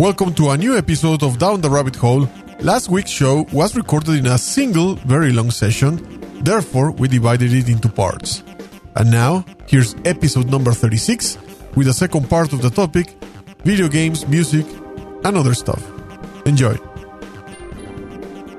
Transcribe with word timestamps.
Welcome 0.00 0.32
to 0.36 0.48
a 0.48 0.56
new 0.56 0.78
episode 0.78 1.22
of 1.22 1.36
Down 1.36 1.60
the 1.60 1.68
Rabbit 1.68 1.94
Hole. 1.94 2.26
Last 2.60 2.88
week's 2.88 3.10
show 3.10 3.44
was 3.52 3.76
recorded 3.76 4.14
in 4.14 4.28
a 4.28 4.38
single, 4.38 4.94
very 4.94 5.30
long 5.30 5.50
session, 5.50 6.00
therefore, 6.42 6.92
we 6.92 7.06
divided 7.06 7.52
it 7.52 7.68
into 7.68 7.90
parts. 7.90 8.42
And 8.96 9.10
now, 9.10 9.44
here's 9.66 9.94
episode 10.06 10.50
number 10.50 10.72
36 10.72 11.36
with 11.76 11.86
the 11.86 11.92
second 11.92 12.30
part 12.30 12.54
of 12.54 12.62
the 12.62 12.70
topic 12.70 13.14
video 13.62 13.88
games, 13.88 14.26
music, 14.26 14.64
and 15.22 15.36
other 15.36 15.52
stuff. 15.52 15.84
Enjoy. 16.46 16.76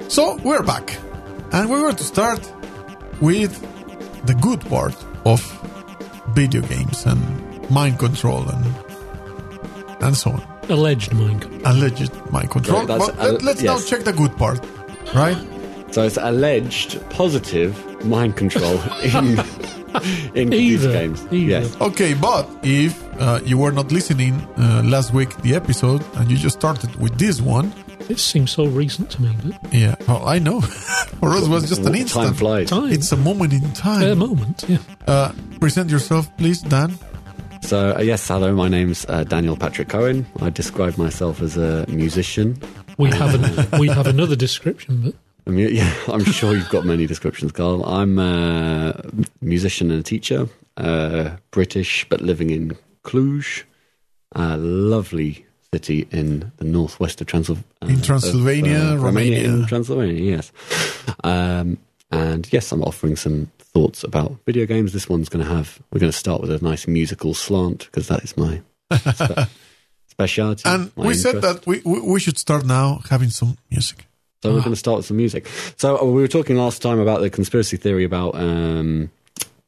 So, 0.09 0.37
we're 0.43 0.61
back, 0.61 0.95
and 1.53 1.71
we're 1.71 1.81
going 1.81 1.95
to 1.95 2.03
start 2.03 2.53
with 3.19 3.59
the 4.27 4.35
good 4.35 4.61
part 4.69 4.95
of 5.25 5.41
video 6.35 6.61
games 6.61 7.03
and 7.07 7.19
mind 7.71 7.97
control 7.97 8.47
and 8.47 8.75
and 10.01 10.15
so 10.15 10.33
on. 10.33 10.50
Alleged 10.71 11.13
mind 11.13 11.41
control. 11.41 11.61
Alleged 11.73 12.31
mind 12.31 12.49
control. 12.49 12.79
Right, 12.79 12.87
that's 12.87 13.05
but 13.07 13.17
let, 13.17 13.43
al- 13.43 13.49
us 13.49 13.61
now 13.61 13.79
check 13.79 14.03
the 14.05 14.13
good 14.13 14.35
part, 14.37 14.59
right? 15.13 15.37
So 15.91 16.03
it's 16.03 16.17
alleged 16.17 17.01
positive 17.09 17.73
mind 18.05 18.37
control 18.37 18.79
in 19.03 19.37
in 20.33 20.49
computer 20.49 20.87
Either, 20.87 20.93
games. 20.93 21.21
either. 21.31 21.35
Yes. 21.35 21.75
Okay, 21.81 22.13
but 22.13 22.47
if 22.63 22.93
uh, 23.19 23.39
you 23.43 23.57
were 23.57 23.71
not 23.73 23.91
listening 23.91 24.33
uh, 24.57 24.81
last 24.85 25.13
week, 25.13 25.35
the 25.41 25.53
episode, 25.55 26.01
and 26.15 26.31
you 26.31 26.37
just 26.37 26.57
started 26.57 26.95
with 26.95 27.17
this 27.19 27.41
one, 27.41 27.73
It 28.09 28.19
seems 28.19 28.51
so 28.51 28.65
recent 28.65 29.09
to 29.11 29.21
me, 29.21 29.29
but 29.43 29.73
yeah, 29.73 29.95
well, 30.07 30.23
I 30.27 30.39
know. 30.39 30.61
For 31.19 31.29
us, 31.35 31.45
it 31.45 31.49
was 31.49 31.67
just 31.69 31.81
an 31.81 31.91
Time 31.93 32.01
instant. 32.01 32.37
flies. 32.37 32.69
time. 32.69 32.91
It's 32.91 33.11
a 33.11 33.17
moment 33.17 33.53
in 33.53 33.63
at 33.65 34.11
a 34.11 34.15
moment, 34.15 34.63
yeah. 34.67 34.77
Uh, 35.07 35.31
present 35.59 35.89
yourself, 35.91 36.25
please, 36.37 36.61
Dan. 36.63 36.97
So 37.61 37.95
uh, 37.95 38.01
yes, 38.01 38.27
hello. 38.27 38.53
My 38.53 38.67
name's 38.67 39.05
uh, 39.07 39.23
Daniel 39.23 39.55
Patrick 39.55 39.89
Cohen. 39.89 40.25
I 40.41 40.49
describe 40.49 40.97
myself 40.97 41.41
as 41.41 41.57
a 41.57 41.85
musician. 41.87 42.59
We 42.97 43.09
have 43.11 43.33
an, 43.33 43.79
we 43.79 43.87
have 43.87 44.07
another 44.07 44.35
description, 44.35 45.01
but 45.01 45.15
I 45.47 45.51
mean, 45.51 45.73
yeah, 45.73 45.93
I'm 46.07 46.23
sure 46.23 46.53
you've 46.53 46.69
got 46.69 46.85
many 46.85 47.07
descriptions, 47.07 47.51
Carl. 47.51 47.85
I'm 47.85 48.19
a 48.19 49.01
musician 49.41 49.89
and 49.89 49.99
a 49.99 50.03
teacher, 50.03 50.47
uh, 50.77 51.37
British, 51.51 52.05
but 52.09 52.21
living 52.21 52.49
in 52.49 52.77
Cluj, 53.03 53.63
a 54.33 54.57
lovely 54.57 55.45
city 55.73 56.07
in 56.11 56.51
the 56.57 56.65
northwest 56.65 57.21
of, 57.21 57.27
Transylv- 57.27 57.63
uh, 57.81 57.87
In 57.87 58.01
Transylvania, 58.01 58.93
of, 58.93 59.03
Romania. 59.03 59.43
In 59.45 59.65
Transylvania, 59.65 60.21
yes. 60.21 60.51
Um, 61.23 61.77
and 62.11 62.51
yes, 62.51 62.71
I'm 62.71 62.83
offering 62.83 63.15
some 63.15 63.49
thoughts 63.73 64.03
about 64.03 64.37
video 64.45 64.65
games. 64.65 64.93
This 64.93 65.09
one's 65.09 65.29
going 65.29 65.45
to 65.45 65.51
have, 65.51 65.81
we're 65.91 65.99
going 65.99 66.11
to 66.11 66.17
start 66.17 66.41
with 66.41 66.51
a 66.51 66.63
nice 66.63 66.87
musical 66.87 67.33
slant 67.33 67.85
because 67.85 68.07
that 68.07 68.23
is 68.23 68.35
my 68.37 68.61
spe- 68.93 69.49
speciality. 70.07 70.63
And 70.65 70.95
my 70.95 71.07
we 71.07 71.13
said 71.13 71.41
that 71.41 71.65
we, 71.65 71.81
we 71.85 72.01
we 72.01 72.19
should 72.19 72.37
start 72.37 72.65
now 72.65 73.01
having 73.09 73.29
some 73.29 73.57
music. 73.69 74.07
So 74.43 74.53
we're 74.53 74.61
going 74.61 74.71
to 74.71 74.75
start 74.75 74.97
with 74.97 75.05
some 75.05 75.17
music. 75.17 75.47
So 75.77 76.01
uh, 76.01 76.05
we 76.05 76.19
were 76.21 76.27
talking 76.27 76.57
last 76.57 76.81
time 76.81 76.99
about 76.99 77.21
the 77.21 77.29
conspiracy 77.29 77.77
theory 77.77 78.03
about 78.03 78.33
um, 78.33 79.11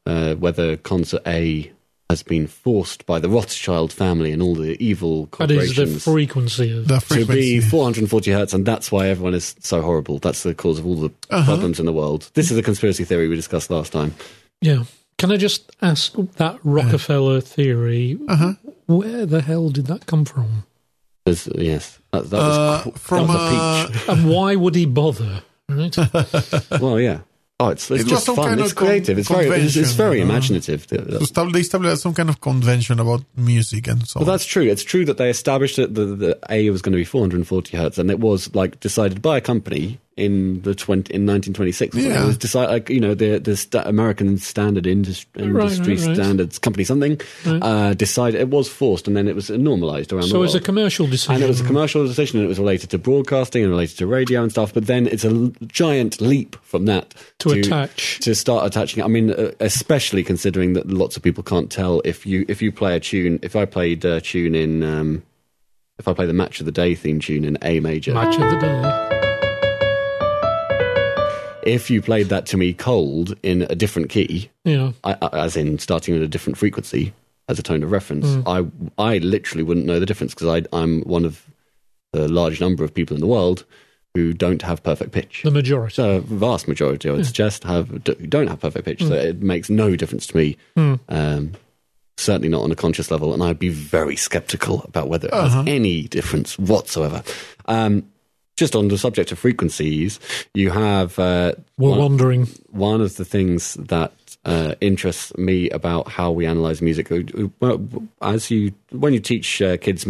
uh, 0.04 0.34
whether 0.34 0.76
concert 0.76 1.22
A 1.26 1.70
has 2.10 2.22
been 2.22 2.46
forced 2.46 3.06
by 3.06 3.18
the 3.18 3.28
Rothschild 3.28 3.92
family 3.92 4.30
and 4.30 4.42
all 4.42 4.54
the 4.54 4.76
evil 4.82 5.26
corporations. 5.28 5.76
that 5.76 5.82
is 5.88 6.04
the 6.04 6.10
corporations 6.10 6.12
frequency 6.12 6.76
of. 6.78 6.86
The 6.88 6.98
to 7.00 7.24
be 7.26 7.60
440 7.60 8.30
hertz, 8.32 8.52
and 8.52 8.66
that's 8.66 8.92
why 8.92 9.08
everyone 9.08 9.34
is 9.34 9.56
so 9.60 9.80
horrible. 9.80 10.18
That's 10.18 10.42
the 10.42 10.54
cause 10.54 10.78
of 10.78 10.86
all 10.86 10.96
the 10.96 11.10
Uh-huh. 11.30 11.44
problems 11.44 11.80
in 11.80 11.86
the 11.86 11.92
world. 11.92 12.30
This 12.34 12.50
is 12.50 12.58
a 12.58 12.62
conspiracy 12.62 13.04
theory 13.04 13.26
we 13.28 13.36
discussed 13.36 13.70
last 13.70 13.92
time. 13.92 14.14
Yeah. 14.60 14.84
Can 15.16 15.32
I 15.32 15.36
just 15.36 15.72
ask 15.80 16.12
that 16.36 16.58
Rockefeller 16.62 17.40
theory? 17.40 18.18
Uh-huh. 18.28 18.54
Where 18.86 19.24
the 19.26 19.40
hell 19.40 19.70
did 19.70 19.86
that 19.86 20.06
come 20.06 20.24
from? 20.26 20.64
There's, 21.24 21.48
yes, 21.56 21.98
that, 22.12 22.28
that 22.28 22.36
was, 22.36 22.58
Uh, 22.58 22.82
qu- 22.82 22.90
from 22.98 23.26
that 23.28 23.34
was 23.34 24.08
And 24.08 24.28
why 24.28 24.56
would 24.56 24.74
he 24.74 24.84
bother? 24.84 25.42
Right? 25.70 25.96
well, 26.82 27.00
yeah. 27.00 27.20
Oh, 27.60 27.68
it's, 27.68 27.88
it's 27.88 28.00
It 28.00 28.04
was 28.04 28.10
just 28.10 28.26
some 28.26 28.34
fun. 28.34 28.48
kind 28.48 28.60
It's 28.60 28.70
of 28.72 28.76
creative. 28.76 29.16
It's 29.16 29.28
very, 29.28 29.46
it's, 29.48 29.76
it's 29.76 29.92
very 29.92 30.20
uh, 30.20 30.24
imaginative. 30.24 30.86
to 30.88 30.96
they 30.98 31.60
established 31.60 32.02
some 32.02 32.12
kind 32.14 32.28
of 32.28 32.40
convention 32.40 32.98
about 32.98 33.22
music 33.36 33.86
and 33.86 34.06
so 34.08 34.18
Well, 34.20 34.28
on. 34.28 34.34
that's 34.34 34.44
true. 34.44 34.64
It's 34.64 34.82
true 34.82 35.04
that 35.04 35.18
they 35.18 35.30
established 35.30 35.76
that 35.76 35.94
the, 35.94 36.04
the 36.04 36.38
A 36.50 36.70
was 36.70 36.82
going 36.82 36.92
to 36.92 36.96
be 36.96 37.04
440 37.04 37.76
hertz, 37.76 37.98
and 37.98 38.10
it 38.10 38.18
was 38.18 38.52
like 38.56 38.80
decided 38.80 39.22
by 39.22 39.36
a 39.36 39.40
company 39.40 40.00
in 40.16 40.60
the 40.62 40.74
20, 40.74 41.12
in 41.12 41.26
1926. 41.26 41.96
Yeah. 41.96 42.22
It 42.22 42.26
was 42.26 42.38
decided, 42.38 42.70
like 42.70 42.88
you 42.90 43.00
know, 43.00 43.14
the 43.14 43.38
the 43.38 43.56
sta- 43.56 43.82
American 43.84 44.38
Standard 44.38 44.86
Industry, 44.86 45.48
Right, 45.48 45.62
industry 45.72 45.96
right, 45.96 46.06
right. 46.06 46.14
Standards 46.16 46.58
Company 46.58 46.84
something 46.84 47.20
uh, 47.44 47.94
decided 47.94 48.40
it 48.40 48.48
was 48.50 48.68
forced, 48.68 49.08
and 49.08 49.16
then 49.16 49.26
it 49.26 49.34
was 49.34 49.50
normalized 49.50 50.12
around 50.12 50.22
the 50.22 50.28
so 50.28 50.34
world. 50.38 50.46
it's 50.46 50.54
a 50.54 50.60
commercial 50.60 51.06
decision. 51.06 51.34
and 51.34 51.42
it 51.44 51.48
was 51.48 51.60
a 51.60 51.64
commercial 51.64 52.06
decision, 52.06 52.38
and 52.38 52.44
it 52.44 52.48
was 52.48 52.58
related 52.58 52.90
to 52.90 52.98
broadcasting 52.98 53.62
and 53.62 53.70
related 53.72 53.98
to 53.98 54.06
radio 54.06 54.42
and 54.42 54.50
stuff. 54.52 54.72
But 54.72 54.86
then 54.86 55.06
it's 55.08 55.24
a 55.24 55.28
l- 55.30 55.52
giant 55.66 56.20
leap 56.20 56.56
from 56.62 56.84
that 56.86 57.14
To 57.40 57.50
attach. 57.50 58.20
to 58.20 58.34
start 58.34 58.66
attaching. 58.66 59.02
I 59.02 59.08
mean, 59.08 59.30
uh, 59.30 59.50
especially 59.60 60.22
considering 60.22 60.74
that 60.74 60.88
lots 60.88 61.16
of 61.16 61.22
people 61.22 61.42
can't 61.42 61.70
tell 61.72 62.00
if 62.04 62.24
you 62.24 62.44
if 62.48 62.62
you 62.62 62.70
play 62.70 62.94
a 62.96 63.00
tune. 63.00 63.38
If 63.42 63.56
I 63.56 63.64
played 63.64 64.04
a 64.04 64.20
tune 64.20 64.54
in, 64.54 64.82
um, 64.84 65.22
if 65.98 66.06
I 66.08 66.12
play 66.12 66.26
the 66.26 66.32
Match 66.32 66.60
of 66.60 66.66
the 66.66 66.72
Day 66.72 66.94
theme 66.94 67.20
tune 67.20 67.44
in 67.44 67.58
A 67.62 67.80
major, 67.80 68.14
Match 68.14 68.34
of 68.34 68.40
the 68.50 68.58
day. 68.60 69.13
If 71.66 71.90
you 71.90 72.00
played 72.02 72.28
that 72.28 72.46
to 72.46 72.56
me 72.56 72.72
cold 72.72 73.34
in 73.42 73.62
a 73.62 73.74
different 73.74 74.08
key, 74.10 74.50
Yeah. 74.64 74.92
I, 75.02 75.16
as 75.32 75.56
in 75.56 75.78
starting 75.78 76.14
at 76.16 76.22
a 76.22 76.28
different 76.28 76.56
frequency 76.58 77.12
as 77.48 77.58
a 77.58 77.62
tone 77.62 77.82
of 77.82 77.90
reference, 77.90 78.26
Hmm. 78.34 78.42
I 78.48 78.66
I 78.98 79.18
literally 79.18 79.62
wouldn't 79.62 79.86
know 79.86 80.00
the 80.00 80.06
difference 80.06 80.34
because 80.34 80.66
I'm 80.72 81.02
one 81.02 81.24
of 81.24 81.44
the 82.12 82.28
large 82.28 82.60
number 82.60 82.84
of 82.84 82.94
people 82.94 83.14
in 83.16 83.20
the 83.20 83.26
world 83.26 83.64
who 84.14 84.32
don't 84.32 84.62
have 84.62 84.82
perfect 84.82 85.10
pitch. 85.10 85.42
The 85.42 85.50
majority. 85.50 86.00
A 86.00 86.20
vast 86.20 86.68
majority, 86.68 87.08
I 87.08 87.12
would 87.12 87.26
suggest, 87.26 87.64
have 87.64 88.04
don't 88.28 88.46
have 88.46 88.60
perfect 88.60 88.84
pitch. 88.84 89.00
Hmm. 89.02 89.08
So 89.08 89.14
it 89.14 89.42
makes 89.42 89.68
no 89.68 89.96
difference 89.96 90.26
to 90.28 90.36
me. 90.36 90.56
Um, 90.76 91.52
certainly 92.16 92.48
not 92.48 92.62
on 92.62 92.70
a 92.70 92.76
conscious 92.76 93.10
level, 93.10 93.34
and 93.34 93.42
I'd 93.42 93.58
be 93.58 93.68
very 93.70 94.14
skeptical 94.14 94.82
about 94.84 95.08
whether 95.08 95.26
it 95.26 95.34
Uh-huh. 95.34 95.48
has 95.64 95.66
any 95.68 96.02
difference 96.02 96.56
whatsoever. 96.58 97.24
Um, 97.66 98.04
just 98.56 98.74
on 98.76 98.88
the 98.88 98.98
subject 98.98 99.32
of 99.32 99.38
frequencies, 99.38 100.20
you 100.54 100.70
have 100.70 101.18
uh, 101.18 101.52
We're 101.78 101.90
one, 101.90 101.98
wondering. 101.98 102.46
one 102.70 103.00
of 103.00 103.16
the 103.16 103.24
things 103.24 103.74
that 103.74 104.12
uh, 104.44 104.74
interests 104.80 105.36
me 105.36 105.70
about 105.70 106.08
how 106.08 106.30
we 106.30 106.46
analyze 106.46 106.80
music. 106.82 107.10
uh, 107.10 107.20
well, 107.60 107.80
As 108.20 108.50
you 108.50 108.72
when 108.90 109.12
you 109.12 109.20
teach 109.20 109.60
uh, 109.62 109.76
kids 109.78 110.06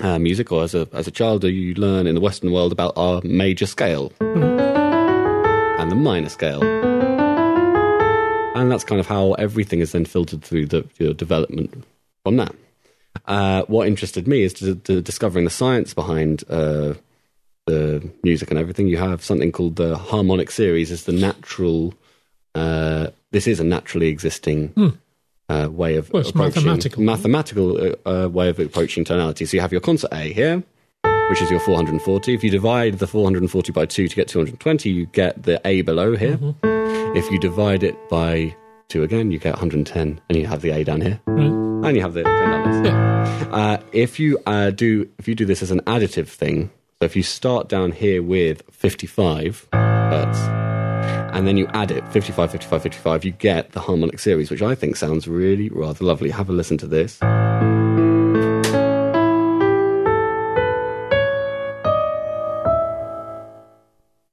uh, 0.00 0.18
music, 0.18 0.50
or 0.50 0.62
as 0.64 0.74
a 0.74 0.88
as 0.92 1.06
a 1.06 1.10
child, 1.10 1.44
you 1.44 1.74
learn 1.74 2.06
in 2.06 2.14
the 2.14 2.20
Western 2.20 2.50
world 2.52 2.72
about 2.72 2.94
our 2.96 3.20
major 3.24 3.66
scale 3.66 4.12
and 4.20 5.90
the 5.90 5.94
minor 5.96 6.28
scale. 6.30 6.62
And 8.54 8.70
that's 8.70 8.84
kind 8.84 9.00
of 9.00 9.06
how 9.06 9.32
everything 9.34 9.80
is 9.80 9.92
then 9.92 10.04
filtered 10.04 10.42
through 10.42 10.66
the 10.66 10.84
your 10.98 11.14
development 11.14 11.84
from 12.24 12.36
that. 12.36 12.54
Uh, 13.26 13.62
what 13.68 13.86
interested 13.86 14.26
me 14.26 14.42
is 14.42 14.52
to, 14.54 14.74
to 14.76 15.00
discovering 15.02 15.44
the 15.44 15.50
science 15.50 15.94
behind 15.94 16.42
uh, 16.48 16.94
the 17.66 18.10
music 18.22 18.50
and 18.50 18.58
everything. 18.58 18.88
You 18.88 18.98
have 18.98 19.22
something 19.22 19.52
called 19.52 19.76
the 19.76 19.96
harmonic 19.96 20.50
series. 20.50 20.90
Is 20.90 21.04
the 21.04 21.12
natural. 21.12 21.94
Uh, 22.54 23.08
this 23.30 23.46
is 23.46 23.60
a 23.60 23.64
naturally 23.64 24.08
existing 24.08 24.98
uh, 25.48 25.68
way 25.70 25.96
of 25.96 26.08
Hmm. 26.08 26.18
Well, 26.18 26.28
approaching 26.28 26.64
mathematical. 26.64 27.02
mathematical 27.02 27.94
uh, 28.06 28.24
uh, 28.24 28.28
way 28.28 28.48
of 28.48 28.58
approaching 28.58 29.04
tonality. 29.04 29.46
So 29.46 29.56
you 29.56 29.60
have 29.60 29.72
your 29.72 29.80
concert 29.80 30.10
A 30.12 30.32
here, 30.32 30.62
which 31.30 31.40
is 31.40 31.50
your 31.50 31.60
440. 31.60 32.34
If 32.34 32.44
you 32.44 32.50
divide 32.50 32.98
the 32.98 33.06
440 33.06 33.72
by 33.72 33.86
2 33.86 34.08
to 34.08 34.16
get 34.16 34.28
220, 34.28 34.90
you 34.90 35.06
get 35.06 35.42
the 35.42 35.60
A 35.66 35.80
below 35.82 36.14
here. 36.16 36.36
Mm-hmm. 36.36 37.16
If 37.16 37.30
you 37.30 37.38
divide 37.38 37.82
it 37.82 37.96
by 38.10 38.54
2 38.88 39.02
again, 39.02 39.30
you 39.30 39.38
get 39.38 39.54
110, 39.54 40.20
and 40.28 40.38
you 40.38 40.46
have 40.46 40.60
the 40.60 40.70
A 40.70 40.84
down 40.84 41.00
here. 41.00 41.20
Right. 41.26 41.46
And 41.86 41.96
you 41.96 42.02
have 42.02 42.12
the 42.14 42.22
going 42.22 42.50
down 42.50 42.82
this. 42.82 42.90
Yeah. 42.92 43.48
Uh, 43.50 43.82
if 43.92 44.20
you 44.20 44.38
uh, 44.46 44.70
do 44.70 45.08
if 45.18 45.26
you 45.26 45.34
do 45.34 45.44
this 45.44 45.62
as 45.62 45.70
an 45.70 45.80
additive 45.80 46.28
thing, 46.28 46.70
so 47.02 47.06
if 47.06 47.16
you 47.16 47.24
start 47.24 47.68
down 47.68 47.90
here 47.90 48.22
with 48.22 48.62
55 48.70 49.66
hertz, 49.72 50.38
and 51.36 51.48
then 51.48 51.56
you 51.56 51.66
add 51.72 51.90
it 51.90 52.06
55, 52.12 52.52
55, 52.52 52.80
55, 52.80 53.24
you 53.24 53.32
get 53.32 53.72
the 53.72 53.80
harmonic 53.80 54.20
series, 54.20 54.52
which 54.52 54.62
I 54.62 54.76
think 54.76 54.94
sounds 54.94 55.26
really 55.26 55.68
rather 55.70 56.04
lovely. 56.04 56.30
Have 56.30 56.48
a 56.48 56.52
listen 56.52 56.78
to 56.78 56.86
this. 56.86 57.20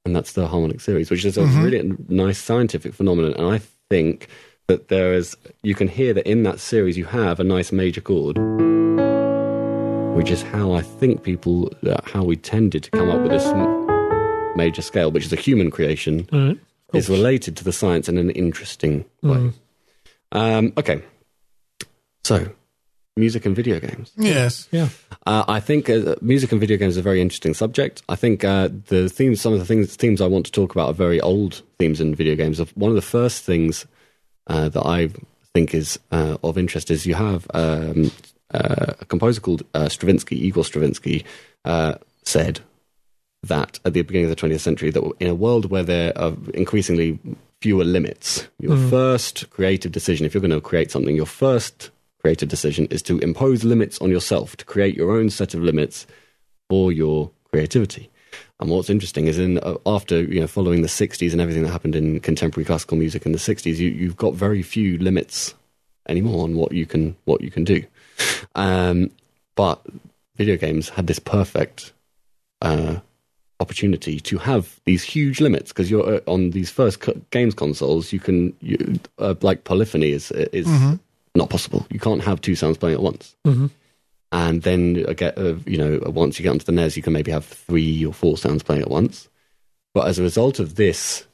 And 0.04 0.14
that's 0.14 0.34
the 0.34 0.46
harmonic 0.46 0.80
series, 0.80 1.10
which 1.10 1.24
is 1.24 1.36
a 1.36 1.40
mm-hmm. 1.40 1.64
really 1.64 1.92
nice 2.08 2.38
scientific 2.38 2.94
phenomenon. 2.94 3.34
And 3.34 3.52
I 3.52 3.62
think 3.90 4.28
that 4.68 4.86
there 4.86 5.12
is, 5.12 5.36
you 5.64 5.74
can 5.74 5.88
hear 5.88 6.14
that 6.14 6.24
in 6.24 6.44
that 6.44 6.60
series 6.60 6.96
you 6.96 7.06
have 7.06 7.40
a 7.40 7.44
nice 7.44 7.72
major 7.72 8.00
chord 8.00 8.38
which 10.20 10.30
is 10.30 10.42
how 10.42 10.72
I 10.72 10.82
think 10.82 11.22
people, 11.22 11.72
uh, 11.86 11.96
how 12.04 12.22
we 12.22 12.36
tended 12.36 12.82
to 12.82 12.90
come 12.90 13.08
up 13.08 13.22
with 13.22 13.30
this 13.30 13.46
major 14.54 14.82
scale, 14.82 15.10
which 15.10 15.24
is 15.24 15.32
a 15.32 15.36
human 15.36 15.70
creation, 15.70 16.28
Right. 16.30 16.58
is 16.92 17.08
related 17.08 17.56
to 17.56 17.64
the 17.64 17.72
science 17.72 18.06
in 18.06 18.18
an 18.18 18.28
interesting 18.28 19.06
way. 19.22 19.52
Um, 20.30 20.74
okay, 20.76 21.02
so 22.22 22.50
music 23.16 23.46
and 23.46 23.56
video 23.56 23.80
games. 23.80 24.12
Yes. 24.18 24.68
Yeah. 24.70 24.90
Uh, 25.26 25.44
I 25.48 25.58
think 25.58 25.88
uh, 25.88 26.16
music 26.20 26.52
and 26.52 26.60
video 26.60 26.76
games 26.76 26.94
is 26.94 26.98
a 26.98 27.02
very 27.10 27.22
interesting 27.22 27.54
subject. 27.54 28.02
I 28.10 28.14
think 28.16 28.44
uh, 28.44 28.68
the 28.88 29.08
themes, 29.08 29.40
some 29.40 29.54
of 29.54 29.58
the 29.58 29.64
things, 29.64 29.96
themes 29.96 30.20
I 30.20 30.26
want 30.26 30.44
to 30.44 30.52
talk 30.52 30.72
about 30.72 30.88
are 30.90 30.92
very 30.92 31.18
old 31.22 31.62
themes 31.78 31.98
in 31.98 32.14
video 32.14 32.36
games. 32.36 32.58
One 32.74 32.90
of 32.90 32.94
the 32.96 33.00
first 33.18 33.42
things 33.42 33.86
uh, 34.48 34.68
that 34.68 34.84
I 34.84 35.08
think 35.54 35.72
is 35.74 35.98
uh, 36.12 36.36
of 36.44 36.58
interest 36.58 36.90
is 36.90 37.06
you 37.06 37.14
have 37.14 37.46
um, 37.54 38.10
uh, 38.52 38.94
a 39.00 39.04
composer 39.04 39.40
called 39.40 39.62
uh, 39.74 39.88
Stravinsky, 39.88 40.36
Igor 40.36 40.64
Stravinsky, 40.64 41.24
uh, 41.64 41.94
said 42.24 42.60
that 43.42 43.78
at 43.84 43.94
the 43.94 44.02
beginning 44.02 44.30
of 44.30 44.36
the 44.36 44.48
20th 44.48 44.60
century, 44.60 44.90
that 44.90 45.12
in 45.20 45.28
a 45.28 45.34
world 45.34 45.70
where 45.70 45.82
there 45.82 46.16
are 46.18 46.34
increasingly 46.54 47.18
fewer 47.60 47.84
limits, 47.84 48.48
your 48.58 48.76
first 48.90 49.48
creative 49.50 49.92
decision, 49.92 50.26
if 50.26 50.34
you're 50.34 50.40
going 50.40 50.50
to 50.50 50.60
create 50.60 50.90
something, 50.90 51.16
your 51.16 51.26
first 51.26 51.90
creative 52.20 52.48
decision 52.48 52.86
is 52.86 53.02
to 53.02 53.18
impose 53.18 53.64
limits 53.64 53.98
on 54.00 54.10
yourself, 54.10 54.56
to 54.56 54.64
create 54.64 54.94
your 54.94 55.12
own 55.12 55.30
set 55.30 55.54
of 55.54 55.62
limits 55.62 56.06
for 56.68 56.92
your 56.92 57.30
creativity. 57.50 58.10
And 58.60 58.68
what's 58.68 58.90
interesting 58.90 59.26
is 59.26 59.38
in 59.38 59.58
uh, 59.58 59.76
after 59.86 60.22
you 60.22 60.40
know 60.40 60.46
following 60.46 60.82
the 60.82 60.88
60s 60.88 61.32
and 61.32 61.40
everything 61.40 61.62
that 61.62 61.70
happened 61.70 61.96
in 61.96 62.20
contemporary 62.20 62.66
classical 62.66 62.98
music 62.98 63.24
in 63.24 63.32
the 63.32 63.38
60s, 63.38 63.78
you, 63.78 63.88
you've 63.88 64.16
got 64.16 64.34
very 64.34 64.62
few 64.62 64.98
limits 64.98 65.54
anymore 66.08 66.44
on 66.44 66.56
what 66.56 66.72
you 66.72 66.84
can 66.86 67.16
what 67.24 67.40
you 67.40 67.50
can 67.50 67.64
do. 67.64 67.82
Um, 68.54 69.10
but 69.54 69.80
video 70.36 70.56
games 70.56 70.88
had 70.88 71.06
this 71.06 71.18
perfect 71.18 71.92
uh, 72.62 72.96
opportunity 73.60 74.20
to 74.20 74.38
have 74.38 74.80
these 74.86 75.02
huge 75.02 75.40
limits 75.40 75.70
because 75.70 75.90
you're 75.90 76.16
uh, 76.16 76.20
on 76.26 76.50
these 76.50 76.70
first 76.70 77.00
co- 77.00 77.20
games 77.30 77.54
consoles. 77.54 78.12
You 78.12 78.20
can 78.20 78.54
you, 78.60 78.98
uh, 79.18 79.34
like 79.42 79.64
polyphony 79.64 80.12
is 80.12 80.30
is 80.32 80.66
not 81.34 81.50
possible. 81.50 81.86
You 81.90 82.00
can't 82.00 82.22
have 82.22 82.40
two 82.40 82.54
sounds 82.54 82.78
playing 82.78 82.96
at 82.96 83.02
once. 83.02 83.36
And 84.32 84.62
then 84.62 85.04
uh, 85.08 85.12
get 85.12 85.36
uh, 85.36 85.56
you 85.66 85.76
know 85.76 86.00
once 86.06 86.38
you 86.38 86.42
get 86.42 86.50
onto 86.50 86.64
the 86.64 86.72
NES, 86.72 86.96
you 86.96 87.02
can 87.02 87.12
maybe 87.12 87.32
have 87.32 87.44
three 87.44 88.04
or 88.04 88.12
four 88.12 88.38
sounds 88.38 88.62
playing 88.62 88.82
at 88.82 88.90
once. 88.90 89.28
But 89.92 90.06
as 90.06 90.18
a 90.18 90.22
result 90.22 90.60
of 90.60 90.76
this, 90.76 91.26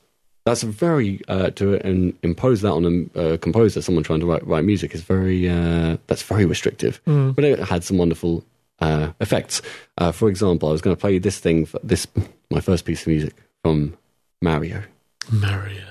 that's 0.46 0.62
a 0.62 0.66
very 0.66 1.20
uh, 1.28 1.50
to 1.50 1.74
impose 2.22 2.62
that 2.62 2.70
on 2.72 3.10
a 3.14 3.18
uh, 3.18 3.36
composer, 3.36 3.82
someone 3.82 4.04
trying 4.04 4.20
to 4.20 4.26
write, 4.26 4.46
write 4.46 4.64
music 4.64 4.94
is 4.94 5.02
very 5.02 5.48
uh, 5.48 5.98
that's 6.06 6.22
very 6.22 6.46
restrictive. 6.46 7.00
But 7.04 7.44
it 7.44 7.58
had 7.58 7.84
some 7.84 7.98
wonderful 7.98 8.44
uh, 8.78 9.12
effects. 9.20 9.60
Uh, 9.98 10.12
for 10.12 10.28
example, 10.28 10.68
I 10.68 10.72
was 10.72 10.80
going 10.80 10.94
to 10.96 11.00
play 11.00 11.12
you 11.14 11.20
this 11.20 11.38
thing, 11.38 11.66
for 11.66 11.80
this 11.82 12.06
my 12.50 12.60
first 12.60 12.84
piece 12.84 13.02
of 13.02 13.08
music 13.08 13.34
from 13.62 13.96
Mario, 14.40 14.82
Mario. 15.30 15.82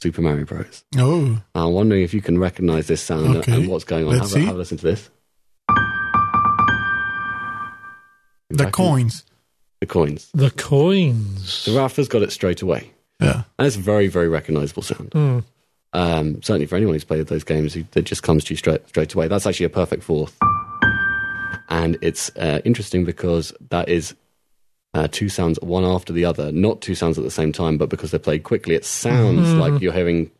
Super 0.00 0.20
Mario 0.20 0.44
Bros. 0.44 0.84
Oh. 0.96 1.40
I'm 1.54 1.72
wondering 1.72 2.02
if 2.02 2.12
you 2.12 2.20
can 2.20 2.36
recognize 2.38 2.88
this 2.88 3.00
sound 3.00 3.36
Okay. 3.36 3.52
and 3.52 3.68
what's 3.68 3.84
going 3.84 4.04
on. 4.06 4.18
Let's 4.18 4.34
have, 4.34 4.42
a, 4.42 4.46
have 4.46 4.54
a 4.56 4.58
listen 4.58 4.76
to 4.78 4.84
this. 4.84 5.08
The 8.50 8.70
coins. 8.70 9.24
The 9.80 9.86
coins. 9.86 10.28
The 10.34 10.50
coins. 10.50 11.64
The 11.64 11.72
Rafa's 11.72 12.08
got 12.08 12.22
it 12.22 12.32
straight 12.32 12.60
away. 12.62 12.91
Yeah. 13.24 13.42
And 13.58 13.66
it's 13.66 13.76
a 13.76 13.80
very, 13.80 14.08
very 14.08 14.28
recognizable 14.28 14.82
sound. 14.82 15.10
Mm. 15.10 15.44
Um, 15.94 16.42
certainly 16.42 16.66
for 16.66 16.76
anyone 16.76 16.94
who's 16.94 17.04
played 17.04 17.26
those 17.26 17.44
games, 17.44 17.76
it 17.76 18.02
just 18.04 18.22
comes 18.22 18.44
to 18.44 18.54
you 18.54 18.56
straight, 18.56 18.86
straight 18.88 19.12
away. 19.14 19.28
That's 19.28 19.46
actually 19.46 19.66
a 19.66 19.70
perfect 19.70 20.02
fourth. 20.02 20.36
And 21.68 21.98
it's 22.02 22.30
uh, 22.36 22.60
interesting 22.64 23.04
because 23.04 23.52
that 23.70 23.88
is 23.88 24.14
uh, 24.94 25.08
two 25.10 25.28
sounds 25.28 25.58
one 25.60 25.84
after 25.84 26.12
the 26.12 26.24
other, 26.24 26.52
not 26.52 26.80
two 26.82 26.94
sounds 26.94 27.18
at 27.18 27.24
the 27.24 27.30
same 27.30 27.52
time, 27.52 27.78
but 27.78 27.88
because 27.88 28.10
they're 28.10 28.20
played 28.20 28.42
quickly, 28.42 28.74
it 28.74 28.84
sounds 28.84 29.52
like 29.54 29.80
you're 29.80 29.92
hearing 29.92 30.30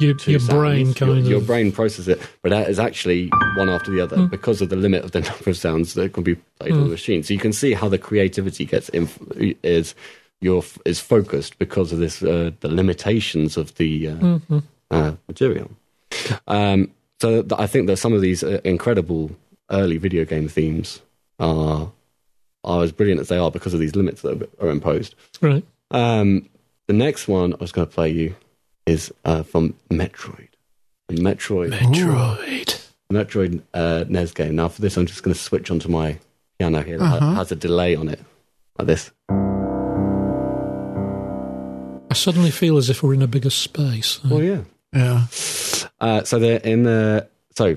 Your, 0.00 0.14
your 0.26 0.38
sounds. 0.40 0.48
brain 0.48 0.94
kind 0.94 1.10
your, 1.12 1.18
of. 1.18 1.26
your 1.26 1.40
brain 1.40 1.72
processes 1.72 2.08
it, 2.08 2.20
but 2.42 2.50
that 2.50 2.70
is 2.70 2.78
actually 2.78 3.28
one 3.56 3.68
after 3.68 3.90
the 3.90 4.00
other 4.00 4.26
because 4.26 4.62
of 4.62 4.68
the 4.70 4.76
limit 4.76 5.04
of 5.04 5.12
the 5.12 5.20
number 5.28 5.50
of 5.50 5.56
sounds 5.56 5.94
that 5.94 6.12
can 6.12 6.22
be 6.22 6.36
played 6.58 6.72
on 6.72 6.84
the 6.84 6.88
machine. 6.90 7.22
So 7.22 7.34
you 7.34 7.40
can 7.40 7.52
see 7.52 7.74
how 7.74 7.88
the 7.88 7.98
creativity 7.98 8.64
gets 8.64 8.88
inf- 8.90 9.18
is 9.62 9.94
your 10.40 10.62
is 10.84 11.00
focused 11.00 11.58
because 11.58 11.92
of 11.92 11.98
this 11.98 12.22
uh, 12.22 12.50
the 12.60 12.68
limitations 12.68 13.56
of 13.56 13.74
the 13.76 14.08
uh, 14.08 14.38
uh, 14.90 15.12
material. 15.26 15.70
Um, 16.46 16.90
so 17.20 17.42
th- 17.42 17.60
I 17.60 17.66
think 17.66 17.86
that 17.88 17.96
some 17.96 18.12
of 18.12 18.20
these 18.20 18.42
uh, 18.44 18.60
incredible 18.64 19.30
early 19.70 19.98
video 19.98 20.24
game 20.24 20.48
themes 20.48 21.00
are 21.40 21.90
are 22.64 22.82
as 22.82 22.92
brilliant 22.92 23.20
as 23.20 23.28
they 23.28 23.38
are 23.38 23.50
because 23.50 23.74
of 23.74 23.80
these 23.80 23.96
limits 23.96 24.22
that 24.22 24.48
are 24.60 24.68
imposed. 24.70 25.14
Right. 25.40 25.64
Um, 25.90 26.48
the 26.86 26.92
next 26.94 27.28
one 27.28 27.54
I 27.54 27.56
was 27.60 27.72
going 27.72 27.86
to 27.86 27.92
play 27.94 28.10
you 28.10 28.34
is 28.86 29.12
uh, 29.24 29.42
from 29.42 29.74
Metroid. 29.90 30.48
The 31.08 31.16
Metroid, 31.16 31.70
Metroid. 31.72 32.84
Metroid 33.12 33.62
uh, 33.74 34.04
NES 34.08 34.32
game. 34.32 34.56
Now, 34.56 34.68
for 34.68 34.82
this, 34.82 34.96
I'm 34.96 35.06
just 35.06 35.22
going 35.22 35.34
to 35.34 35.40
switch 35.40 35.70
onto 35.70 35.88
my 35.88 36.18
piano 36.58 36.82
here 36.82 36.98
that 36.98 37.22
Uh-huh. 37.22 37.34
has 37.34 37.50
a 37.52 37.56
delay 37.56 37.94
on 37.96 38.08
it, 38.08 38.20
like 38.78 38.86
this. 38.86 39.10
I 42.10 42.14
suddenly 42.14 42.50
feel 42.50 42.76
as 42.78 42.88
if 42.90 43.02
we're 43.02 43.14
in 43.14 43.22
a 43.22 43.26
bigger 43.26 43.50
space. 43.50 44.20
Oh 44.30 44.40
yeah. 44.40 44.62
Yeah. 44.92 45.26
Uh, 46.00 46.24
so 46.24 46.38
they're 46.38 46.60
in 46.60 46.84
the 46.84 47.28
so 47.54 47.76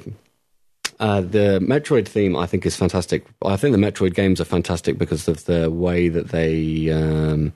uh, 1.00 1.22
the 1.22 1.60
Metroid 1.62 2.08
theme 2.08 2.36
I 2.36 2.46
think 2.46 2.66
is 2.66 2.76
fantastic. 2.76 3.26
I 3.44 3.58
think 3.58 3.76
the 3.76 3.82
Metroid 3.82 4.14
games 4.14 4.40
are 4.40 4.46
fantastic 4.46 4.98
because 4.98 5.28
of 5.28 5.46
the 5.46 5.70
way 5.70 6.08
that 6.08 6.30
they 6.30 6.90
um, 6.92 7.54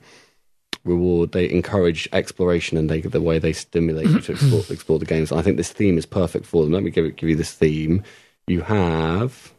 reward, 0.84 1.32
they 1.32 1.50
encourage 1.50 2.08
exploration, 2.12 2.76
and 2.76 2.88
they 2.90 3.00
the 3.00 3.20
way 3.20 3.38
they 3.38 3.52
stimulate 3.52 4.08
you 4.08 4.20
to 4.20 4.32
explore, 4.34 4.62
explore 4.70 4.98
the 4.98 5.04
games. 5.06 5.32
I 5.32 5.42
think 5.42 5.56
this 5.56 5.72
theme 5.72 5.98
is 5.98 6.06
perfect 6.06 6.46
for 6.46 6.62
them. 6.62 6.72
Let 6.72 6.82
me 6.82 6.90
give, 6.90 7.16
give 7.16 7.28
you 7.28 7.36
this 7.36 7.52
theme. 7.52 8.02
You 8.46 8.62
have. 8.62 9.52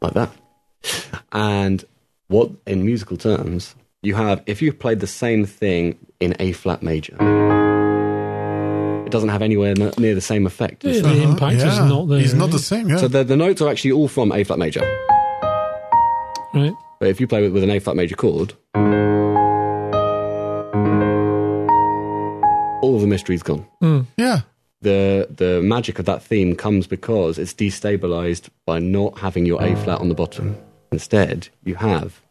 Like 0.00 0.14
that. 0.14 0.30
And 1.32 1.84
what, 2.28 2.50
in 2.66 2.84
musical 2.84 3.16
terms, 3.16 3.74
you 4.02 4.14
have, 4.14 4.42
if 4.46 4.62
you 4.62 4.72
played 4.72 5.00
the 5.00 5.06
same 5.06 5.44
thing 5.44 5.98
in 6.20 6.34
A 6.40 6.52
flat 6.52 6.82
major, 6.82 7.14
it 9.06 9.10
doesn't 9.10 9.28
have 9.30 9.42
anywhere 9.42 9.74
n- 9.78 9.92
near 9.98 10.14
the 10.14 10.20
same 10.20 10.46
effect. 10.46 10.84
Yeah, 10.84 11.00
the 11.00 11.22
impact 11.22 11.56
is 11.56 11.64
Uh-huh. 11.64 11.82
Yeah. 11.82 11.88
not 11.88 12.08
there. 12.08 12.20
It's 12.20 12.34
not 12.34 12.50
the 12.50 12.58
same, 12.58 12.88
yeah. 12.90 12.96
So 12.98 13.08
the, 13.08 13.24
the 13.24 13.36
notes 13.36 13.60
are 13.62 13.68
actually 13.70 13.92
all 13.92 14.08
from 14.08 14.30
A 14.32 14.44
flat 14.44 14.58
major. 14.58 14.80
Right. 16.54 16.72
But 17.00 17.08
if 17.08 17.20
you 17.20 17.26
play 17.26 17.42
with, 17.42 17.52
with 17.52 17.62
an 17.64 17.70
A 17.70 17.78
flat 17.78 17.96
major 17.96 18.16
chord, 18.16 18.52
all 22.82 22.94
of 22.94 23.00
the 23.00 23.06
mystery's 23.08 23.42
gone. 23.42 23.66
yeah. 24.16 24.40
The 24.80 25.26
the 25.30 25.60
magic 25.62 25.98
of 25.98 26.04
that 26.06 26.22
theme 26.22 26.54
comes 26.54 26.86
because 26.86 27.38
it's 27.38 27.54
destabilized 27.54 28.48
by 28.64 28.78
not 28.78 29.18
having 29.18 29.46
your 29.46 29.62
A 29.62 29.74
flat 29.76 30.00
on 30.00 30.08
the 30.08 30.14
bottom. 30.14 30.56
Instead, 30.92 31.48
you 31.64 31.74
have 31.74 32.22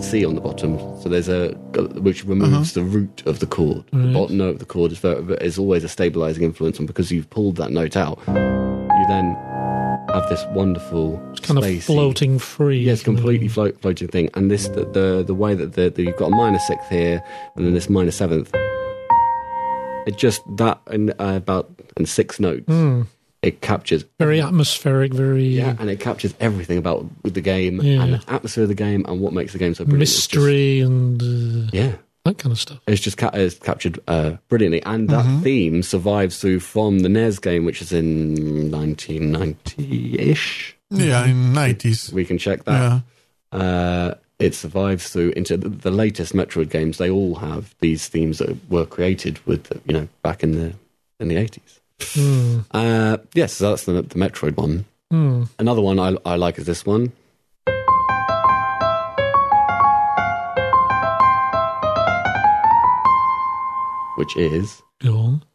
C 0.00 0.24
on 0.24 0.34
the 0.34 0.40
bottom. 0.40 0.78
So 1.00 1.08
there's 1.08 1.28
a 1.28 1.50
which 2.00 2.24
removes 2.24 2.76
uh-huh. 2.76 2.86
the 2.86 2.90
root 2.90 3.22
of 3.26 3.40
the 3.40 3.46
chord. 3.46 3.84
The 3.92 4.12
bottom 4.12 4.38
note 4.38 4.50
of 4.50 4.58
the 4.58 4.64
chord 4.64 4.92
is 4.92 4.98
very, 4.98 5.22
is 5.36 5.58
always 5.58 5.84
a 5.84 5.88
stabilizing 5.88 6.44
influence, 6.44 6.78
and 6.78 6.86
because 6.86 7.12
you've 7.12 7.28
pulled 7.30 7.56
that 7.56 7.70
note 7.70 7.96
out, 7.96 8.18
you 8.26 9.06
then 9.08 9.36
have 10.12 10.28
this 10.28 10.44
wonderful 10.50 11.18
Kind 11.42 11.62
of 11.62 11.84
floating 11.84 12.38
free. 12.38 12.80
Yes, 12.80 13.02
completely 13.02 13.48
float, 13.48 13.80
floating 13.80 14.08
thing. 14.08 14.30
And 14.34 14.50
this, 14.50 14.68
the 14.68 14.84
the, 14.86 15.22
the 15.24 15.34
way 15.34 15.54
that 15.54 15.74
the, 15.74 15.90
the, 15.90 16.02
you've 16.04 16.16
got 16.16 16.32
a 16.32 16.34
minor 16.34 16.58
sixth 16.58 16.88
here, 16.88 17.22
and 17.54 17.66
then 17.66 17.74
this 17.74 17.88
minor 17.88 18.10
seventh. 18.10 18.54
It 20.06 20.16
just 20.16 20.42
that 20.56 20.80
in 20.90 21.10
uh, 21.18 21.36
about 21.36 21.70
in 21.96 22.06
six 22.06 22.40
notes, 22.40 22.64
it 23.42 23.60
captures 23.60 24.04
Very 24.18 24.40
atmospheric, 24.40 25.12
very 25.14 25.44
yeah, 25.46 25.76
and 25.78 25.90
it 25.90 26.00
captures 26.00 26.34
everything 26.40 26.78
about 26.78 27.06
the 27.22 27.40
game 27.40 27.80
Yeah. 27.82 28.02
and 28.02 28.14
the 28.14 28.22
atmosphere 28.32 28.64
of 28.64 28.68
the 28.68 28.74
game 28.74 29.04
and 29.08 29.20
what 29.20 29.32
makes 29.32 29.52
the 29.52 29.58
game 29.58 29.74
so 29.74 29.84
brilliant. 29.84 30.02
It's 30.02 30.12
just- 30.26 30.34
mystery 30.34 30.80
and 30.80 31.22
uh, 31.22 31.70
yeah, 31.72 31.92
that 32.24 32.38
kind 32.38 32.52
of 32.52 32.58
stuff. 32.58 32.80
it's 32.86 33.00
just 33.00 33.16
ca- 33.18 33.30
it's 33.34 33.58
captured 33.58 33.98
uh, 34.08 34.32
brilliantly, 34.48 34.82
and 34.84 35.08
that 35.10 35.42
theme 35.42 35.82
survives 35.82 36.38
through 36.40 36.60
from 36.60 37.00
the 37.00 37.08
NES 37.08 37.38
game, 37.38 37.64
which 37.64 37.80
is 37.82 37.92
in 37.92 38.70
1990-ish. 38.70 40.76
Yeah, 40.90 41.24
in 41.26 41.52
90s. 41.54 42.12
We 42.12 42.24
can 42.24 42.38
check 42.38 42.64
that. 42.64 43.02
Yeah. 43.52 44.14
It 44.40 44.54
survives 44.54 45.10
through 45.10 45.30
into 45.30 45.56
the, 45.56 45.68
the 45.68 45.90
latest 45.90 46.32
Metroid 46.32 46.70
games. 46.70 46.98
They 46.98 47.10
all 47.10 47.36
have 47.36 47.74
these 47.80 48.08
themes 48.08 48.38
that 48.38 48.56
were 48.70 48.86
created 48.86 49.38
with 49.46 49.70
you 49.86 49.92
know 49.92 50.08
back 50.22 50.42
in 50.42 50.52
the 50.52 50.74
in 51.20 51.28
the 51.28 51.36
eighties. 51.36 51.80
Uh, 52.72 53.18
yes, 53.34 53.52
so 53.54 53.70
that's 53.70 53.84
the, 53.84 53.92
the 54.02 54.14
Metroid 54.16 54.56
one. 54.56 54.86
Another 55.58 55.82
one 55.82 55.98
I, 55.98 56.16
I 56.24 56.36
like 56.36 56.58
is 56.58 56.66
this 56.66 56.86
one. 56.86 57.12
Which 64.16 64.36
is. 64.36 64.82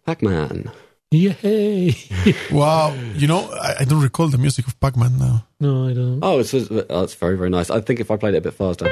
Pac 0.05 0.21
Man. 0.21 0.71
Yay! 1.15 1.95
Wow. 2.51 2.93
You 3.15 3.27
know, 3.27 3.49
I, 3.53 3.75
I 3.81 3.83
don't 3.85 4.01
recall 4.01 4.27
the 4.27 4.37
music 4.37 4.67
of 4.67 4.79
Pac 4.79 4.95
Man 4.97 5.17
now. 5.17 5.45
no, 5.59 5.87
I 5.89 5.93
don't. 5.93 6.19
Oh, 6.21 6.39
it's, 6.39 6.53
it's 6.53 6.69
oh, 6.71 7.03
it's 7.03 7.13
very 7.15 7.37
very 7.37 7.49
nice. 7.49 7.69
I 7.69 7.79
think 7.81 7.99
if 7.99 8.09
I 8.11 8.17
played 8.17 8.33
it 8.35 8.37
a 8.37 8.41
bit 8.41 8.53
faster. 8.53 8.87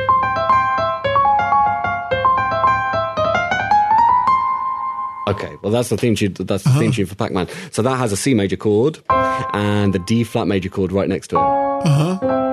Okay, 5.26 5.56
well 5.62 5.72
that's 5.72 5.88
the 5.88 5.96
theme 5.98 6.16
tune. 6.16 6.34
That's 6.34 6.66
the 6.66 6.70
theme 6.72 6.92
tune 6.92 7.06
for 7.06 7.16
Pac-Man. 7.16 7.48
So 7.72 7.82
that 7.82 7.96
has 7.98 8.12
a 8.12 8.18
C 8.18 8.34
major 8.34 8.58
chord 8.58 9.00
and 9.10 9.94
the 9.94 10.00
D 10.00 10.24
flat 10.26 10.48
major 10.48 10.68
chord 10.70 10.92
right 10.92 11.08
next 11.08 11.30
to 11.30 11.38
it. 11.38 11.40
Uh 11.40 12.18
huh. 12.20 12.53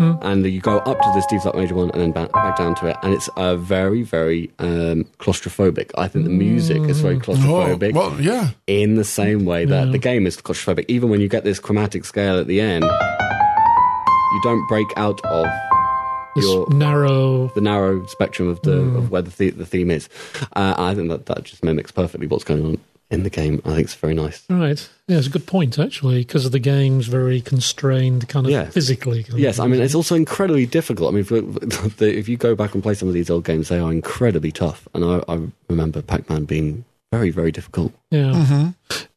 And 0.00 0.44
you 0.46 0.60
go 0.60 0.78
up 0.78 0.98
to 1.00 1.12
this 1.14 1.26
D 1.26 1.38
flat 1.38 1.54
major 1.54 1.74
one 1.74 1.90
and 1.90 2.00
then 2.00 2.12
back, 2.12 2.32
back 2.32 2.56
down 2.56 2.74
to 2.76 2.86
it, 2.86 2.96
and 3.02 3.12
it's 3.12 3.28
uh, 3.36 3.56
very, 3.56 4.02
very 4.02 4.50
um, 4.58 5.04
claustrophobic. 5.18 5.90
I 5.96 6.08
think 6.08 6.24
the 6.24 6.30
music 6.30 6.82
is 6.82 7.00
very 7.00 7.16
Oh, 7.16 7.20
claustrophobic 7.20 7.92
well, 7.92 8.18
yeah. 8.20 8.50
in 8.66 8.94
the 8.96 9.04
same 9.04 9.44
way 9.44 9.64
that 9.66 9.86
Yeah. 9.86 9.92
the 9.92 9.98
game 9.98 10.26
is 10.26 10.36
claustrophobic. 10.38 10.86
Even 10.88 11.10
when 11.10 11.20
you 11.20 11.28
get 11.28 11.44
this 11.44 11.58
chromatic 11.60 12.04
scale 12.04 12.38
at 12.38 12.46
the 12.46 12.60
end, 12.60 12.84
you 12.84 14.40
don't 14.42 14.66
break 14.68 14.86
out 14.96 15.20
of 15.26 15.46
This 16.36 16.44
your 16.44 16.68
narrow. 16.72 17.48
the 17.54 17.60
narrow 17.60 18.06
spectrum 18.06 18.48
of 18.48 18.60
the 18.62 18.78
of 18.78 19.10
where 19.10 19.22
the, 19.22 19.30
the 19.36 19.50
the 19.50 19.66
theme 19.66 19.90
is. 19.90 20.08
Uh, 20.54 20.74
I 20.78 20.94
think 20.94 21.08
that 21.10 21.26
that 21.26 21.44
just 21.44 21.62
mimics 21.64 21.90
perfectly 21.92 22.26
what's 22.26 22.44
going 22.44 22.64
on 22.64 22.78
in 23.10 23.24
the 23.24 23.30
game. 23.30 23.60
I 23.64 23.70
think 23.70 23.80
it's 23.80 23.94
very 23.94 24.14
nice. 24.14 24.44
Right. 24.48 24.88
Yeah, 25.08 25.18
it's 25.18 25.26
a 25.26 25.30
good 25.30 25.46
point, 25.46 25.78
actually, 25.78 26.18
because 26.20 26.48
the 26.50 26.58
game's 26.60 27.08
very 27.08 27.40
constrained, 27.40 28.28
kind 28.28 28.46
of 28.46 28.52
Yeah. 28.52 28.70
physically. 28.70 29.24
kind 29.24 29.34
of 29.34 29.40
Yes, 29.40 29.58
I 29.58 29.66
mean 29.66 29.80
it's 29.80 29.94
also 29.94 30.14
incredibly 30.14 30.66
difficult. 30.66 31.12
I 31.12 31.16
mean, 31.16 31.26
if, 31.28 32.02
if 32.02 32.28
you 32.28 32.36
go 32.36 32.54
back 32.54 32.74
and 32.74 32.82
play 32.82 32.94
some 32.94 33.08
of 33.08 33.14
these 33.14 33.28
old 33.30 33.44
games, 33.44 33.68
they 33.68 33.78
are 33.78 33.90
incredibly 33.92 34.52
tough. 34.52 34.86
And 34.94 35.04
I, 35.04 35.22
I 35.28 35.40
remember 35.68 36.02
Pac-Man 36.02 36.44
being 36.44 36.84
very, 37.10 37.30
very 37.30 37.50
difficult. 37.50 37.92
Yeah. 38.10 38.32
Mm-hmm. 38.32 38.68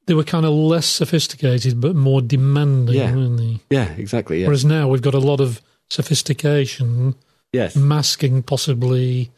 They 0.07 0.15
were 0.15 0.23
kind 0.23 0.45
of 0.45 0.51
less 0.53 0.87
sophisticated, 0.87 1.79
but 1.79 1.95
more 1.95 2.21
demanding, 2.21 2.95
Yeah. 2.95 3.15
weren't 3.15 3.37
they? 3.37 3.59
Yeah, 3.69 3.91
exactly. 3.93 4.41
Yeah. 4.41 4.47
Whereas 4.47 4.65
now 4.65 4.87
we've 4.89 5.01
got 5.03 5.13
a 5.13 5.19
lot 5.19 5.39
of 5.39 5.61
sophistication 5.89 7.15
yes. 7.51 7.75
masking 7.75 8.43
possibly 8.43 9.31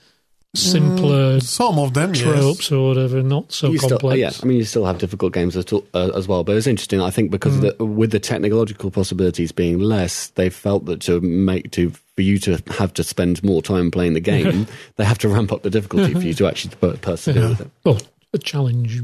simpler 0.56 1.40
Some 1.40 1.78
of 1.80 1.94
them, 1.94 2.14
yes. 2.14 2.24
tropes 2.24 2.72
or 2.72 2.88
whatever, 2.90 3.22
not 3.24 3.52
so 3.52 3.72
You 3.72 3.78
still, 3.78 3.90
complex. 4.00 4.20
yeah, 4.20 4.32
I 4.42 4.46
mean, 4.46 4.58
you 4.58 4.64
still 4.66 4.86
have 4.86 4.98
difficult 4.98 5.34
games 5.34 5.56
as, 5.58 5.66
to- 5.66 5.86
uh, 5.94 6.12
as 6.16 6.28
well, 6.28 6.44
but 6.44 6.56
it's 6.58 6.68
interesting. 6.68 7.02
I 7.02 7.10
think 7.10 7.32
because 7.32 7.56
of 7.58 7.64
Mm. 7.64 7.78
the, 7.78 7.86
with 7.86 8.12
the 8.12 8.20
technological 8.20 8.92
possibilities 8.92 9.52
being 9.52 9.80
less, 9.80 10.28
they 10.36 10.50
felt 10.50 10.86
that 10.86 11.02
to 11.02 11.20
make 11.22 11.72
to 11.72 11.92
for 12.16 12.22
you 12.22 12.40
to 12.40 12.62
have 12.78 12.94
to 12.94 13.04
spend 13.04 13.44
more 13.44 13.62
time 13.62 13.92
playing 13.92 14.14
the 14.14 14.20
game, 14.34 14.68
they 14.96 15.04
have 15.04 15.18
to 15.20 15.28
ramp 15.30 15.52
up 15.52 15.64
the 15.64 15.70
difficulty 15.70 16.14
for 16.14 16.22
you 16.22 16.34
to 16.34 16.48
actually 16.50 16.76
per- 16.76 16.98
persevere 16.98 17.44
Yeah. 17.44 17.50
with 17.50 17.62
it. 17.62 17.72
Well, 17.84 18.00
a 18.34 18.38
challenge. 18.38 19.02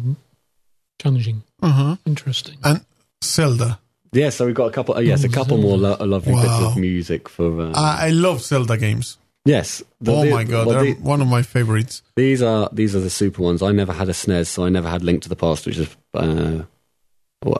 Challenging. 0.99 1.43
Uh-huh. 1.61 1.95
Interesting. 2.05 2.57
And 2.63 2.85
Zelda. 3.23 3.79
Yeah, 4.13 4.29
so 4.29 4.45
we've 4.45 4.55
got 4.55 4.65
a 4.65 4.71
couple. 4.71 4.95
Uh, 4.95 4.99
yes, 4.99 5.23
a 5.23 5.29
couple 5.29 5.57
more 5.57 5.77
lo- 5.77 5.95
lovely 6.01 6.33
bits 6.33 6.47
of 6.47 6.77
music 6.77 7.29
for. 7.29 7.61
Uh, 7.61 7.71
I, 7.73 8.07
I 8.07 8.09
love 8.09 8.41
Zelda 8.41 8.77
games. 8.77 9.17
Yes. 9.45 9.83
the- 9.99 10.11
oh 10.13 10.25
my 10.29 10.43
god, 10.43 10.67
well, 10.67 10.83
they're 10.83 10.93
the- 10.93 11.01
one 11.01 11.21
of 11.21 11.27
my 11.27 11.41
favorites. 11.41 12.01
these 12.15 12.41
are 12.41 12.69
these 12.71 12.95
are 12.95 12.99
the 13.01 13.09
super 13.09 13.41
ones. 13.41 13.61
I 13.61 13.71
never 13.71 13.93
had 13.93 14.09
a 14.09 14.13
SNES, 14.13 14.47
so 14.47 14.65
I 14.65 14.69
never 14.69 14.89
had 14.89 15.03
Link 15.03 15.21
to 15.23 15.29
the 15.29 15.35
Past, 15.35 15.65
which 15.65 15.77
is 15.77 15.95
uh, 16.13 16.63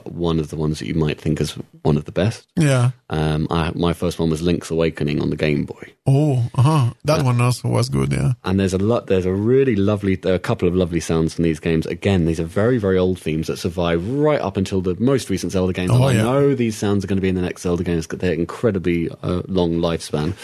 one 0.04 0.38
of 0.38 0.48
the 0.50 0.54
ones 0.56 0.78
that 0.78 0.86
you 0.86 0.94
might 0.94 1.20
think 1.20 1.40
is 1.40 1.52
one 1.82 1.96
of 1.96 2.04
the 2.04 2.12
best. 2.12 2.46
Yeah. 2.54 2.92
Um, 3.10 3.48
I, 3.50 3.72
my 3.74 3.92
first 3.92 4.16
one 4.20 4.30
was 4.30 4.40
Link's 4.40 4.70
Awakening 4.70 5.20
on 5.20 5.30
the 5.30 5.36
Game 5.36 5.64
Boy, 5.64 5.92
Oh, 6.06 6.48
uh-huh. 6.54 6.92
That 7.04 7.24
one 7.24 7.40
also 7.40 7.68
was 7.68 7.88
good, 7.88 8.12
yeah. 8.12 8.34
and 8.44 8.60
there's 8.60 8.74
a 8.74 8.78
lot. 8.78 9.08
There's 9.08 9.26
a 9.26 9.32
really 9.32 9.74
lovely, 9.74 10.14
there 10.14 10.32
are 10.34 10.36
a 10.36 10.40
couple 10.40 10.68
of 10.68 10.76
lovely 10.76 11.00
sounds 11.00 11.34
from 11.34 11.42
these 11.42 11.58
games. 11.58 11.84
Again, 11.86 12.26
these 12.26 12.38
are 12.38 12.44
very, 12.44 12.78
very 12.78 12.96
old 12.96 13.18
themes 13.18 13.48
that 13.48 13.56
survive 13.56 14.08
right 14.08 14.40
up 14.40 14.56
until 14.56 14.80
the 14.82 14.94
most 15.00 15.28
recent 15.30 15.50
Zelda 15.50 15.72
games. 15.72 15.90
Oh, 15.92 16.06
and 16.06 16.16
yeah. 16.18 16.28
I 16.28 16.32
know 16.32 16.54
these 16.54 16.76
sounds 16.76 17.02
are 17.02 17.08
going 17.08 17.16
to 17.18 17.22
be 17.22 17.28
in 17.28 17.34
the 17.34 17.42
next 17.42 17.62
Zelda 17.62 17.82
games 17.82 18.06
because 18.06 18.20
they're 18.20 18.32
incredibly 18.34 19.08
uh, 19.22 19.42
long 19.48 19.74
lifespan. 19.78 20.34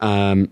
Um, 0.00 0.50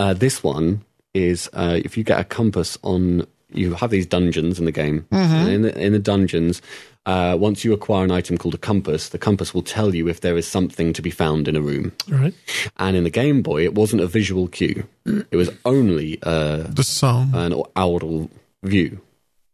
uh, 0.00 0.12
this 0.14 0.36
one 0.42 0.66
is 1.14 1.48
uh, 1.52 1.76
if 1.86 1.92
you 1.96 2.04
get 2.04 2.20
a 2.20 2.24
compass 2.24 2.78
on, 2.82 3.26
you 3.52 3.74
have 3.74 3.90
these 3.90 4.06
dungeons 4.06 4.58
in 4.58 4.64
the 4.64 4.72
game. 4.82 4.98
And 5.10 5.48
in 5.56 5.62
the, 5.62 5.72
in 5.86 5.92
the 5.92 5.98
dungeons, 5.98 6.62
uh, 7.06 7.36
once 7.48 7.64
you 7.64 7.72
acquire 7.72 8.04
an 8.04 8.10
item 8.20 8.36
called 8.38 8.54
a 8.54 8.58
compass, 8.70 9.08
the 9.08 9.18
compass 9.18 9.52
will 9.54 9.62
tell 9.76 9.94
you 9.94 10.08
if 10.08 10.20
there 10.20 10.36
is 10.36 10.46
something 10.46 10.92
to 10.92 11.02
be 11.02 11.10
found 11.10 11.48
in 11.48 11.56
a 11.56 11.60
room. 11.70 11.92
Right. 12.08 12.34
And 12.76 12.96
in 12.96 13.04
the 13.04 13.10
Game 13.22 13.42
Boy, 13.42 13.64
it 13.64 13.74
wasn't 13.74 14.02
a 14.02 14.06
visual 14.06 14.46
cue; 14.48 14.86
it 15.32 15.36
was 15.36 15.50
only 15.64 16.18
uh, 16.22 16.64
The 16.80 16.84
sound. 16.84 17.34
an 17.34 17.52
owl 17.76 18.30
view, 18.62 19.00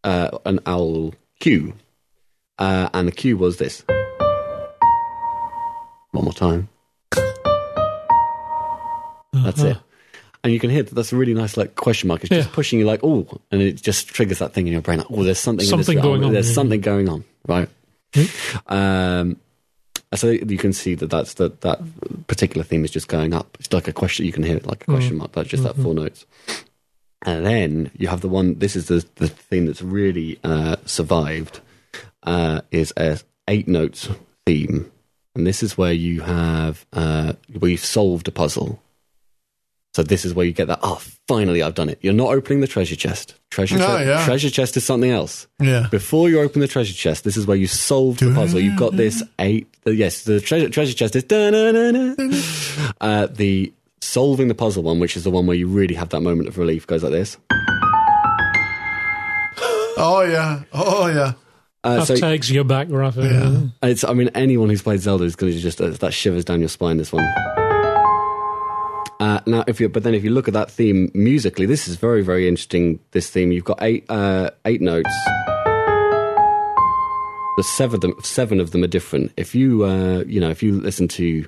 uh, 0.04 0.28
an 0.44 0.58
owl 0.66 1.14
cue, 1.40 1.72
uh, 2.58 2.88
and 2.92 3.08
the 3.08 3.12
cue 3.12 3.36
was 3.38 3.56
this. 3.56 3.84
One 6.12 6.24
more 6.24 6.32
time. 6.34 6.68
That's 9.32 9.60
Uh-huh. 9.60 9.68
it. 9.68 9.76
And 10.46 10.52
you 10.52 10.60
can 10.60 10.70
hear 10.70 10.84
that 10.84 10.94
that's 10.94 11.12
a 11.12 11.16
really 11.16 11.34
nice 11.34 11.56
like 11.56 11.74
question 11.74 12.06
mark. 12.06 12.20
It's 12.22 12.28
just 12.30 12.48
Yeah. 12.50 12.54
pushing 12.54 12.78
you 12.78 12.84
like, 12.86 13.00
oh, 13.02 13.26
and 13.50 13.60
it 13.60 13.82
just 13.82 14.06
triggers 14.06 14.38
that 14.38 14.52
thing 14.54 14.68
in 14.68 14.72
your 14.72 14.80
brain. 14.80 14.98
Like, 14.98 15.08
oh, 15.10 15.24
there's 15.24 15.40
something, 15.40 15.66
Something 15.66 16.00
going 16.00 16.22
on 16.22 16.32
There's 16.32 16.46
here. 16.46 16.54
something 16.54 16.80
going 16.80 17.08
on, 17.08 17.24
right? 17.48 17.68
Um, 18.68 19.40
so 20.14 20.30
you 20.30 20.56
can 20.56 20.72
see 20.72 20.94
that 20.94 21.10
that's 21.10 21.34
that 21.34 21.62
that 21.62 21.80
particular 22.28 22.62
theme 22.62 22.84
is 22.84 22.92
just 22.92 23.08
going 23.08 23.34
up. 23.34 23.56
It's 23.58 23.72
like 23.72 23.88
a 23.88 23.92
question. 23.92 24.24
You 24.24 24.30
can 24.32 24.44
hear 24.44 24.56
it 24.56 24.66
like 24.66 24.82
a 24.82 24.86
question 24.86 25.16
mark. 25.16 25.32
That's 25.32 25.48
just 25.48 25.64
that 25.64 25.74
four 25.76 25.94
notes. 25.94 26.24
And 27.22 27.44
then 27.44 27.90
you 27.98 28.06
have 28.06 28.20
the 28.20 28.28
one. 28.28 28.58
This 28.60 28.76
is 28.76 28.86
the 28.86 29.04
the 29.16 29.26
theme 29.28 29.66
that's 29.66 29.82
really 29.82 30.38
uh, 30.44 30.76
survived. 30.84 31.58
Uh, 32.22 32.60
is 32.70 32.92
a 32.96 33.18
eight 33.48 33.66
notes 33.66 34.08
theme, 34.46 34.90
and 35.34 35.44
this 35.44 35.62
is 35.62 35.76
where 35.76 35.92
you 35.92 36.20
have 36.20 36.86
uh, 36.92 37.32
where 37.58 37.72
you've 37.72 37.80
solved 37.84 38.28
a 38.28 38.32
puzzle. 38.32 38.80
So 39.96 40.02
this 40.02 40.26
is 40.26 40.34
where 40.34 40.44
you 40.44 40.52
get 40.52 40.66
that. 40.66 40.80
Oh, 40.82 41.00
finally, 41.26 41.62
I've 41.62 41.74
done 41.74 41.88
it. 41.88 41.98
You're 42.02 42.12
not 42.12 42.28
opening 42.28 42.60
the 42.60 42.66
treasure 42.66 42.96
chest. 42.96 43.34
Treasure, 43.50 43.78
Ah, 43.80 43.96
che- 43.96 44.04
yeah. 44.06 44.24
treasure 44.26 44.50
chest 44.50 44.76
is 44.76 44.84
something 44.84 45.10
else. 45.10 45.46
Yeah. 45.58 45.86
Before 45.90 46.28
you 46.28 46.38
open 46.42 46.60
the 46.60 46.68
treasure 46.68 46.92
chest, 46.92 47.24
this 47.24 47.34
is 47.34 47.46
where 47.46 47.56
you 47.56 47.66
solve 47.66 48.18
the 48.18 48.30
puzzle. 48.34 48.60
You've 48.60 48.78
got 48.78 48.94
this 48.94 49.22
eight. 49.38 49.74
Uh, 49.86 49.92
yes, 49.92 50.24
the 50.24 50.38
treasure 50.38 50.68
treasure 50.68 50.92
chest 50.92 51.16
is. 51.16 51.24
Uh, 53.00 53.26
the 53.28 53.72
solving 54.02 54.48
the 54.48 54.54
puzzle 54.54 54.82
one, 54.82 55.00
which 55.00 55.16
is 55.16 55.24
the 55.24 55.30
one 55.30 55.46
where 55.46 55.56
you 55.56 55.66
really 55.66 55.94
have 55.94 56.10
that 56.10 56.20
moment 56.20 56.46
of 56.46 56.58
relief, 56.58 56.86
goes 56.86 57.02
like 57.02 57.12
this. 57.12 57.38
Oh, 59.96 60.26
yeah. 60.30 60.60
Oh, 60.74 61.06
yeah. 61.06 61.32
Uh, 61.82 62.00
That 62.00 62.06
so 62.06 62.16
takes 62.16 62.50
you 62.50 62.64
back, 62.64 62.88
Rafa. 62.90 63.22
Yeah. 63.22 63.88
it's. 63.88 64.04
I 64.04 64.12
mean, 64.12 64.28
anyone 64.34 64.68
who's 64.68 64.82
played 64.82 65.00
Zelda 65.00 65.24
is 65.24 65.36
going 65.36 65.52
to 65.54 65.58
just 65.58 65.80
uh, 65.80 65.88
that 65.88 66.12
shivers 66.12 66.44
down 66.44 66.60
your 66.60 66.68
spine. 66.68 66.98
This 66.98 67.12
one. 67.14 67.24
Uh, 69.18 69.40
now, 69.46 69.64
if 69.66 69.80
you 69.80 69.88
but 69.88 70.02
then 70.02 70.14
if 70.14 70.22
you 70.22 70.30
look 70.30 70.46
at 70.48 70.54
that 70.54 70.70
theme 70.70 71.10
musically, 71.14 71.66
this 71.66 71.88
is 71.88 71.96
very 71.96 72.22
very 72.22 72.46
interesting. 72.48 72.98
This 73.12 73.30
theme, 73.30 73.52
you've 73.52 73.64
got 73.64 73.78
eight 73.82 74.04
uh, 74.10 74.50
eight 74.64 74.80
notes. 74.80 75.14
The 77.56 77.62
seven 77.62 77.94
of 77.94 78.00
them, 78.02 78.14
seven 78.22 78.60
of 78.60 78.72
them 78.72 78.84
are 78.84 78.88
different. 78.88 79.32
If 79.36 79.54
you 79.54 79.84
uh, 79.84 80.24
you 80.26 80.40
know 80.40 80.50
if 80.50 80.62
you 80.62 80.78
listen 80.78 81.08
to 81.08 81.46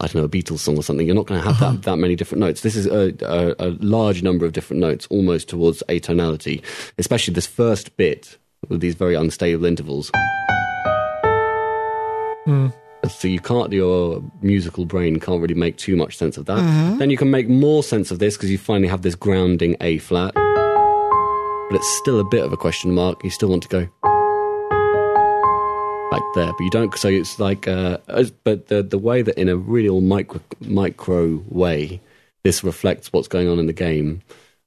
I 0.00 0.06
don't 0.06 0.16
know 0.16 0.24
a 0.24 0.28
Beatles 0.28 0.60
song 0.60 0.78
or 0.78 0.82
something, 0.82 1.06
you're 1.06 1.14
not 1.14 1.26
going 1.26 1.42
to 1.42 1.46
have 1.46 1.60
that, 1.60 1.82
that 1.82 1.96
many 1.98 2.16
different 2.16 2.40
notes. 2.40 2.62
This 2.62 2.74
is 2.74 2.86
a, 2.86 3.14
a, 3.20 3.54
a 3.58 3.68
large 3.80 4.22
number 4.22 4.46
of 4.46 4.52
different 4.52 4.80
notes, 4.80 5.06
almost 5.10 5.48
towards 5.48 5.82
atonality. 5.90 6.62
Especially 6.96 7.34
this 7.34 7.46
first 7.46 7.94
bit 7.98 8.38
with 8.68 8.80
these 8.80 8.94
very 8.94 9.14
unstable 9.14 9.66
intervals. 9.66 10.10
So 13.08 13.28
you 13.28 13.40
can't, 13.40 13.72
your 13.72 14.22
musical 14.42 14.84
brain 14.84 15.18
can't 15.20 15.40
really 15.40 15.54
make 15.54 15.76
too 15.78 15.96
much 15.96 16.16
sense 16.16 16.36
of 16.36 16.44
that. 16.46 16.98
Then 16.98 17.08
you 17.10 17.16
can 17.16 17.30
make 17.30 17.48
more 17.48 17.82
sense 17.82 18.10
of 18.10 18.18
this 18.18 18.36
because 18.36 18.50
you 18.50 18.58
finally 18.58 18.88
have 18.88 19.02
this 19.02 19.14
grounding 19.14 19.76
A 19.80 19.98
flat. 19.98 20.34
But 20.34 21.76
it's 21.76 21.98
still 21.98 22.20
a 22.20 22.24
bit 22.24 22.44
of 22.44 22.52
a 22.52 22.56
question 22.56 22.92
mark. 22.92 23.22
You 23.24 23.30
still 23.30 23.48
want 23.48 23.62
to 23.62 23.68
go 23.68 23.88
back 26.10 26.22
there, 26.34 26.52
but 26.52 26.60
you 26.60 26.70
don't. 26.70 26.96
So 26.98 27.08
it's 27.08 27.38
like, 27.38 27.68
uh, 27.68 27.98
but 28.44 28.66
the 28.66 28.82
the 28.82 28.98
way 28.98 29.22
that 29.22 29.38
in 29.38 29.48
a 29.48 29.56
real 29.56 30.00
micro 30.00 30.40
micro 30.60 31.42
way, 31.48 32.00
this 32.42 32.64
reflects 32.64 33.12
what's 33.12 33.28
going 33.28 33.48
on 33.48 33.58
in 33.58 33.66
the 33.66 33.72
game, 33.72 34.20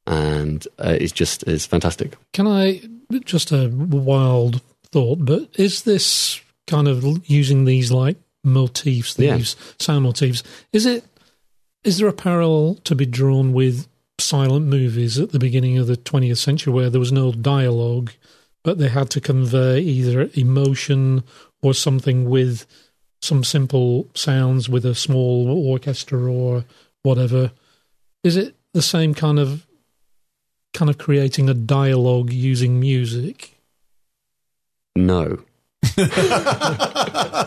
and 0.08 0.66
uh, 0.80 0.98
is 1.00 1.12
just 1.12 1.44
is 1.44 1.66
fantastic. 1.66 2.16
Can 2.32 2.48
I 2.48 2.82
just 3.26 3.52
a 3.52 3.70
wild 3.70 4.62
thought, 4.92 5.26
but 5.26 5.50
is 5.56 5.84
this 5.84 6.40
kind 6.68 6.88
of 6.88 7.30
using 7.30 7.66
these 7.66 7.92
like 7.92 8.16
motifs, 8.44 9.18
Yeah. 9.18 9.38
these 9.38 9.56
sound 9.80 10.04
motifs? 10.04 10.44
Is 10.72 10.86
it 10.86 11.06
is 11.84 11.98
there 11.98 12.08
a 12.08 12.14
parallel 12.14 12.76
to 12.86 12.96
be 12.96 13.06
drawn 13.06 13.52
with 13.52 13.88
silent 14.18 14.66
movies 14.68 15.20
at 15.20 15.32
the 15.32 15.40
beginning 15.40 15.78
of 15.78 15.88
the 15.88 15.98
20th 15.98 16.38
century 16.38 16.72
where 16.72 16.90
there 16.90 17.00
was 17.00 17.12
no 17.12 17.34
dialogue, 17.34 18.12
but 18.64 18.78
they 18.78 18.88
had 18.88 19.10
to 19.10 19.20
convey 19.20 19.82
either 19.82 20.30
emotion 20.36 21.24
or 21.62 21.74
something 21.74 22.30
with 22.30 22.66
some 23.22 23.44
simple 23.44 24.08
sounds 24.16 24.70
with 24.70 24.86
a 24.86 24.96
small 24.96 25.50
orchestra 25.68 26.20
or 26.32 26.64
whatever? 27.02 27.52
Is 28.24 28.38
it 28.38 28.56
the 28.74 28.82
same 28.82 29.14
kind 29.14 29.38
of 29.40 29.66
kind 30.74 30.90
of 30.90 30.98
creating 30.98 31.50
a 31.50 31.54
dialogue 31.54 32.32
using 32.32 32.80
music? 32.80 33.56
No. 34.96 35.40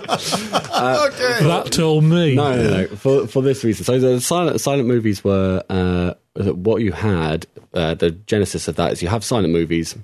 okay. 0.07 1.45
That 1.45 1.69
told 1.73 2.05
me. 2.05 2.35
No, 2.35 2.57
no, 2.57 2.71
no. 2.71 2.87
For 2.97 3.27
for 3.27 3.43
this 3.43 3.65
reason, 3.65 3.85
so 3.85 3.99
the 3.99 4.21
silent 4.21 4.61
silent 4.61 4.89
movies 4.89 5.23
were 5.25 5.63
uh, 5.69 6.15
what 6.35 6.83
you 6.83 6.93
had. 6.93 7.47
Uh, 7.75 7.95
the 7.95 8.11
genesis 8.11 8.69
of 8.69 8.77
that 8.77 8.93
is 8.93 9.03
you 9.03 9.09
have 9.09 9.25
silent 9.25 9.53
movies, 9.53 9.95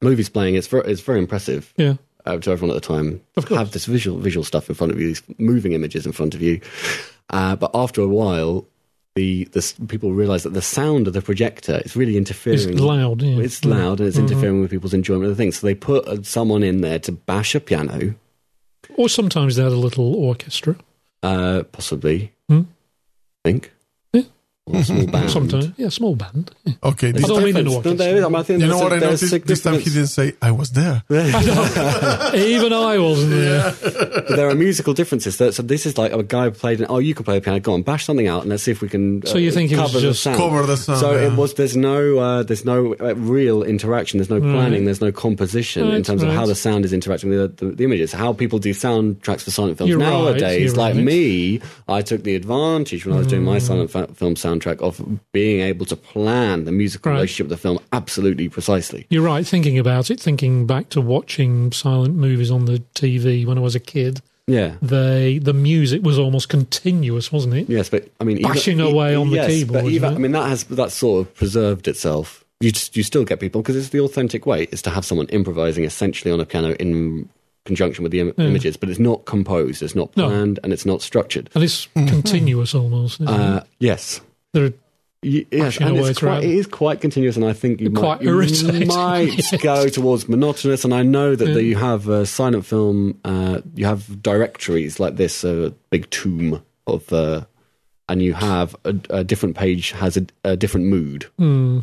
movies 0.00 0.28
playing. 0.28 0.54
It's 0.54 0.66
very, 0.66 0.90
it's 0.90 1.02
very 1.02 1.18
impressive 1.18 1.72
Yeah. 1.76 1.94
uh, 2.24 2.38
to 2.38 2.50
everyone 2.50 2.74
at 2.76 2.82
the 2.82 2.88
time. 2.88 3.20
Of 3.36 3.46
course. 3.46 3.58
have 3.58 3.72
this 3.72 3.84
visual 3.86 4.18
visual 4.18 4.44
stuff 4.44 4.68
in 4.68 4.74
front 4.74 4.92
of 4.92 5.00
you, 5.00 5.08
these 5.08 5.22
moving 5.38 5.72
images 5.72 6.06
in 6.06 6.12
front 6.12 6.34
of 6.34 6.40
you. 6.42 6.60
Uh, 7.30 7.56
but 7.56 7.70
after 7.74 8.00
a 8.02 8.08
while, 8.08 8.66
the 9.14 9.44
the 9.52 9.74
people 9.86 10.12
realize 10.12 10.42
that 10.42 10.54
the 10.54 10.62
sound 10.62 11.06
of 11.06 11.12
the 11.12 11.22
projector 11.22 11.80
is 11.84 11.94
really 11.96 12.16
interfering. 12.16 12.58
It's 12.70 12.80
loud. 12.80 13.22
Yeah. 13.22 13.38
It's 13.40 13.64
loud 13.64 14.00
and 14.00 14.08
it's 14.08 14.18
interfering 14.18 14.60
with 14.60 14.70
people's 14.70 14.94
enjoyment 14.94 15.24
of 15.24 15.30
the 15.30 15.36
thing. 15.36 15.52
So 15.52 15.66
they 15.66 15.74
put 15.74 16.06
uh, 16.08 16.22
someone 16.22 16.62
in 16.62 16.80
there 16.80 16.98
to 17.00 17.12
bash 17.12 17.54
a 17.54 17.60
piano, 17.60 18.14
Or 18.96 19.08
sometimes 19.08 19.56
they 19.56 19.62
had 19.62 19.72
a 19.72 19.76
little 19.76 20.14
orchestra. 20.16 20.76
uh, 21.22 21.62
possibly. 21.72 22.32
Hmm. 22.48 22.62
I 23.44 23.50
think. 23.50 23.72
Yeah. 24.66 24.76
Or 24.76 24.80
a 24.80 24.84
small 24.84 25.06
band. 25.14 25.30
Sometimes, 25.30 25.72
yeah, 25.76 25.88
small 25.90 26.16
band. 26.16 26.50
Yeah. 26.64 26.72
Okay. 26.84 27.12
This 27.12 27.26
time, 27.28 27.44
mean 27.44 27.56
an 27.56 27.64
No, 27.66 27.74
orchestra. 27.76 27.94
there 27.98 28.16
is- 28.16 28.24
I 28.24 28.28
mean, 28.28 28.60
you 28.60 28.66
know 28.66 28.78
what 28.78 28.92
a- 28.92 28.96
I 28.96 28.98
there's 28.98 29.22
noticed? 29.22 29.46
This 29.46 29.62
time 29.62 29.74
he 29.78 29.90
didn't 29.90 30.06
say, 30.06 30.32
I 30.40 30.52
was 30.52 30.70
there. 30.70 31.02
Even 31.10 32.72
I 32.72 32.96
wasn't 32.98 33.30
there. 33.30 33.74
But 33.82 34.28
there 34.36 34.48
are 34.48 34.54
musical 34.54 34.94
differences. 34.94 35.36
So 35.36 35.50
so 35.50 35.62
this 35.62 35.84
is 35.86 35.98
like 35.98 36.12
a 36.12 36.22
guy 36.22 36.48
played. 36.50 36.80
An, 36.80 36.86
oh, 36.88 36.98
you 36.98 37.14
can 37.14 37.24
play 37.24 37.36
a 37.36 37.40
piano. 37.40 37.60
Go 37.60 37.74
on, 37.74 37.82
bash 37.82 38.04
something 38.06 38.26
out, 38.26 38.40
and 38.42 38.50
let's 38.50 38.62
see 38.62 38.70
if 38.70 38.80
we 38.80 38.88
can. 38.88 39.22
uh, 39.22 39.26
So 39.26 39.38
you 39.38 39.50
think 39.50 39.70
it 39.70 39.76
was 39.78 39.92
cover 39.92 40.00
the 40.00 40.08
just- 40.12 40.22
sound. 40.22 40.36
Cover 40.38 40.62
the 40.66 40.76
sound, 40.76 40.98
So 41.00 41.12
yeah. 41.12 41.26
it 41.26 41.36
was. 41.36 41.54
There's 41.54 41.76
no. 41.76 42.18
Uh, 42.18 42.42
there's 42.42 42.64
no 42.64 42.94
uh, 42.94 43.14
real 43.16 43.62
interaction. 43.62 44.18
There's 44.18 44.30
no 44.30 44.40
planning. 44.40 44.86
There's 44.86 45.00
no 45.02 45.12
composition 45.12 45.84
in 45.84 45.90
Right, 45.94 46.04
terms 46.04 46.22
of 46.22 46.30
how 46.32 46.46
the 46.46 46.54
sound 46.54 46.84
is 46.86 46.92
interacting 46.92 47.28
with 47.30 47.58
the, 47.58 47.66
the, 47.66 47.72
the 47.76 47.84
images. 47.84 48.12
How 48.12 48.32
people 48.32 48.58
do 48.58 48.70
soundtracks 48.70 49.42
for 49.42 49.50
silent 49.50 49.76
films 49.78 49.90
You're 49.90 49.98
nowadays. 49.98 50.62
you're 50.64 50.74
like 50.74 50.94
right. 50.94 51.04
me, 51.04 51.60
I 51.86 52.00
took 52.02 52.22
the 52.22 52.34
advantage 52.34 53.04
when 53.04 53.14
I 53.14 53.18
was 53.18 53.26
doing 53.26 53.44
my 53.44 53.58
silent 53.58 53.90
fa- 53.90 54.08
film 54.14 54.36
soundtrack 54.58 54.80
of 54.80 55.00
being 55.32 55.60
able 55.60 55.86
to 55.86 55.96
plan 55.96 56.64
the 56.64 56.72
musical 56.72 57.10
Right. 57.10 57.16
relationship 57.16 57.46
of 57.46 57.50
the 57.50 57.56
film 57.56 57.78
absolutely 57.92 58.48
precisely. 58.48 59.06
You're 59.10 59.22
right. 59.22 59.46
Thinking 59.46 59.78
about 59.78 60.10
it, 60.10 60.20
thinking 60.20 60.66
back 60.66 60.88
to 60.90 61.00
watching 61.00 61.72
silent 61.72 62.14
movies 62.14 62.50
on 62.50 62.64
the 62.66 62.82
TV 62.94 63.44
when 63.46 63.58
I 63.58 63.60
was 63.60 63.74
a 63.74 63.80
kid, 63.80 64.20
Yeah. 64.46 64.74
they 64.82 65.38
the 65.38 65.54
music 65.54 66.02
was 66.02 66.18
almost 66.18 66.48
continuous, 66.48 67.32
wasn't 67.32 67.54
it? 67.54 67.68
Yes, 67.68 67.88
but 67.88 68.08
I 68.20 68.24
mean, 68.24 68.42
Bashing 68.42 68.80
even, 68.80 68.92
away 68.92 69.14
on 69.14 69.30
the 69.30 69.46
keyboard, 69.46 69.84
But 69.84 69.90
even. 69.92 70.14
I 70.14 70.18
mean, 70.18 70.32
that 70.32 70.48
has 70.48 70.64
that 70.64 70.92
sort 70.92 71.26
of 71.26 71.34
preserved 71.34 71.88
itself. 71.88 72.44
You 72.60 72.70
just, 72.70 72.96
you 72.96 73.02
still 73.02 73.24
get 73.24 73.40
people 73.40 73.62
because 73.62 73.76
it's 73.76 73.88
the 73.88 74.00
authentic 74.00 74.46
way 74.46 74.68
is 74.70 74.80
to 74.82 74.90
have 74.90 75.04
someone 75.04 75.26
improvising 75.28 75.84
essentially 75.84 76.30
on 76.32 76.40
a 76.40 76.46
piano 76.46 76.74
in 76.78 77.28
conjunction 77.66 78.02
with 78.02 78.12
the 78.12 78.20
Im- 78.20 78.34
images, 78.36 78.76
but 78.76 78.90
it's 78.90 78.98
not 79.00 79.24
composed, 79.24 79.82
it's 79.82 79.94
not 79.94 80.14
No. 80.16 80.28
planned, 80.28 80.60
and 80.62 80.72
it's 80.72 80.84
not 80.84 81.00
structured. 81.00 81.48
And 81.54 81.64
it's 81.64 81.88
continuous 81.94 82.74
almost. 82.74 83.20
Isn't 83.22 83.28
Uh, 83.28 83.60
it? 83.64 83.68
yes. 83.80 84.20
There 84.54 84.64
are 84.66 84.72
Yes, 85.26 85.78
and 85.78 85.96
it's 85.96 86.18
quite, 86.18 86.44
it 86.44 86.50
is 86.50 86.66
quite 86.66 87.00
continuous, 87.00 87.36
and 87.36 87.46
I 87.46 87.54
think 87.54 87.80
you 87.80 87.90
Quite 87.90 88.22
might, 88.22 88.50
you 88.50 88.86
might 88.86 89.22
yes. 89.52 89.56
go 89.62 89.88
towards 89.88 90.28
monotonous. 90.28 90.84
And 90.84 90.92
I 90.92 91.02
know 91.02 91.34
that, 91.34 91.46
that 91.46 91.64
you 91.64 91.76
have 91.76 92.10
uh, 92.10 92.26
silent 92.26 92.66
film, 92.66 93.18
uh, 93.24 93.62
you 93.74 93.86
have 93.86 94.20
directories 94.22 95.00
like 95.00 95.16
this, 95.16 95.42
a 95.42 95.72
big 95.88 96.10
tomb 96.10 96.62
of, 96.86 97.10
uh, 97.10 97.46
and 98.06 98.20
you 98.20 98.34
have 98.34 98.76
a, 98.84 98.94
a 99.08 99.24
different 99.24 99.56
page 99.56 99.92
has 99.92 100.18
a, 100.18 100.26
a 100.44 100.56
different 100.56 100.88
mood. 100.88 101.24
hmm, 101.38 101.78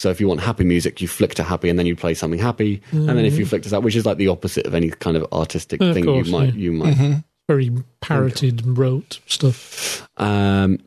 So 0.00 0.10
if 0.10 0.20
you 0.20 0.26
want 0.26 0.40
happy 0.40 0.64
music, 0.64 1.00
you 1.00 1.06
flick 1.06 1.36
to 1.36 1.44
happy, 1.44 1.68
and 1.68 1.78
then 1.78 1.86
you 1.86 1.94
play 1.94 2.14
something 2.14 2.40
happy. 2.40 2.82
And 2.90 3.08
then 3.10 3.24
if 3.24 3.38
you 3.38 3.46
flick 3.46 3.62
to 3.62 3.68
that, 3.68 3.84
which 3.84 3.94
is 3.94 4.04
like 4.04 4.16
the 4.18 4.26
opposite 4.26 4.66
of 4.66 4.74
any 4.74 4.90
kind 4.90 5.16
of 5.16 5.24
artistic 5.32 5.80
Of 5.80 5.94
thing 5.94 6.04
course, 6.04 6.26
you 6.26 6.32
might 6.32 6.54
yeah. 6.54 6.60
you 6.60 6.72
might. 6.72 7.22
very 7.48 7.70
parroted, 8.00 8.66
rote 8.76 9.20
stuff. 9.28 10.08
Um, 10.16 10.80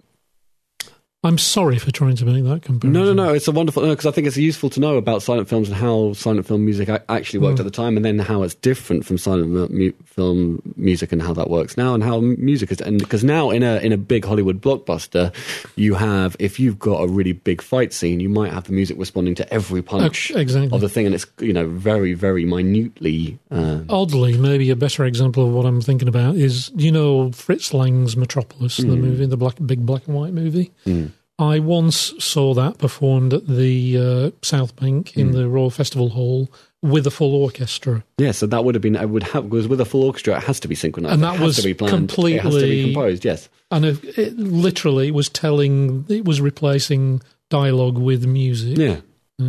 I'm 1.21 1.38
sorry 1.38 1.77
for 1.79 1.91
trying 1.91 2.15
to 2.15 2.25
make 2.25 2.45
that 2.45 2.62
comparison. 2.62 2.93
No, 2.93 3.03
no, 3.03 3.12
no. 3.12 3.34
It's 3.34 3.49
a 3.49 3.51
wonderful 3.51 3.86
because 3.89 4.05
I 4.05 4.12
think 4.12 4.25
it's 4.25 4.38
useful 4.38 4.69
to 4.69 4.79
know 4.79 4.95
about 4.95 5.21
silent 5.21 5.49
films 5.49 5.67
and 5.67 5.75
how 5.75 6.13
silent 6.13 6.47
film 6.47 6.63
music 6.63 6.88
actually 7.10 7.39
worked 7.39 7.58
hmm. 7.58 7.65
at 7.65 7.65
the 7.65 7.75
time, 7.75 7.97
and 7.97 8.05
then 8.05 8.19
how 8.19 8.43
it's 8.43 8.55
different 8.55 9.05
from 9.05 9.17
silent 9.17 9.49
mu- 9.69 9.91
film 10.05 10.62
music 10.77 11.12
and 11.12 11.21
how 11.21 11.34
that 11.34 11.49
works 11.49 11.75
now, 11.75 11.93
and 11.93 12.05
how 12.05 12.21
music 12.21 12.71
is. 12.71 12.79
And 12.79 12.99
because 12.99 13.25
now 13.25 13.49
in 13.49 13.63
a 13.63 13.79
in 13.79 13.91
a 13.91 13.97
big 13.97 14.23
Hollywood 14.23 14.62
blockbuster, 14.62 15.36
you 15.75 15.95
have 15.95 16.38
if 16.39 16.58
you've 16.58 16.79
got 16.79 17.03
a 17.03 17.08
really 17.08 17.34
big 17.34 17.62
fight 17.62 17.91
scene, 17.91 18.21
you 18.21 18.29
might 18.29 18.53
have 18.53 18.63
the 18.63 18.71
music 18.71 18.97
responding 18.97 19.36
to 19.36 19.53
every 19.53 19.82
punch 19.82 20.32
exactly. 20.32 20.73
of 20.73 20.79
the 20.79 20.88
thing, 20.88 21.05
and 21.05 21.13
it's 21.13 21.25
you 21.39 21.51
know 21.51 21.67
very 21.67 22.13
very 22.13 22.45
minutely. 22.45 23.38
Uh, 23.51 23.82
Oddly, 23.89 24.38
maybe 24.38 24.69
a 24.69 24.75
better 24.77 25.03
example 25.03 25.45
of 25.45 25.53
what 25.53 25.65
I'm 25.65 25.82
thinking 25.82 26.08
about 26.08 26.38
is 26.38 26.71
you 26.77 26.93
know 26.93 27.34
Fritz 27.34 27.73
Lang's 27.73 28.15
Metropolis, 28.15 28.77
the 28.77 28.84
hmm. 28.84 29.01
movie, 29.01 29.25
the 29.25 29.36
black 29.36 29.58
big 29.65 29.86
black 29.86 30.08
and 30.08 30.15
white 30.15 30.32
movie. 30.32 30.71
Hmm. 30.86 31.08
I 31.39 31.58
once 31.60 32.13
saw 32.23 32.54
that 32.54 32.78
performed 32.78 33.34
at 33.34 33.47
the 33.47 33.97
uh, 33.97 34.32
South 34.41 34.75
Bank 34.75 35.15
in 35.17 35.32
the 35.32 35.47
Royal 35.47 35.69
Festival 35.69 36.10
Hall 36.10 36.52
with 36.82 37.08
a 37.08 37.12
full 37.12 37.34
orchestra, 37.36 38.04
yeah, 38.17 38.32
so 38.32 38.45
that 38.47 38.63
would 38.63 38.75
have 38.75 38.82
been 38.82 38.95
it 38.95 39.10
would 39.10 39.23
have 39.23 39.49
because 39.49 39.67
with 39.67 39.82
a 39.82 39.86
full 39.86 40.04
orchestra, 40.04 40.38
it 40.38 40.43
has 40.43 40.60
to 40.62 40.67
be 40.67 40.75
synchronized, 40.75 41.13
And 41.13 41.23
it 41.23 41.25
that 41.25 41.36
has 41.38 41.45
was 41.47 41.56
to 41.58 41.63
be 41.63 41.73
planned, 41.73 42.12
it 42.12 42.12
has 42.12 42.15
to 42.15 42.21
be 42.25 42.39
completely- 42.39 42.84
composed. 42.93 43.25
Yes, 43.25 43.49
and 43.71 43.86
it, 43.86 44.04
it 44.17 44.38
literally 44.38 45.12
was 45.12 45.28
telling 45.30 46.06
it 46.10 46.25
was 46.25 46.39
replacing 46.41 47.21
dialogue 47.49 47.97
with 47.97 48.25
music. 48.25 48.78
yeah, 48.78 48.97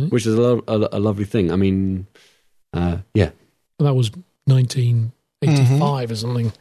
which 0.09 0.25
is 0.25 0.33
a, 0.35 0.41
lo- 0.41 0.63
a, 0.67 0.89
a 0.97 0.99
lovely 0.99 1.25
thing. 1.25 1.51
I 1.51 1.55
mean, 1.57 2.07
uh, 2.73 2.97
yeah. 3.13 3.31
That 3.79 3.93
was 3.95 4.11
1985 4.45 6.11
or 6.11 6.15
something. 6.15 6.45
Yeah, 6.47 6.51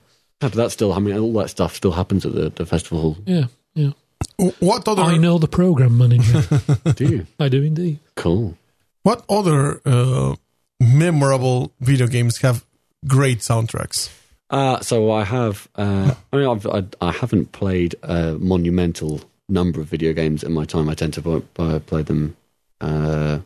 but 0.48 0.52
that's 0.54 0.72
still. 0.74 0.92
I 0.92 0.98
mean, 1.00 1.16
all 1.18 1.32
that 1.34 1.50
stuff 1.50 1.74
still 1.76 1.92
happens 1.92 2.24
at 2.24 2.32
the, 2.34 2.50
the 2.50 2.66
festival. 2.66 3.16
Yeah. 3.26 3.46
What 4.58 4.88
other 4.88 5.02
I 5.02 5.16
know 5.18 5.38
the 5.38 5.48
program 5.48 5.98
manager. 5.98 6.42
Do 6.94 7.04
you? 7.04 7.26
I 7.38 7.48
do 7.48 7.62
indeed. 7.62 7.98
Cool. 8.16 8.56
what 9.02 9.22
other 9.28 9.80
uh, 9.84 10.34
memorable 10.80 11.72
video 11.80 12.06
games 12.06 12.38
have 12.38 12.64
great 13.06 13.40
soundtracks? 13.40 14.10
Uh, 14.48 14.80
so 14.80 15.10
I 15.10 15.24
have. 15.24 15.68
Uh, 15.76 16.14
I 16.32 16.36
mean, 16.36 16.46
I've, 16.48 16.66
I, 16.66 16.84
I 17.00 17.12
haven't 17.12 17.52
played 17.52 17.94
a 18.02 18.32
monumental 18.38 19.20
number 19.48 19.80
of 19.80 19.88
video 19.88 20.12
games 20.12 20.42
in 20.42 20.52
my 20.52 20.64
time. 20.64 20.88
I 20.88 20.94
tend 20.94 21.14
to 21.14 21.22
bu- 21.22 21.42
bu- 21.54 21.80
play 21.80 22.02
them. 22.02 22.36
Uh, 22.80 23.40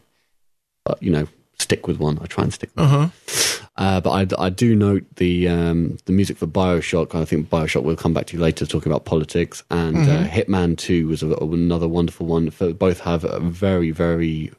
but, 0.85 1.03
you 1.03 1.11
know, 1.11 1.27
stick 1.59 1.87
with 1.87 1.99
one. 1.99 2.19
I 2.21 2.27
try 2.27 2.45
and 2.45 2.53
stick. 2.53 2.71
With 2.75 2.85
Uh 2.85 2.89
one. 2.99 3.09
huh. 3.09 3.61
Uh, 3.77 4.01
but 4.01 4.11
I, 4.39 4.47
I 4.47 4.51
do 4.51 4.77
note 4.77 5.05
the 5.17 5.49
um, 5.49 5.97
the 6.05 6.13
music 6.13 6.37
for 6.37 6.47
Bioshock. 6.47 7.15
I 7.15 7.25
think 7.25 7.51
Bioshock 7.51 7.83
We'll 7.83 7.97
come 7.97 8.15
back 8.15 8.27
to 8.27 8.37
you 8.37 8.43
later 8.43 8.67
talking 8.67 8.93
about 8.93 9.05
politics. 9.05 9.65
And 9.71 9.97
uh, 9.97 10.25
Hitman 10.29 10.79
Two 10.79 11.09
was 11.09 11.23
a, 11.25 11.31
another 11.35 11.89
wonderful 11.89 12.27
one. 12.27 12.51
For, 12.51 12.73
both 12.73 13.01
have 13.01 13.25
a 13.25 13.41
very 13.41 13.91
very 13.91 14.53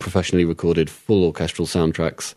professionally 0.00 0.44
recorded 0.44 0.90
full 0.90 1.24
orchestral 1.24 1.66
soundtracks 1.66 2.34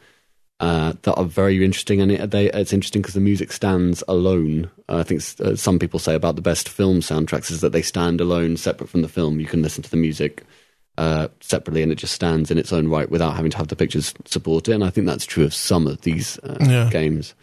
uh, 0.60 0.94
that 1.02 1.14
are 1.16 1.26
very 1.26 1.64
interesting. 1.66 2.02
And 2.02 2.12
it, 2.12 2.30
they, 2.32 2.52
it's 2.52 2.74
interesting 2.74 3.02
because 3.02 3.16
the 3.16 3.20
music 3.22 3.52
stands 3.52 4.04
alone. 4.08 4.70
Uh, 4.88 4.98
I 4.98 5.04
think 5.04 5.22
s- 5.22 5.40
uh, 5.40 5.56
some 5.56 5.80
people 5.80 6.00
say 6.00 6.14
about 6.14 6.36
the 6.36 6.42
best 6.44 6.70
film 6.70 7.00
soundtracks 7.02 7.50
is 7.52 7.62
that 7.62 7.72
they 7.72 7.82
stand 7.82 8.22
alone, 8.22 8.58
separate 8.58 8.90
from 8.90 9.02
the 9.02 9.08
film. 9.10 9.40
You 9.40 9.48
can 9.48 9.62
listen 9.64 9.82
to 9.84 9.90
the 9.90 9.98
music 9.98 10.44
uh, 10.98 11.28
separately, 11.40 11.82
and 11.84 11.92
it 11.92 11.96
just 11.96 12.14
stands 12.14 12.52
in 12.52 12.58
its 12.58 12.72
own 12.74 12.88
right 12.88 13.10
without 13.10 13.36
having 13.36 13.52
to 13.52 13.58
have 13.58 13.68
the 13.70 13.76
pictures 13.76 14.14
support 14.26 14.68
it. 14.68 14.74
And 14.74 14.84
I 14.84 14.90
think 14.90 15.08
that's 15.08 15.26
true 15.26 15.44
of 15.46 15.54
some 15.54 15.88
of 15.88 16.02
these 16.02 16.38
uh, 16.40 16.58
Yeah. 16.62 16.90
games. 16.92 17.34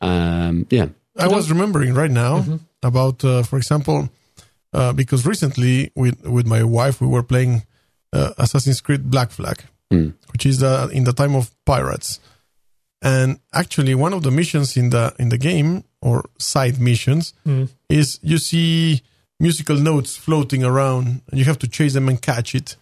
Um, 0.00 0.66
yeah. 0.70 0.88
I 1.18 1.28
was 1.28 1.50
remembering 1.50 1.94
right 1.94 2.10
now 2.10 2.44
about, 2.82 3.24
uh, 3.24 3.42
for 3.42 3.56
example, 3.58 4.08
uh, 4.72 4.92
because 4.92 5.26
recently 5.26 5.90
with 5.94 6.22
with 6.26 6.46
my 6.46 6.62
wife 6.62 7.00
we 7.00 7.06
were 7.06 7.22
playing 7.22 7.64
uh, 8.12 8.32
Assassin's 8.38 8.80
Creed 8.80 9.10
Black 9.10 9.30
Flag, 9.30 9.64
Mm. 9.92 10.14
which 10.32 10.46
is 10.46 10.58
the, 10.60 10.88
in 10.92 11.04
the 11.04 11.12
time 11.12 11.34
of 11.34 11.50
pirates, 11.66 12.18
and 13.02 13.38
actually 13.52 13.94
one 13.94 14.14
of 14.14 14.22
the 14.22 14.30
missions 14.30 14.76
in 14.76 14.88
the 14.90 15.12
in 15.18 15.28
the 15.28 15.36
game 15.38 15.84
or 16.00 16.24
side 16.38 16.80
missions 16.80 17.34
is 17.90 18.18
you 18.22 18.38
see 18.38 19.02
musical 19.38 19.76
notes 19.76 20.16
floating 20.16 20.64
around 20.64 21.20
and 21.30 21.38
you 21.38 21.44
have 21.44 21.58
to 21.58 21.68
chase 21.68 21.92
them 21.92 22.08
and 22.08 22.22
catch 22.22 22.54
it, 22.54 22.76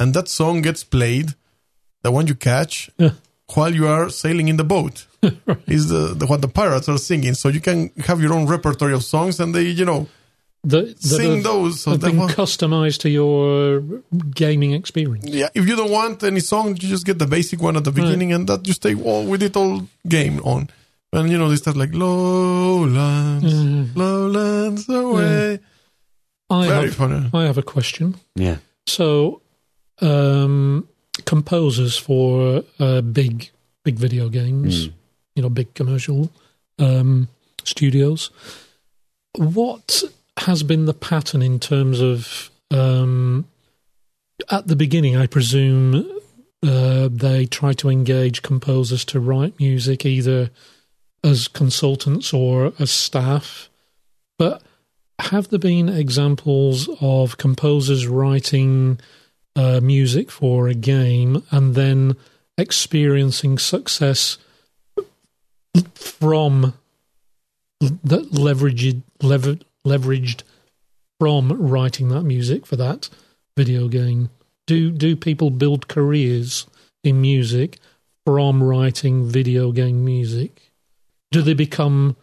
and 0.00 0.14
that 0.14 0.26
song 0.28 0.62
gets 0.62 0.82
played, 0.84 1.28
the 2.02 2.10
one 2.10 2.26
you 2.26 2.34
catch 2.34 2.90
Yeah. 2.98 3.12
while 3.54 3.74
you 3.74 3.86
are 3.86 4.10
sailing 4.10 4.48
in 4.48 4.56
the 4.56 4.64
boat 4.64 5.06
is 5.76 5.88
the, 5.88 6.14
the 6.20 6.26
what 6.26 6.40
the 6.40 6.48
pirates 6.48 6.88
are 6.88 6.98
singing. 6.98 7.34
So 7.34 7.48
you 7.50 7.60
can 7.60 7.90
have 8.08 8.20
your 8.22 8.32
own 8.32 8.46
repertory 8.46 8.94
of 8.94 9.02
songs, 9.04 9.38
and 9.40 9.54
they, 9.54 9.66
you 9.80 9.84
know, 9.84 10.06
That, 10.64 10.86
that 11.00 11.02
sing 11.20 11.34
have, 11.36 11.44
those. 11.50 11.80
So 11.82 11.90
have 11.92 12.00
that 12.00 12.06
been 12.10 12.18
one- 12.20 12.30
customized 12.42 12.98
to 13.04 13.08
your 13.08 13.82
gaming 14.42 14.72
experience. 14.80 15.26
yeah, 15.40 15.48
if 15.54 15.64
you 15.68 15.76
don't 15.76 15.90
want 16.00 16.22
any 16.22 16.40
song, 16.40 16.66
you 16.80 16.88
just 16.96 17.06
get 17.06 17.18
the 17.18 17.26
basic 17.26 17.58
one 17.62 17.76
at 17.76 17.84
the 17.84 17.92
beginning, 18.00 18.32
and 18.34 18.46
that 18.50 18.66
you 18.68 18.72
stay 18.74 18.94
all 18.94 19.24
with 19.30 19.42
it 19.42 19.56
all 19.56 19.86
game 20.08 20.40
on. 20.44 20.68
And 21.12 21.28
you 21.30 21.38
know 21.38 21.48
they 21.50 21.56
start 21.56 21.76
like 21.76 21.92
lowlands, 21.94 23.54
Mm. 23.54 23.96
lowlands 23.96 24.88
away. 24.88 25.58
I 26.50 26.66
Very 26.66 26.86
have, 26.86 26.94
funny. 26.94 27.30
I 27.32 27.42
have 27.50 27.58
a 27.58 27.62
question. 27.74 28.14
Yeah. 28.36 28.56
So, 28.86 29.40
um, 30.00 30.88
composers 31.24 31.96
for 31.96 32.64
uh, 32.78 33.00
big 33.00 33.50
big 33.84 33.96
video 33.96 34.28
games, 34.28 34.88
you 35.34 35.42
know, 35.42 35.48
big 35.48 35.74
commercial 35.74 36.30
um, 36.78 37.28
studios. 37.64 38.30
What 39.36 40.02
has 40.38 40.62
been 40.62 40.86
the 40.86 40.94
pattern 40.94 41.42
in 41.42 41.60
terms 41.60 42.00
of 42.00 42.50
um, 42.70 43.46
at 44.50 44.66
the 44.66 44.76
beginning? 44.76 45.16
I 45.16 45.26
presume 45.26 46.20
uh, 46.62 47.08
they 47.10 47.46
try 47.46 47.72
to 47.74 47.88
engage 47.88 48.42
composers 48.42 49.04
to 49.06 49.20
write 49.20 49.58
music 49.58 50.04
either 50.04 50.50
as 51.22 51.48
consultants 51.48 52.32
or 52.32 52.72
as 52.78 52.90
staff. 52.90 53.68
But 54.38 54.62
have 55.18 55.48
there 55.48 55.58
been 55.58 55.88
examples 55.88 56.88
of 57.00 57.36
composers 57.36 58.06
writing 58.06 58.98
uh, 59.56 59.80
music 59.80 60.30
for 60.30 60.68
a 60.68 60.74
game 60.74 61.42
and 61.50 61.74
then 61.74 62.16
experiencing 62.56 63.58
success 63.58 64.38
from 65.94 66.74
that 67.80 68.30
leveraged 68.32 69.02
lever, 69.22 69.58
leveraged 69.86 70.42
from 71.18 71.52
writing 71.52 72.08
that 72.08 72.22
music 72.22 72.66
for 72.66 72.76
that 72.76 73.08
video 73.56 73.88
game? 73.88 74.30
Do 74.66 74.90
do 74.90 75.16
people 75.16 75.50
build 75.50 75.88
careers 75.88 76.66
in 77.02 77.20
music 77.20 77.78
from 78.26 78.62
writing 78.62 79.26
video 79.26 79.72
game 79.72 80.04
music? 80.04 80.72
Do 81.30 81.42
they 81.42 81.54
become 81.54 82.16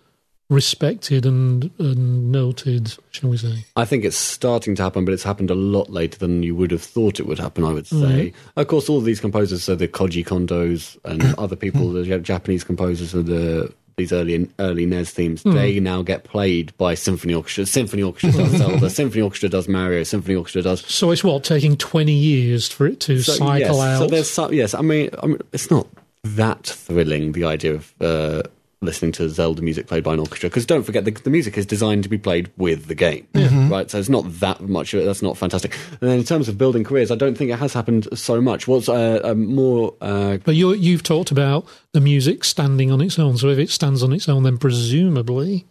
respected 0.50 1.26
and, 1.26 1.72
and 1.78 2.32
noted, 2.32 2.96
shall 3.12 3.30
we 3.30 3.38
say? 3.38 3.66
I 3.76 3.86
think 3.86 4.06
it's 4.06 4.18
starting 4.18 4.76
to 4.76 4.84
happen, 4.84 5.04
but 5.06 5.14
it's 5.14 5.24
happened 5.24 5.52
a 5.52 5.56
lot 5.56 5.90
later 5.90 6.18
than 6.18 6.44
you 6.44 6.56
would 6.56 6.72
have 6.72 6.82
thought 6.82 7.20
it 7.20 7.28
would 7.28 7.40
happen, 7.40 7.64
I 7.64 7.74
would 7.74 7.88
say. 7.88 8.34
Of 8.56 8.68
course, 8.68 8.90
all 8.90 8.98
of 8.98 9.06
these 9.06 9.20
composers, 9.20 9.64
so 9.64 9.76
the 9.76 9.88
Koji 9.88 10.26
Kondos 10.26 10.98
and 11.04 11.36
other 11.38 11.56
people, 11.56 11.92
the 11.92 12.20
Japanese 12.20 12.64
composers 12.64 13.14
of 13.14 13.26
the 13.26 13.74
these 13.98 14.14
early 14.14 14.48
early 14.60 14.86
NES 14.86 15.10
themes, 15.10 15.42
they 15.42 15.80
now 15.80 16.04
get 16.04 16.24
played 16.24 16.72
by 16.78 16.94
symphony 16.94 17.34
orchestras. 17.34 17.72
Symphony 17.72 18.04
orchestra 18.04 18.44
does 18.44 18.52
Zelda, 18.58 18.90
symphony 18.92 19.24
orchestra 19.24 19.50
does 19.50 19.68
Mario, 19.68 20.04
symphony 20.04 20.36
orchestra 20.36 20.62
does 20.62 20.82
So 20.82 21.10
it's 21.10 21.24
what 21.24 21.44
taking 21.44 21.76
twenty 21.78 22.14
years 22.14 22.68
for 22.68 22.86
it 22.86 23.00
to 23.02 23.20
So, 23.22 23.34
cycle 23.34 23.58
yes, 23.58 23.80
out. 23.80 23.98
So 23.98 24.08
there's 24.08 24.30
some, 24.30 24.54
yes, 24.54 24.76
I 24.76 24.82
mean, 24.82 25.10
I 25.24 25.26
mean, 25.26 25.40
it's 25.52 25.72
not 25.72 25.88
that 26.24 26.64
thrilling 26.68 27.32
the 27.32 27.46
idea 27.46 27.74
of 27.74 27.94
uh, 28.00 28.44
listening 28.82 29.12
to 29.12 29.28
Zelda 29.28 29.62
music 29.62 29.88
played 29.88 30.04
by 30.04 30.14
an 30.14 30.20
orchestra 30.20 30.50
because 30.50 30.66
don't 30.66 30.84
forget 30.84 31.04
the, 31.04 31.12
the 31.12 31.30
music 31.30 31.58
is 31.58 31.66
designed 31.66 32.04
to 32.04 32.10
be 32.10 32.18
played 32.18 32.52
with 32.58 32.86
the 32.86 32.96
game, 32.96 33.28
right? 33.34 33.90
So 33.90 33.98
it's 33.98 34.10
not 34.10 34.26
that 34.40 34.62
much. 34.62 34.94
of 34.94 35.02
it. 35.02 35.06
That's 35.06 35.22
not 35.22 35.38
fantastic. 35.38 35.76
And 36.00 36.10
then 36.12 36.20
in 36.20 36.24
terms 36.24 36.48
of 36.48 36.58
building 36.58 36.84
careers, 36.84 37.10
I 37.10 37.16
don't 37.16 37.38
think 37.38 37.52
it 37.52 37.60
has 37.60 37.74
happened 37.74 38.08
so 38.18 38.40
much. 38.40 38.68
What's 38.68 38.88
uh, 38.88 39.22
uh, 39.24 39.34
more 39.34 39.96
uh, 40.02 40.38
but 40.38 40.56
you 40.56 40.74
you've 40.74 41.04
talked 41.04 41.32
about 41.32 41.66
the 41.94 42.02
music 42.02 42.44
standing 42.44 42.92
on 42.92 43.02
its 43.02 43.18
own. 43.18 43.38
So 43.38 43.50
if 43.50 43.58
it 43.58 43.70
stands 43.70 44.04
on 44.04 44.14
its 44.14 44.30
own, 44.30 44.44
then 44.44 44.58
presumably 44.58 45.66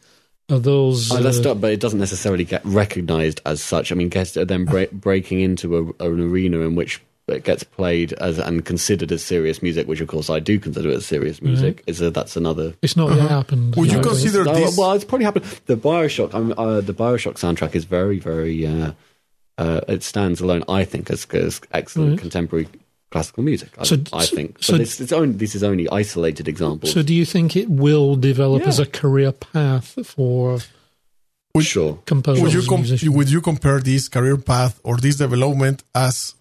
are 0.49 0.59
those 0.59 1.11
Oh, 1.13 1.17
that's 1.17 1.39
uh, 1.39 1.43
not, 1.43 1.61
but 1.61 1.73
it 1.73 1.81
doesn't 1.81 1.99
necessarily 1.99 2.45
get 2.45 2.65
recognised 2.65 3.41
as 3.47 3.63
such. 3.63 3.93
I 3.93 3.95
mean, 3.95 4.09
gets 4.09 4.33
then 4.33 4.65
break, 4.65 4.91
breaking 4.91 5.41
into 5.41 5.95
a, 6.01 6.05
an 6.05 6.21
arena 6.21 6.61
in 6.61 6.75
which 6.75 7.01
it 7.29 7.43
gets 7.45 7.65
played 7.65 8.13
as 8.15 8.39
and 8.39 8.65
considered 8.65 9.11
as 9.11 9.23
serious 9.25 9.61
music, 9.63 9.89
which 9.89 10.01
of 10.01 10.09
course 10.09 10.31
I 10.31 10.39
do 10.39 10.59
consider 10.61 10.91
it 10.91 10.97
as 10.97 11.07
serious 11.07 11.43
music. 11.43 11.83
Is 11.87 12.01
a, 12.01 12.11
that's 12.11 12.37
another. 12.37 12.75
it's 12.83 12.97
not 12.97 13.17
yet 13.17 13.29
happened. 13.29 13.75
Would 13.77 13.91
you 13.91 13.99
No, 13.99 14.09
consider 14.11 14.45
this? 14.45 14.77
well, 14.79 14.93
it's 14.93 15.05
probably 15.05 15.25
happened. 15.25 15.45
The 15.67 15.77
Bioshock, 15.77 16.33
um, 16.35 16.55
uh, 16.57 16.81
the 16.81 16.95
Bioshock 16.95 17.35
soundtrack 17.35 17.75
is 17.75 17.85
very, 17.85 18.19
very. 18.21 18.67
Uh, 18.67 18.93
uh, 19.59 19.81
it 19.89 20.03
stands 20.03 20.41
alone, 20.41 20.63
I 20.69 20.85
think, 20.85 21.11
as, 21.11 21.27
as 21.33 21.61
excellent 21.73 22.11
Right. 22.13 22.21
contemporary 22.21 22.69
classical 23.11 23.43
music. 23.43 23.71
I, 23.79 23.85
So- 23.85 23.97
I 24.13 24.27
think. 24.27 24.59
so- 24.63 24.75
but 24.75 24.83
it's, 24.83 25.01
it's 25.01 25.13
only, 25.13 25.33
this 25.35 25.55
is 25.55 25.65
only 25.65 25.89
isolated 25.91 26.47
examples. 26.47 26.93
So 26.93 27.03
do 27.03 27.15
you 27.15 27.25
think 27.25 27.57
it 27.57 27.69
will 27.71 28.17
develop 28.17 28.63
Yeah. 28.63 28.69
as 28.69 28.79
a 28.79 28.87
career 28.87 29.33
path 29.33 29.99
for 30.05 30.59
Would- 31.55 31.65
sure. 31.65 31.99
composers? 32.05 32.43
Would 32.43 32.53
you, 32.53 32.63
com- 32.69 33.15
would 33.17 33.31
you 33.31 33.41
compare 33.41 33.81
this 33.81 34.09
career 34.09 34.37
path 34.37 34.79
or 34.85 34.99
this 34.99 35.17
development 35.17 35.83
as 35.95 36.35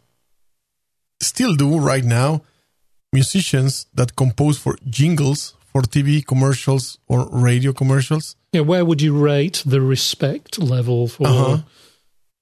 still 1.22 1.56
do 1.56 1.80
right 1.80 2.04
now 2.04 2.42
musicians 3.14 3.86
that 3.94 4.16
compose 4.16 4.58
for 4.58 4.78
jingles 4.90 5.56
for 5.72 5.82
TV 5.82 6.26
commercials 6.26 7.00
or 7.08 7.28
radio 7.32 7.74
commercials? 7.74 8.36
yeah, 8.56 8.62
where 8.62 8.86
would 8.86 9.02
you 9.02 9.18
rate 9.18 9.62
the 9.66 9.82
respect 9.82 10.58
level 10.60 11.08
for? 11.08 11.28
Uh-huh. 11.28 11.58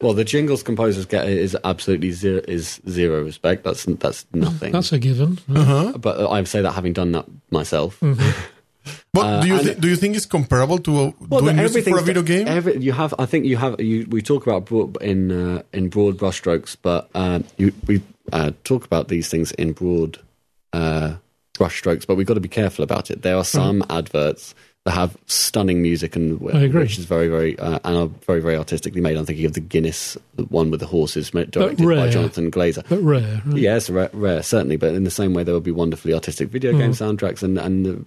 Well, 0.01 0.13
the 0.13 0.23
jingles 0.23 0.63
composers 0.63 1.05
get 1.05 1.27
is 1.27 1.57
absolutely 1.63 2.12
zero, 2.12 2.41
is 2.47 2.81
zero 2.89 3.23
respect. 3.23 3.63
That's 3.63 3.86
that's 3.86 4.25
nothing. 4.33 4.71
That's 4.71 4.91
a 4.91 4.99
given. 4.99 5.39
Uh-huh. 5.49 5.97
but 5.97 6.29
I 6.29 6.43
say 6.43 6.62
that 6.62 6.73
having 6.73 6.93
done 6.93 7.13
that 7.13 7.25
myself. 7.49 7.99
But 9.13 9.26
Uh, 9.26 9.41
do 9.41 9.48
you 9.48 9.60
thi- 9.60 9.80
do 9.80 9.88
you 9.88 9.96
think 9.96 10.15
it's 10.15 10.26
comparable 10.26 10.78
to 10.80 10.91
uh, 10.91 11.12
Well, 11.30 11.41
doing 11.41 11.56
music 11.58 11.84
for 11.86 11.98
a 12.00 12.02
video 12.02 12.22
game? 12.24 12.48
Every, 12.48 12.78
you 12.78 12.91
have, 12.93 13.13
I 13.19 13.26
think 13.26 13.46
you 13.46 13.58
have. 13.58 13.80
You, 13.80 14.06
we 14.10 14.22
talk 14.22 14.46
about 14.48 14.65
broad, 14.65 15.02
in 15.02 15.32
uh, 15.32 15.62
in 15.74 15.89
broad 15.89 16.17
brushstrokes, 16.17 16.76
but 16.82 17.10
uh, 17.15 17.39
you, 17.58 17.72
we 17.88 18.02
uh, 18.32 18.52
talk 18.63 18.86
about 18.86 19.08
these 19.08 19.30
things 19.30 19.52
in 19.54 19.74
broad 19.74 20.17
uh, 20.74 21.15
brushstrokes. 21.58 22.06
But 22.08 22.15
we've 22.17 22.28
got 22.28 22.34
to 22.36 22.39
be 22.41 22.50
careful 22.50 22.84
about 22.84 23.10
it. 23.12 23.22
There 23.22 23.38
are 23.38 23.46
some 23.46 23.84
adverts 23.89 24.56
that 24.86 24.91
have 24.91 25.15
stunning 25.28 25.82
music 25.82 26.15
and 26.17 26.41
I 26.54 26.63
agree. 26.63 26.82
which 26.82 27.00
is 27.00 27.06
very, 27.06 27.30
very 27.30 27.58
uh, 27.58 27.80
and 27.86 27.98
are 27.98 28.08
very, 28.26 28.41
very 28.41 28.58
artistically 28.58 29.00
made. 29.00 29.15
I'm 29.15 29.26
thinking 29.26 29.46
of 29.46 29.54
the 29.54 29.62
Guinness 29.62 30.17
one 30.50 30.72
with 30.72 30.82
the 30.82 30.86
horses, 30.86 31.30
directed 31.30 31.86
by. 31.86 32.10
Jonathan 32.10 32.52
Glazer. 32.52 32.84
but 32.89 33.00
rare. 33.02 33.41
right? 33.46 33.58
Yes, 33.58 33.89
rare, 33.89 34.10
rare, 34.12 34.43
certainly. 34.43 34.76
But 34.76 34.93
in 34.93 35.06
the 35.06 35.10
same 35.12 35.34
way, 35.34 35.43
there 35.43 35.54
will 35.54 35.62
be 35.62 35.72
wonderfully 35.72 36.13
artistic 36.13 36.50
video 36.50 36.74
game 36.78 36.91
soundtracks. 36.91 37.41
And 37.43 37.58
and 37.58 38.06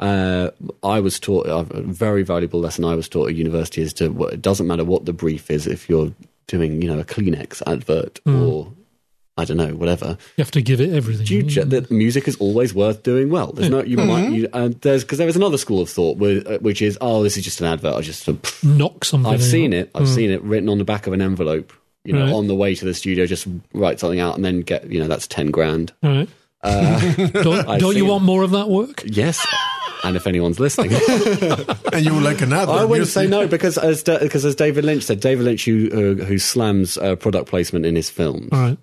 uh, 0.00 0.50
I 0.82 1.00
was 1.00 1.20
taught 1.20 1.46
a 1.48 1.64
very 1.82 2.22
valuable 2.22 2.60
lesson. 2.60 2.84
I 2.86 2.94
was 2.94 3.08
taught 3.10 3.28
at 3.28 3.34
university 3.34 3.82
is 3.82 3.92
to 3.94 4.08
what- 4.08 4.32
it 4.32 4.40
doesn't 4.42 4.66
matter 4.66 4.84
what 4.84 5.04
the 5.04 5.12
brief 5.12 5.50
is. 5.50 5.66
If 5.66 5.88
you're 5.88 6.12
doing, 6.46 6.80
you 6.80 6.88
know, 6.88 6.98
a 6.98 7.04
Kleenex 7.04 7.60
advert 7.66 8.20
or 8.26 8.72
I 9.38 9.44
don't 9.44 9.58
know, 9.58 9.74
whatever. 9.74 10.16
You 10.36 10.42
have 10.42 10.50
to 10.52 10.62
give 10.62 10.80
it 10.80 10.94
everything. 10.94 11.26
Do 11.26 11.34
you 11.34 11.42
check 11.42 11.66
that 11.66 11.90
music 11.90 12.26
is 12.26 12.36
always 12.36 12.72
worth 12.74 13.02
doing 13.02 13.28
well? 13.28 13.52
There's 13.52 13.68
no, 13.68 13.82
you 13.82 13.98
might, 13.98 14.30
you, 14.30 14.48
uh, 14.52 14.70
there's 14.80 15.04
because 15.04 15.18
there 15.18 15.28
is 15.28 15.36
another 15.36 15.58
school 15.58 15.82
of 15.82 15.90
thought 15.90 16.16
where, 16.16 16.42
uh, 16.46 16.58
which 16.58 16.80
is, 16.80 16.96
oh, 17.02 17.22
this 17.22 17.36
is 17.36 17.44
just 17.44 17.60
an 17.60 17.66
advert. 17.66 17.94
I 17.94 18.00
just, 18.00 18.26
uh, 18.28 18.32
pff, 18.32 18.64
knock 18.64 19.04
something. 19.04 19.30
I've 19.30 19.40
out. 19.40 19.44
seen 19.44 19.74
it. 19.74 19.90
I've 19.94 20.08
seen 20.08 20.30
it 20.30 20.42
written 20.42 20.70
on 20.70 20.78
the 20.78 20.84
back 20.84 21.06
of 21.06 21.12
an 21.12 21.20
envelope. 21.20 21.72
You 22.04 22.12
know, 22.12 22.24
Right. 22.26 22.32
on 22.34 22.46
the 22.46 22.54
way 22.54 22.74
to 22.76 22.84
the 22.84 22.94
studio, 22.94 23.26
just 23.26 23.48
write 23.74 23.98
something 24.00 24.20
out 24.20 24.36
and 24.36 24.44
then 24.44 24.60
get, 24.60 24.88
you 24.88 25.00
know, 25.00 25.08
that's 25.08 25.26
ten 25.26 25.50
grand. 25.50 25.92
All 26.04 26.10
right. 26.10 26.28
don't 26.62 27.66
don't 27.78 27.96
you 27.96 28.02
seen 28.02 28.06
want 28.08 28.24
more 28.24 28.42
of 28.42 28.52
that 28.52 28.68
work? 28.68 29.02
Yes. 29.04 29.44
And 30.04 30.16
if 30.16 30.26
anyone's 30.26 30.60
listening, 30.60 30.92
and 31.92 32.04
you 32.04 32.14
would 32.14 32.22
like 32.22 32.40
another? 32.42 32.72
I 32.72 32.84
wouldn't 32.84 32.90
music? 33.08 33.12
say 33.14 33.26
no 33.26 33.48
because 33.48 33.76
as 33.76 34.02
because 34.04 34.44
as 34.44 34.54
David 34.54 34.84
Lynch 34.84 35.02
said, 35.02 35.20
David 35.20 35.44
Lynch 35.44 35.64
who 35.64 35.88
uh, 36.20 36.24
who 36.24 36.38
slams 36.38 36.96
uh, 36.98 37.16
product 37.16 37.48
placement 37.48 37.84
in 37.86 37.96
his 37.96 38.08
films. 38.08 38.48
All 38.52 38.60
right. 38.60 38.78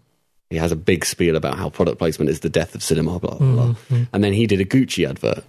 He 0.54 0.60
has 0.60 0.72
a 0.72 0.76
big 0.76 1.06
spiel 1.06 1.36
about 1.36 1.58
how 1.58 1.70
product 1.70 1.98
placement 1.98 2.30
is 2.30 2.42
the 2.42 2.50
death 2.50 2.76
of 2.76 2.84
cinema, 2.84 3.20
blah 3.20 3.36
blah. 3.36 3.74
blah. 3.74 3.76
And 4.14 4.24
then 4.24 4.34
he 4.34 4.48
did 4.48 4.62
a 4.62 4.66
Gucci 4.66 5.08
advert, 5.10 5.44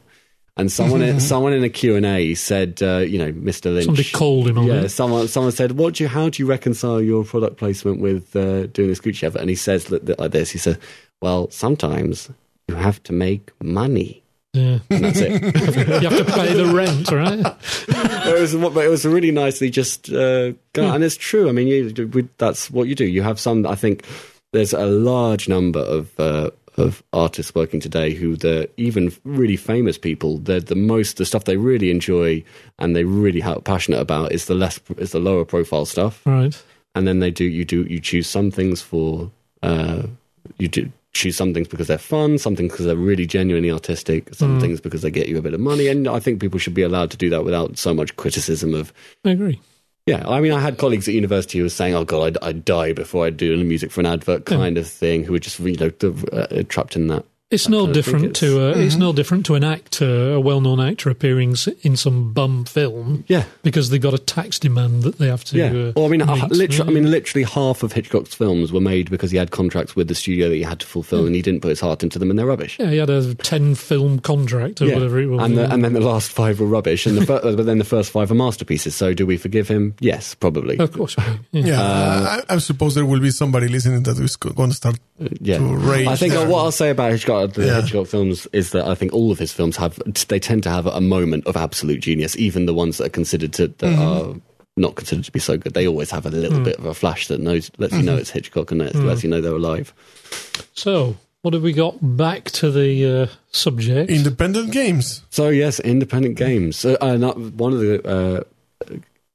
and 0.56 0.70
someone 0.70 1.02
in, 1.02 1.20
someone 1.20 1.52
in 1.52 1.64
a 1.64 1.68
Q 1.68 1.96
and 1.96 2.06
A 2.06 2.34
said, 2.34 2.80
uh, 2.82 2.98
you 2.98 3.18
know, 3.18 3.32
Mr. 3.32 3.72
Lynch. 3.72 3.86
Somebody 3.86 4.08
called 4.10 4.48
him 4.48 4.58
on 4.58 4.66
yeah, 4.66 4.82
it. 4.82 4.88
someone 4.88 5.28
someone 5.28 5.52
said, 5.52 5.72
"What 5.72 5.94
do 5.94 6.04
you? 6.04 6.08
How 6.08 6.28
do 6.28 6.42
you 6.42 6.46
reconcile 6.46 7.02
your 7.02 7.24
product 7.24 7.56
placement 7.56 8.00
with 8.00 8.34
uh, 8.36 8.66
doing 8.68 8.88
this 8.88 9.00
Gucci 9.00 9.24
advert?" 9.24 9.40
And 9.40 9.50
he 9.50 9.56
says 9.56 9.90
li- 9.90 10.00
like 10.18 10.30
this. 10.30 10.50
He 10.50 10.58
said, 10.58 10.78
"Well, 11.20 11.50
sometimes 11.50 12.30
you 12.68 12.76
have 12.76 13.02
to 13.04 13.12
make 13.12 13.50
money." 13.62 14.22
Yeah. 14.54 14.78
And 14.88 15.04
that's 15.04 15.18
it. 15.18 15.42
You 16.02 16.08
have 16.08 16.26
to 16.26 16.32
pay 16.32 16.54
the 16.54 16.72
rent, 16.72 17.10
right? 17.10 17.40
it 18.28 18.40
was, 18.40 18.54
but 18.54 18.84
it 18.84 18.88
was 18.88 19.04
really 19.04 19.32
nicely 19.32 19.68
just, 19.68 20.08
uh, 20.10 20.52
go- 20.72 20.92
and 20.94 21.02
it's 21.02 21.16
true. 21.16 21.48
I 21.48 21.52
mean, 21.52 21.66
you, 21.66 22.06
we, 22.12 22.28
that's 22.38 22.70
what 22.70 22.86
you 22.86 22.94
do. 22.94 23.04
You 23.04 23.22
have 23.22 23.40
some. 23.40 23.66
I 23.66 23.74
think 23.74 24.04
there's 24.54 24.72
a 24.72 24.86
large 24.86 25.48
number 25.48 25.80
of 25.80 26.18
uh, 26.18 26.50
of 26.76 27.02
artists 27.12 27.54
working 27.54 27.80
today 27.80 28.14
who 28.14 28.36
the 28.36 28.68
even 28.76 29.12
really 29.24 29.56
famous 29.56 29.98
people. 29.98 30.38
The 30.38 30.60
the 30.60 30.74
most 30.74 31.16
the 31.16 31.26
stuff 31.26 31.44
they 31.44 31.56
really 31.56 31.90
enjoy 31.90 32.42
and 32.78 32.96
they 32.96 33.04
really 33.04 33.40
ha 33.40 33.58
passionate 33.60 34.00
about 34.00 34.32
is 34.32 34.46
the 34.46 34.54
less 34.54 34.80
is 34.96 35.12
the 35.12 35.20
lower 35.20 35.44
profile 35.44 35.84
stuff. 35.84 36.24
Right. 36.24 36.60
And 36.94 37.06
then 37.06 37.18
they 37.18 37.30
do 37.30 37.44
you 37.44 37.64
do 37.64 37.82
you 37.82 38.00
choose 38.00 38.28
some 38.28 38.50
things 38.50 38.80
for 38.80 39.30
uh, 39.62 40.04
you 40.58 40.68
do 40.68 40.90
choose 41.12 41.36
some 41.36 41.54
things 41.54 41.68
because 41.68 41.86
they're 41.86 41.98
fun, 41.98 42.38
some 42.38 42.56
things 42.56 42.72
because 42.72 42.86
they're 42.86 42.96
really 42.96 43.26
genuinely 43.26 43.70
artistic, 43.70 44.34
some 44.34 44.60
things 44.60 44.80
because 44.80 45.02
they 45.02 45.10
get 45.10 45.28
you 45.28 45.38
a 45.38 45.42
bit 45.42 45.54
of 45.54 45.60
money. 45.60 45.86
And 45.86 46.08
I 46.08 46.18
think 46.18 46.40
people 46.40 46.58
should 46.58 46.74
be 46.74 46.82
allowed 46.82 47.12
to 47.12 47.16
do 47.16 47.30
that 47.30 47.44
without 47.44 47.78
so 47.78 47.94
much 47.94 48.16
criticism 48.16 48.74
of. 48.74 48.92
I 49.24 49.30
agree. 49.30 49.60
Yeah, 50.06 50.22
I 50.28 50.40
mean, 50.40 50.52
I 50.52 50.60
had 50.60 50.76
colleagues 50.76 51.08
at 51.08 51.14
university 51.14 51.58
who 51.58 51.64
were 51.64 51.70
saying, 51.70 51.94
"Oh 51.94 52.04
God, 52.04 52.36
I'd, 52.36 52.44
I'd 52.44 52.64
die 52.64 52.92
before 52.92 53.24
I'd 53.24 53.38
do 53.38 53.54
a 53.54 53.64
music 53.64 53.90
for 53.90 54.00
an 54.00 54.06
advert," 54.06 54.44
kind 54.44 54.76
of 54.76 54.86
thing. 54.86 55.24
Who 55.24 55.32
were 55.32 55.38
just 55.38 55.58
you 55.60 55.76
know 55.76 55.90
uh, 56.32 56.62
trapped 56.68 56.94
in 56.94 57.06
that. 57.08 57.24
It's 57.54 57.68
no 57.68 57.84
kinda 57.86 57.94
think 58.02 58.04
different 58.04 58.24
Mm-hmm. 58.38 58.74
to 58.74 58.80
it's 58.80 58.96
no 58.96 59.12
different 59.12 59.46
to 59.46 59.54
an 59.54 59.64
actor, 59.64 60.32
a 60.34 60.40
well-known 60.40 60.80
actor 60.80 61.08
appearing 61.10 61.54
in 61.82 61.96
some 61.96 62.32
bum 62.32 62.64
film 62.64 63.24
Yeah. 63.28 63.44
because 63.62 63.90
they 63.90 63.98
got 63.98 64.12
a 64.14 64.18
tax 64.18 64.58
demand 64.58 65.02
that 65.04 65.18
they 65.18 65.28
have 65.28 65.44
to. 65.44 65.56
Yeah. 65.56 65.66
Uh, 65.72 65.92
well, 65.96 66.06
I 66.06 66.08
mean, 66.08 66.26
meet. 66.26 66.50
literally, 66.50 66.90
I 66.90 66.94
mean, 66.94 67.10
literally 67.10 67.44
half 67.44 67.82
of 67.82 67.92
Hitchcock's 67.92 68.34
films 68.34 68.72
were 68.72 68.80
made 68.80 69.10
because 69.10 69.30
he 69.30 69.36
had 69.36 69.50
contracts 69.50 69.94
with 69.96 70.08
the 70.08 70.14
studio 70.14 70.48
that 70.48 70.54
he 70.56 70.62
had 70.62 70.80
to 70.80 70.86
fulfill, 70.86 71.26
and 71.26 71.34
he 71.34 71.42
didn't 71.42 71.60
put 71.60 71.68
his 71.68 71.80
heart 71.80 72.02
into 72.02 72.18
them, 72.18 72.30
and 72.30 72.38
they're 72.38 72.46
rubbish. 72.46 72.76
yeah, 72.78 72.90
he 72.90 72.96
had 72.96 73.10
a 73.10 73.34
ten-film 73.36 74.18
contract 74.20 74.80
or 74.82 74.86
Yeah. 74.86 74.94
whatever 74.94 75.20
it 75.20 75.26
was. 75.26 75.42
and, 75.44 75.56
the, 75.56 75.72
and 75.72 75.84
then 75.84 75.92
the 75.92 76.00
last 76.00 76.30
five 76.30 76.60
were 76.60 76.66
rubbish, 76.66 77.06
and 77.06 77.16
the 77.16 77.24
fir- 77.26 77.40
but 77.56 77.64
then 77.66 77.78
the 77.78 77.84
first 77.84 78.10
five 78.10 78.30
are 78.30 78.34
masterpieces. 78.34 78.94
So, 78.94 79.14
do 79.14 79.26
we 79.26 79.36
forgive 79.36 79.68
him? 79.68 79.94
Yes, 80.00 80.34
probably. 80.34 80.78
of 80.78 80.92
course, 80.92 81.16
we 81.16 81.22
yeah. 81.60 81.66
Yeah, 81.66 82.40
I, 82.48 82.54
I 82.54 82.58
suppose 82.58 82.94
there 82.94 83.06
will 83.06 83.20
be 83.20 83.30
somebody 83.30 83.68
listening 83.68 84.02
that 84.04 84.18
is 84.18 84.36
going 84.36 84.70
to 84.70 84.76
start. 84.76 84.96
yeah, 85.40 85.58
to 85.58 85.64
rage 85.76 86.08
I 86.08 86.16
think 86.16 86.32
there. 86.34 86.48
what 86.48 86.64
I'll 86.64 86.72
say 86.72 86.90
about 86.90 87.12
Hitchcock, 87.12 87.43
the 87.46 87.66
Yeah. 87.66 87.80
Hitchcock 87.80 88.06
films, 88.06 88.46
is 88.52 88.70
that 88.70 88.86
I 88.86 88.94
think 88.94 89.12
all 89.12 89.30
of 89.30 89.38
his 89.38 89.52
films 89.52 89.76
have 89.76 89.98
they 90.28 90.38
tend 90.40 90.62
to 90.64 90.70
have 90.70 90.86
a 90.86 91.00
moment 91.00 91.46
of 91.46 91.56
absolute 91.56 92.00
genius, 92.00 92.36
even 92.36 92.66
the 92.66 92.74
ones 92.74 92.98
that 92.98 93.06
are 93.06 93.10
considered 93.10 93.52
to 93.54 93.68
that 93.68 93.80
Mm-hmm. 93.82 94.02
are 94.02 94.40
not 94.76 94.96
considered 94.96 95.24
to 95.24 95.30
be 95.32 95.38
so 95.38 95.56
good. 95.56 95.74
They 95.74 95.86
always 95.86 96.10
have 96.10 96.26
a 96.26 96.30
little 96.30 96.58
Mm. 96.58 96.64
bit 96.64 96.76
of 96.78 96.84
a 96.86 96.94
flash 96.94 97.28
that 97.28 97.40
knows 97.40 97.70
lets 97.78 97.92
you 97.92 97.98
Mm-hmm. 97.98 98.06
know 98.06 98.16
it's 98.16 98.30
Hitchcock 98.30 98.70
and 98.72 98.80
lets, 98.80 98.96
lets 98.96 99.22
you 99.22 99.30
know 99.30 99.40
they're 99.40 99.52
alive. 99.54 99.92
So, 100.74 101.16
what 101.42 101.54
have 101.54 101.62
we 101.62 101.72
got 101.72 101.96
back 102.16 102.46
to 102.52 102.70
the 102.70 103.06
uh, 103.06 103.26
subject? 103.52 104.10
Independent 104.10 104.72
games. 104.72 105.22
So 105.30 105.48
yes, 105.50 105.78
independent 105.80 106.36
games. 106.36 106.76
So, 106.76 106.96
uh, 107.00 107.16
not, 107.16 107.38
one 107.38 107.72
of 107.72 107.78
the 107.80 108.02
uh, 108.08 108.42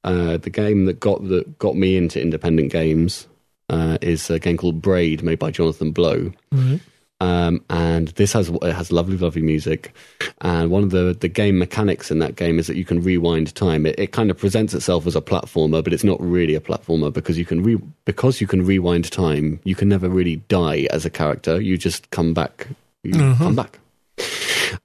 uh, 0.03 0.37
the 0.37 0.49
game 0.49 0.85
that 0.85 0.99
got 0.99 1.27
that 1.29 1.57
got 1.59 1.75
me 1.75 1.95
into 1.97 2.21
independent 2.21 2.71
games 2.71 3.27
uh, 3.69 3.97
is 4.01 4.29
a 4.29 4.39
game 4.39 4.57
called 4.57 4.81
Braid, 4.81 5.21
made 5.23 5.39
by 5.39 5.51
Jonathan 5.51 5.91
Blow. 5.91 6.31
Right. 6.51 6.79
Um, 7.21 7.63
and 7.69 8.09
this 8.09 8.31
has 8.33 8.49
it 8.49 8.73
has 8.73 8.91
lovely, 8.91 9.17
lovely 9.17 9.41
music. 9.41 9.93
And 10.41 10.71
one 10.71 10.83
of 10.83 10.91
the, 10.91 11.15
the 11.19 11.27
game 11.27 11.57
mechanics 11.57 12.11
in 12.11 12.19
that 12.19 12.35
game 12.35 12.59
is 12.59 12.67
that 12.67 12.77
you 12.77 12.85
can 12.85 13.01
rewind 13.01 13.53
time. 13.55 13.85
It, 13.85 13.99
it 13.99 14.11
kind 14.13 14.31
of 14.31 14.37
presents 14.37 14.73
itself 14.73 15.05
as 15.05 15.15
a 15.15 15.21
platformer, 15.21 15.83
but 15.83 15.91
it's 15.91 16.03
not 16.03 16.19
really 16.21 16.55
a 16.55 16.61
platformer 16.61 17.11
because 17.11 17.37
you 17.37 17.45
can 17.45 17.61
re, 17.61 17.77
because 18.05 18.39
you 18.39 18.47
can 18.47 18.65
rewind 18.65 19.11
time. 19.11 19.59
You 19.65 19.75
can 19.75 19.89
never 19.89 20.07
really 20.07 20.37
die 20.47 20.87
as 20.91 21.05
a 21.05 21.09
character. 21.09 21.59
You 21.59 21.77
just 21.77 22.09
come 22.11 22.33
back. 22.33 22.67
You 23.03 23.13
come 23.35 23.55
back 23.55 23.79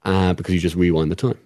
uh, 0.03 0.33
because 0.33 0.53
you 0.53 0.59
just 0.59 0.75
rewind 0.75 1.11
the 1.11 1.15
time. 1.15 1.37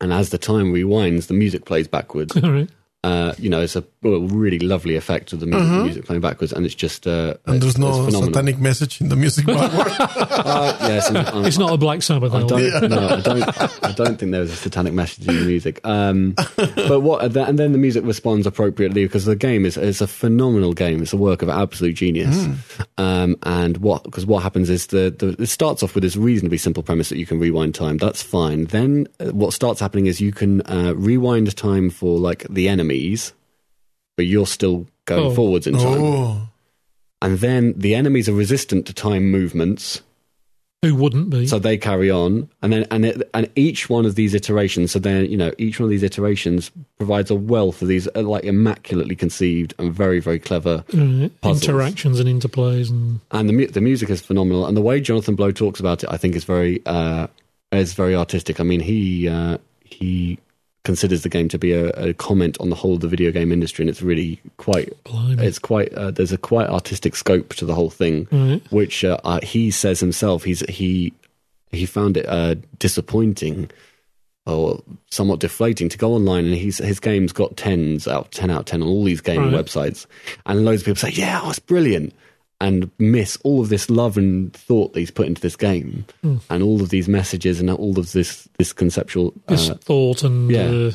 And 0.00 0.12
as 0.12 0.30
the 0.30 0.38
time 0.38 0.72
rewinds, 0.72 1.28
the 1.28 1.34
music 1.34 1.64
plays 1.64 1.88
backwards. 1.88 2.36
All 2.36 2.52
right. 2.52 2.70
Uh, 3.06 3.34
you 3.38 3.48
know, 3.48 3.60
it's 3.60 3.76
a 3.76 3.84
really 4.02 4.58
lovely 4.58 4.96
effect 4.96 5.32
of 5.32 5.38
the 5.38 5.46
music, 5.46 5.84
music 5.84 6.04
playing 6.06 6.20
backwards, 6.20 6.52
and 6.52 6.66
it's 6.66 6.74
just 6.74 7.06
uh, 7.06 7.34
And 7.46 7.62
there's 7.62 7.78
no 7.78 8.10
satanic 8.10 8.58
message 8.58 9.00
in 9.00 9.10
the 9.10 9.16
music 9.16 9.46
backward. 9.46 9.92
Uh, 10.46 10.76
yes, 10.82 11.08
and, 11.08 11.18
um, 11.18 11.44
It's 11.44 11.58
not 11.58 11.72
a 11.72 11.76
Black 11.76 12.02
Sabbath 12.02 12.32
I 12.32 12.42
don't, 12.44 12.82
no, 12.90 13.08
I 13.08 13.20
don't. 13.20 13.84
I 13.84 13.92
don't 13.92 14.16
think 14.16 14.32
there 14.32 14.40
was 14.40 14.52
a 14.52 14.56
satanic 14.56 14.92
message 14.92 15.26
in 15.26 15.36
the 15.36 15.44
music. 15.44 15.80
Um, 15.84 16.34
but 16.56 17.00
what? 17.00 17.24
And 17.36 17.58
then 17.58 17.72
the 17.72 17.78
music 17.78 18.04
responds 18.04 18.46
appropriately 18.46 19.04
because 19.04 19.24
the 19.24 19.34
game 19.36 19.64
is 19.66 19.76
is 19.76 20.00
a 20.00 20.06
phenomenal 20.06 20.72
game. 20.72 21.02
It's 21.02 21.12
a 21.12 21.16
work 21.16 21.42
of 21.42 21.48
absolute 21.48 21.94
genius. 21.94 22.46
Um, 22.96 23.36
and 23.42 23.78
what? 23.78 24.04
Because 24.04 24.24
what 24.24 24.42
happens 24.42 24.70
is 24.70 24.88
the, 24.88 25.14
the 25.18 25.42
it 25.42 25.48
starts 25.48 25.82
off 25.82 25.94
with 25.94 26.02
this 26.02 26.16
reasonably 26.16 26.58
simple 26.58 26.82
premise 26.82 27.08
that 27.08 27.18
you 27.18 27.26
can 27.26 27.38
rewind 27.38 27.74
time. 27.74 27.98
That's 27.98 28.22
fine. 28.22 28.66
Then 28.66 29.08
uh, 29.18 29.26
what 29.26 29.52
starts 29.52 29.80
happening 29.80 30.06
is 30.06 30.20
you 30.20 30.32
can 30.32 30.62
uh, 30.62 30.94
rewind 30.96 31.56
time 31.56 31.90
for 31.90 32.18
like 32.18 32.46
the 32.48 32.68
enemies, 32.96 33.32
but 34.16 34.26
you're 34.26 34.46
still 34.46 34.86
going 35.04 35.26
Oh. 35.26 35.34
forwards 35.34 35.66
in 35.66 35.74
time. 35.74 36.00
oh, 36.02 36.48
And 37.22 37.38
then 37.38 37.74
the 37.76 37.94
enemies 37.94 38.28
are 38.28 38.34
resistant 38.34 38.86
to 38.86 38.92
time 38.92 39.30
movements. 39.30 40.02
Who 40.82 40.94
wouldn't 40.94 41.30
be? 41.30 41.46
So 41.46 41.58
they 41.58 41.78
carry 41.78 42.10
on, 42.10 42.48
and 42.62 42.70
then 42.72 42.86
and 42.90 43.06
it, 43.06 43.22
and 43.32 43.48
each 43.56 43.88
one 43.88 44.04
of 44.04 44.14
these 44.14 44.34
iterations. 44.34 44.92
So 44.92 44.98
then 44.98 45.24
you 45.30 45.36
know 45.36 45.50
each 45.58 45.80
one 45.80 45.84
of 45.86 45.90
these 45.90 46.02
iterations 46.02 46.70
provides 46.98 47.30
a 47.30 47.34
wealth 47.34 47.80
of 47.80 47.88
these 47.88 48.06
uh, 48.14 48.22
like 48.22 48.44
immaculately 48.44 49.16
conceived 49.16 49.72
and 49.78 49.92
very 49.92 50.20
very 50.20 50.38
clever. 50.38 50.84
Right. 50.92 51.30
puzzles. 51.40 51.62
interactions 51.62 52.20
and 52.20 52.28
interplays 52.28 52.90
and 52.90 53.20
And 53.30 53.48
the 53.48 53.54
mu- 53.54 53.66
the 53.66 53.80
music 53.80 54.10
is 54.10 54.20
phenomenal, 54.20 54.66
and 54.66 54.76
the 54.76 54.82
way 54.82 55.00
Jonathan 55.00 55.34
Blow 55.34 55.50
talks 55.50 55.80
about 55.80 56.04
it, 56.04 56.10
I 56.12 56.18
think 56.18 56.36
is 56.36 56.44
very 56.44 56.82
uh, 56.84 57.26
is 57.72 57.94
very 57.94 58.14
artistic. 58.14 58.60
I 58.60 58.62
mean, 58.64 58.80
he 58.80 59.28
uh, 59.28 59.56
he 59.82 60.38
considers 60.86 61.22
the 61.22 61.28
game 61.28 61.48
to 61.50 61.58
be 61.58 61.72
a, 61.72 61.90
a 61.90 62.14
comment 62.14 62.56
on 62.60 62.70
the 62.70 62.76
whole 62.76 62.94
of 62.94 63.00
the 63.00 63.08
video 63.08 63.30
game 63.30 63.50
industry, 63.52 63.82
and 63.82 63.90
it's 63.90 64.00
really 64.02 64.40
quite 64.56 64.88
blimey. 65.04 65.42
it's 65.46 65.58
quite 65.58 65.92
uh, 65.94 66.10
there's 66.10 66.32
a 66.32 66.38
quite 66.38 66.68
artistic 66.68 67.14
scope 67.16 67.52
to 67.54 67.64
the 67.66 67.74
whole 67.74 67.90
thing 67.90 68.26
Right. 68.32 68.62
which 68.70 69.04
uh, 69.04 69.18
uh, 69.24 69.40
he 69.42 69.70
says 69.70 70.00
himself 70.00 70.44
he's 70.44 70.60
he 70.70 71.12
he 71.72 71.84
found 71.86 72.16
it 72.16 72.26
uh, 72.26 72.54
disappointing 72.78 73.70
or 74.46 74.80
somewhat 75.10 75.40
deflating 75.40 75.88
to 75.88 75.98
go 75.98 76.12
online 76.14 76.44
and 76.46 76.54
he's 76.54 76.78
his 76.78 77.00
game's 77.00 77.32
got 77.32 77.56
tens 77.56 78.06
out 78.06 78.30
10 78.30 78.48
out 78.50 78.60
of 78.60 78.64
10 78.66 78.82
on 78.82 78.88
all 78.88 79.02
these 79.04 79.20
gaming 79.20 79.52
Right. 79.52 79.64
websites 79.64 80.06
and 80.46 80.64
loads 80.64 80.82
of 80.82 80.86
people 80.86 81.00
say 81.10 81.10
yeah 81.10 81.40
oh, 81.42 81.50
it's 81.50 81.58
brilliant 81.58 82.14
and 82.60 82.90
miss 82.98 83.36
all 83.44 83.60
of 83.60 83.68
this 83.68 83.90
love 83.90 84.16
and 84.16 84.52
thought 84.54 84.92
that 84.94 85.00
he's 85.00 85.10
put 85.10 85.26
into 85.26 85.42
this 85.42 85.56
game 85.56 86.04
Hmm. 86.22 86.36
and 86.48 86.62
all 86.62 86.80
of 86.80 86.88
these 86.88 87.06
messages 87.08 87.60
and 87.60 87.70
all 87.70 87.98
of 87.98 88.12
this 88.12 88.48
this 88.58 88.72
conceptual 88.72 89.34
This 89.48 89.68
uh, 89.70 89.74
thought 89.74 90.22
and 90.22 90.50
yeah. 90.50 90.68
uh, 90.70 90.92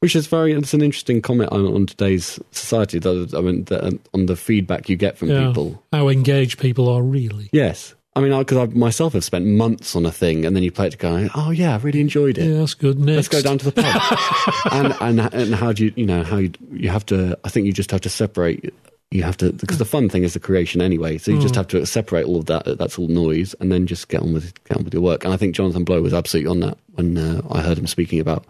which 0.00 0.14
is 0.14 0.26
very 0.26 0.52
it's 0.52 0.74
an 0.74 0.82
interesting 0.82 1.22
comment 1.22 1.50
on, 1.52 1.64
on 1.66 1.86
today's 1.86 2.38
society 2.50 2.98
that, 2.98 3.34
I 3.34 3.40
mean 3.40 3.64
the, 3.64 3.98
on 4.12 4.26
the 4.26 4.36
feedback 4.36 4.88
you 4.88 4.96
get 4.96 5.16
from 5.16 5.30
yeah, 5.30 5.46
people 5.46 5.82
how 5.92 6.08
engaged 6.08 6.58
people 6.58 6.88
are 6.88 7.02
really. 7.02 7.48
Yes. 7.52 7.94
I 8.16 8.20
mean, 8.20 8.36
because 8.36 8.56
I, 8.56 8.66
myself 8.74 9.12
have 9.12 9.22
spent 9.22 9.46
months 9.46 9.94
on 9.94 10.04
a 10.04 10.10
thing, 10.10 10.44
and 10.44 10.56
then 10.56 10.64
you 10.64 10.72
play 10.72 10.88
it 10.88 10.90
to 10.90 10.96
go, 10.96 11.28
oh 11.36 11.50
yeah, 11.50 11.74
I 11.74 11.76
really 11.76 12.00
enjoyed 12.00 12.36
it. 12.36 12.46
Yeah, 12.48 12.58
that's 12.58 12.74
good. 12.74 12.98
Next. 12.98 13.14
Let's 13.14 13.28
go 13.28 13.42
down 13.42 13.58
to 13.58 13.70
the 13.70 13.80
pub. 13.80 14.72
and 14.72 15.20
and 15.20 15.34
and 15.34 15.54
how 15.54 15.72
do 15.72 15.84
you 15.84 15.92
you 15.94 16.04
know 16.04 16.24
how 16.24 16.38
you 16.38 16.50
you 16.72 16.88
have 16.88 17.06
to? 17.06 17.38
I 17.44 17.48
think 17.48 17.66
you 17.66 17.72
just 17.72 17.92
have 17.92 18.00
to 18.00 18.08
separate. 18.10 18.74
You 19.10 19.22
have 19.22 19.38
to 19.38 19.52
because 19.52 19.78
the 19.78 19.86
fun 19.86 20.08
thing 20.10 20.22
is 20.22 20.34
the 20.34 20.40
creation 20.40 20.82
anyway. 20.82 21.16
So 21.16 21.30
you 21.30 21.40
just 21.40 21.54
have 21.54 21.66
to 21.68 21.86
separate 21.86 22.26
all 22.26 22.36
of 22.40 22.46
that. 22.46 22.76
That's 22.78 22.98
all 22.98 23.08
noise, 23.08 23.54
and 23.58 23.72
then 23.72 23.86
just 23.86 24.08
get 24.08 24.20
on 24.20 24.34
with 24.34 24.52
get 24.64 24.76
on 24.76 24.84
with 24.84 24.92
your 24.92 25.02
work. 25.02 25.24
And 25.24 25.32
I 25.32 25.38
think 25.38 25.54
Jonathan 25.54 25.84
Blow 25.84 26.02
was 26.02 26.12
absolutely 26.12 26.50
on 26.50 26.60
that 26.60 26.76
when 26.94 27.16
uh, 27.16 27.40
I 27.50 27.62
heard 27.62 27.78
him 27.78 27.86
speaking 27.86 28.20
about 28.20 28.44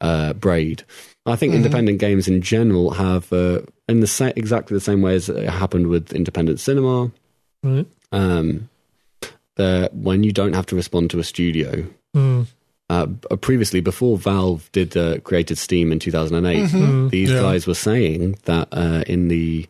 uh, 0.00 0.34
Braid. 0.34 0.84
I 1.26 1.34
think 1.34 1.52
independent 1.52 1.98
games 1.98 2.28
in 2.28 2.40
general 2.42 2.90
have 2.92 3.32
uh, 3.32 3.60
in 3.88 3.98
the 3.98 4.06
sa- 4.06 4.30
exactly 4.36 4.74
the 4.76 4.80
same 4.80 5.02
way 5.02 5.16
as 5.16 5.28
it 5.28 5.48
happened 5.48 5.88
with 5.88 6.12
independent 6.12 6.60
cinema 6.60 7.10
Right. 7.64 7.86
um, 8.12 8.68
the, 9.56 9.90
when 9.92 10.22
you 10.22 10.32
don't 10.32 10.52
have 10.52 10.66
to 10.66 10.76
respond 10.76 11.10
to 11.10 11.18
a 11.18 11.24
studio. 11.24 11.84
Mm. 12.16 12.46
Uh, 12.90 13.06
previously, 13.40 13.80
before 13.80 14.16
Valve 14.16 14.70
did 14.72 14.96
uh, 14.96 15.18
created 15.20 15.58
Steam 15.58 15.92
in 15.92 15.98
2008, 15.98 16.70
Mm. 16.70 17.10
these 17.10 17.30
Yeah. 17.30 17.40
guys 17.42 17.66
were 17.66 17.74
saying 17.74 18.38
that 18.44 18.68
uh, 18.72 19.02
in 19.06 19.28
the 19.28 19.66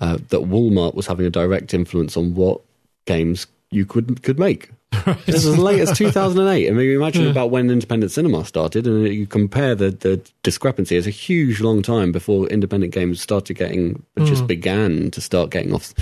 uh, 0.00 0.18
that 0.28 0.40
Walmart 0.42 0.94
was 0.94 1.06
having 1.06 1.26
a 1.26 1.30
direct 1.30 1.72
influence 1.74 2.16
on 2.16 2.34
what 2.34 2.60
games 3.06 3.46
you 3.70 3.84
could 3.86 4.22
could 4.22 4.38
make. 4.38 4.70
This 5.26 5.34
is 5.36 5.46
as 5.46 5.58
late 5.58 5.80
as 5.80 5.96
2008. 5.98 6.68
I 6.68 6.70
mean, 6.70 6.86
you 6.86 6.96
imagine 7.00 7.24
Yeah. 7.24 7.30
about 7.30 7.50
when 7.50 7.68
independent 7.68 8.12
cinema 8.12 8.44
started, 8.44 8.86
and 8.86 9.08
you 9.08 9.26
compare 9.26 9.74
the, 9.74 9.90
the 9.90 10.20
discrepancy. 10.44 10.96
It's 10.96 11.08
a 11.08 11.10
huge 11.10 11.60
long 11.60 11.82
time 11.82 12.12
before 12.12 12.46
independent 12.46 12.94
games 12.94 13.20
started 13.20 13.54
getting, 13.54 14.04
just 14.18 14.46
began 14.46 15.10
to 15.10 15.20
start 15.20 15.50
getting 15.50 15.74
off 15.74 15.92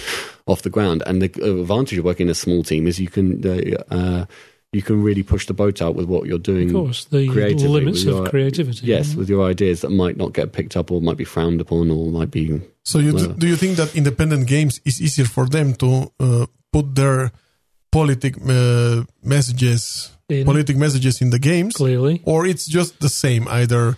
off 0.47 0.61
the 0.63 0.69
ground. 0.71 1.03
And 1.07 1.23
the 1.23 1.31
advantage 1.61 1.99
of 1.99 2.05
working 2.05 2.27
in 2.27 2.31
a 2.31 2.35
small 2.35 2.63
team 2.63 2.87
is 2.87 3.01
you 3.01 3.09
can 3.09 3.45
uh, 3.47 3.83
uh, 3.95 4.25
you 4.73 4.83
can 4.83 5.03
really 5.03 5.23
push 5.23 5.47
the 5.47 5.55
boat 5.55 5.81
out 5.81 5.95
with 5.95 6.07
what 6.07 6.27
you're 6.27 6.39
doing. 6.39 6.69
Of 6.69 6.75
course, 6.75 7.05
the 7.07 7.27
limits 7.27 8.05
with 8.05 8.15
of 8.15 8.29
creativity. 8.29 8.87
Yes, 8.87 9.15
with 9.15 9.31
your 9.31 9.49
ideas 9.49 9.81
that 9.81 9.91
might 9.91 10.19
not 10.19 10.35
get 10.35 10.53
picked 10.53 10.77
up 10.77 10.91
or 10.91 11.01
might 11.01 11.17
be 11.17 11.25
frowned 11.25 11.61
upon 11.63 11.91
or 11.91 12.11
might 12.11 12.31
be 12.31 12.61
so 12.85 12.99
you 12.99 13.15
Well. 13.15 13.29
do 13.39 13.47
you 13.47 13.57
think 13.57 13.77
that 13.77 13.95
independent 13.97 14.47
games 14.47 14.81
is 14.85 15.01
easier 15.01 15.27
for 15.27 15.47
them 15.49 15.75
to 15.75 16.13
uh, 16.21 16.47
put 16.73 16.95
their 16.95 17.31
politic 17.91 18.37
uh, 18.49 19.05
messages, 19.23 20.11
In. 20.29 20.45
politic 20.47 20.77
messages 20.77 21.21
in 21.21 21.31
the 21.31 21.39
games, 21.39 21.77
clearly. 21.77 22.21
or 22.25 22.47
it's 22.47 22.67
just 22.67 22.99
the 23.01 23.09
same? 23.09 23.47
Either 23.49 23.97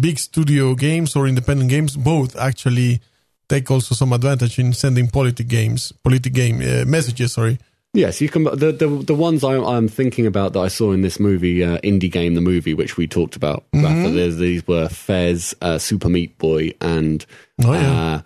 big 0.00 0.18
studio 0.18 0.74
games 0.74 1.14
or 1.16 1.26
independent 1.28 1.70
games, 1.70 1.96
both 1.96 2.36
actually 2.36 3.00
take 3.48 3.70
also 3.70 3.94
some 3.94 4.12
advantage 4.12 4.58
in 4.58 4.72
sending 4.72 5.08
politic 5.08 5.46
games, 5.48 5.92
politic 6.02 6.32
game 6.32 6.60
uh, 6.60 6.84
messages. 6.84 7.32
Sorry. 7.34 7.58
Yes, 7.94 8.20
you 8.20 8.28
can. 8.28 8.44
The 8.44 8.72
the, 8.72 9.02
the 9.06 9.14
ones 9.14 9.42
I, 9.42 9.56
I'm 9.56 9.88
thinking 9.88 10.26
about 10.26 10.52
that 10.52 10.60
I 10.60 10.68
saw 10.68 10.92
in 10.92 11.00
this 11.00 11.18
movie, 11.18 11.64
uh, 11.64 11.78
Indie 11.78 12.12
Game, 12.12 12.34
the 12.34 12.40
movie, 12.42 12.74
which 12.74 12.96
we 12.98 13.06
talked 13.06 13.36
about. 13.36 13.64
Rafa, 13.72 14.10
these 14.10 14.66
were 14.66 14.88
Fez, 14.88 15.54
uh, 15.62 15.78
Super 15.78 16.08
Meat 16.10 16.36
Boy, 16.36 16.72
and 16.80 17.24
Oh 17.64 17.72
yeah. 17.72 17.90
uh, 18.16 18.22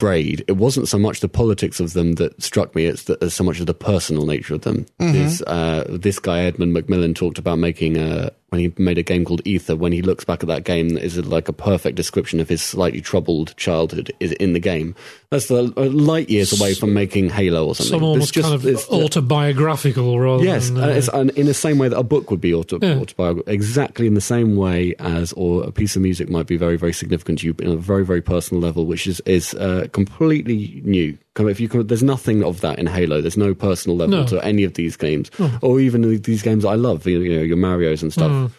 Braid. 0.00 0.44
It 0.48 0.56
wasn't 0.56 0.88
so 0.88 0.98
much 0.98 1.20
the 1.20 1.28
politics 1.28 1.78
of 1.78 1.92
them 1.92 2.14
that 2.14 2.42
struck 2.42 2.74
me; 2.74 2.86
it's 2.86 3.04
the, 3.04 3.30
so 3.30 3.44
much 3.44 3.60
of 3.60 3.66
the 3.66 3.74
personal 3.74 4.26
nature 4.26 4.54
of 4.54 4.62
them. 4.62 4.86
This 4.98 5.40
uh, 5.42 5.84
this 5.88 6.18
guy 6.18 6.40
Edmund 6.40 6.74
McMillen 6.74 7.14
talked 7.14 7.38
about 7.38 7.58
making 7.60 7.96
a 7.96 8.32
when 8.52 8.60
he 8.60 8.72
made 8.76 8.98
a 8.98 9.02
game 9.02 9.24
called 9.24 9.40
Aether. 9.46 9.74
When 9.74 9.92
he 9.92 10.02
looks 10.02 10.24
back 10.24 10.42
at 10.42 10.46
that 10.48 10.64
game, 10.64 10.98
is 10.98 11.16
like 11.24 11.48
a 11.48 11.54
perfect 11.54 11.96
description 11.96 12.38
of 12.38 12.50
his 12.50 12.62
slightly 12.62 13.00
troubled 13.00 13.56
childhood 13.56 14.12
is 14.20 14.32
in 14.32 14.52
the 14.52 14.60
game. 14.60 14.94
That's 15.30 15.46
the, 15.48 15.72
uh, 15.74 15.84
light 15.86 16.28
years 16.28 16.58
away 16.60 16.74
from 16.74 16.92
making 16.92 17.30
Halo 17.30 17.66
or 17.68 17.74
something. 17.74 17.92
Some 17.98 18.04
almost 18.04 18.36
It's 18.36 18.46
kind 18.46 18.54
of 18.54 18.66
it's- 18.66 18.86
autobiographical 18.90 20.20
rather 20.20 20.44
Yes, 20.44 20.68
than. 20.68 21.08
and 21.14 21.30
in 21.30 21.46
the 21.46 21.54
same 21.54 21.78
way 21.78 21.88
that 21.88 21.96
a 21.98 22.02
book 22.02 22.30
would 22.30 22.42
be 22.42 22.52
auto, 22.52 22.78
Yeah. 22.82 22.98
autobiographical, 22.98 23.50
exactly 23.52 24.06
in 24.06 24.12
the 24.12 24.20
same 24.20 24.56
way 24.56 24.94
as, 24.98 25.32
or 25.32 25.64
a 25.64 25.72
piece 25.72 25.96
of 25.96 26.02
music 26.02 26.28
might 26.28 26.46
be 26.46 26.58
very, 26.58 26.76
very 26.76 26.92
significant 26.92 27.38
to 27.38 27.46
you 27.46 27.54
in 27.60 27.70
a 27.70 27.76
very, 27.76 28.04
very 28.04 28.20
personal 28.20 28.62
level, 28.62 28.84
which 28.84 29.06
is 29.06 29.20
is 29.24 29.54
uh, 29.54 29.86
completely 29.92 30.82
new. 30.84 31.16
If 31.38 31.60
you 31.60 31.68
can, 31.68 31.86
there's 31.86 32.02
nothing 32.02 32.44
of 32.44 32.60
that 32.60 32.78
in 32.78 32.86
Halo. 32.86 33.20
There's 33.20 33.38
no 33.38 33.54
personal 33.54 33.96
level 33.96 34.18
No. 34.18 34.26
to 34.26 34.44
any 34.44 34.64
of 34.64 34.74
these 34.74 34.96
games, 34.96 35.30
or 35.62 35.80
even 35.80 36.02
these 36.22 36.42
games 36.42 36.64
I 36.64 36.74
love. 36.74 37.06
You 37.06 37.18
know, 37.36 37.42
your 37.42 37.56
Mario's 37.56 38.02
and 38.02 38.12
stuff. 38.12 38.30
Mm. 38.30 38.50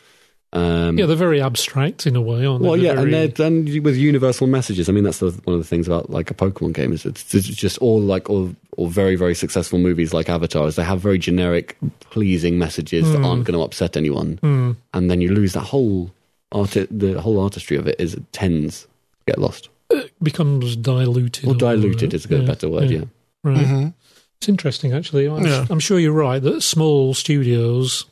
Um, 0.53 0.99
yeah, 0.99 1.07
they're 1.07 1.15
very 1.15 1.41
abstract 1.41 2.05
in 2.05 2.15
a 2.15 2.21
way, 2.21 2.45
aren't 2.45 2.61
they? 2.61 2.69
well, 2.69 2.77
They're 2.77 2.85
yeah, 2.85 2.91
and 2.91 3.09
very- 3.09 3.11
they're 3.11 3.27
done 3.27 3.65
with 3.81 3.97
universal 3.97 4.45
messages. 4.45 4.87
I 4.87 4.91
mean, 4.91 5.03
that's 5.03 5.17
the, 5.17 5.31
one 5.45 5.55
of 5.55 5.59
the 5.59 5.67
things 5.67 5.87
about 5.87 6.11
like 6.11 6.29
a 6.29 6.35
Pokemon 6.35 6.73
game 6.73 6.93
is 6.93 7.07
it's, 7.07 7.33
it's 7.33 7.47
just 7.47 7.79
all 7.79 7.99
like 7.99 8.29
all 8.29 8.55
or 8.77 8.87
very 8.87 9.15
very 9.15 9.33
successful 9.33 9.79
movies 9.79 10.13
like 10.13 10.29
Avatar 10.29 10.67
is 10.67 10.75
they 10.75 10.83
have 10.83 10.99
very 10.99 11.17
generic, 11.17 11.75
pleasing 12.01 12.59
messages 12.59 13.11
that 13.11 13.19
mm. 13.19 13.25
aren't 13.25 13.45
going 13.45 13.57
to 13.57 13.63
upset 13.63 13.97
anyone, 13.97 14.37
mm. 14.43 14.75
and 14.93 15.09
then 15.09 15.21
you 15.21 15.33
lose 15.33 15.53
that 15.53 15.61
whole 15.61 16.11
art. 16.51 16.77
The 16.91 17.19
whole 17.19 17.39
artistry 17.39 17.75
of 17.77 17.87
it 17.87 17.95
is 17.99 18.13
it 18.13 18.31
tends 18.31 18.83
to 18.83 18.87
get 19.25 19.39
lost 19.39 19.69
becomes 20.21 20.75
diluted. 20.75 21.47
or 21.47 21.55
diluted 21.55 22.13
is 22.13 22.25
a 22.25 22.27
good 22.27 22.41
yeah, 22.41 22.47
better 22.47 22.69
word. 22.69 22.89
Yeah. 22.89 23.03
Right. 23.43 23.93
It's 24.39 24.49
interesting, 24.49 24.93
actually. 24.93 25.27
I'm, 25.27 25.45
Yeah. 25.45 25.65
I'm 25.69 25.79
sure 25.79 25.99
you're 25.99 26.11
right 26.13 26.41
that 26.41 26.61
small 26.61 27.13
studios 27.13 28.05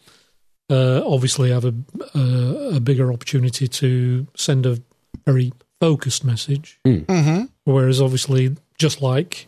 uh, 0.70 1.02
obviously 1.06 1.52
have 1.52 1.66
a, 1.66 1.74
a, 2.16 2.76
a 2.76 2.80
bigger 2.80 3.12
opportunity 3.12 3.68
to 3.68 4.28
send 4.36 4.66
a 4.66 4.80
very 5.26 5.52
focused 5.80 6.24
message, 6.24 6.80
Mm-hmm. 6.86 7.46
whereas 7.66 8.02
obviously, 8.02 8.56
just 8.78 9.02
like 9.02 9.48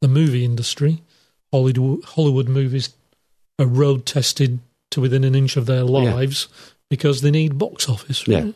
the 0.00 0.08
movie 0.08 0.44
industry, 0.44 1.02
Hollywood, 1.52 2.04
Hollywood 2.04 2.48
movies 2.48 2.90
are 3.58 3.66
road 3.66 4.06
tested 4.06 4.60
to 4.92 5.00
within 5.00 5.24
an 5.24 5.34
inch 5.34 5.56
of 5.56 5.66
their 5.66 5.82
lives 5.84 6.48
because 6.88 7.20
they 7.22 7.30
need 7.30 7.58
box 7.58 7.88
office. 7.88 8.26
Yeah. 8.28 8.52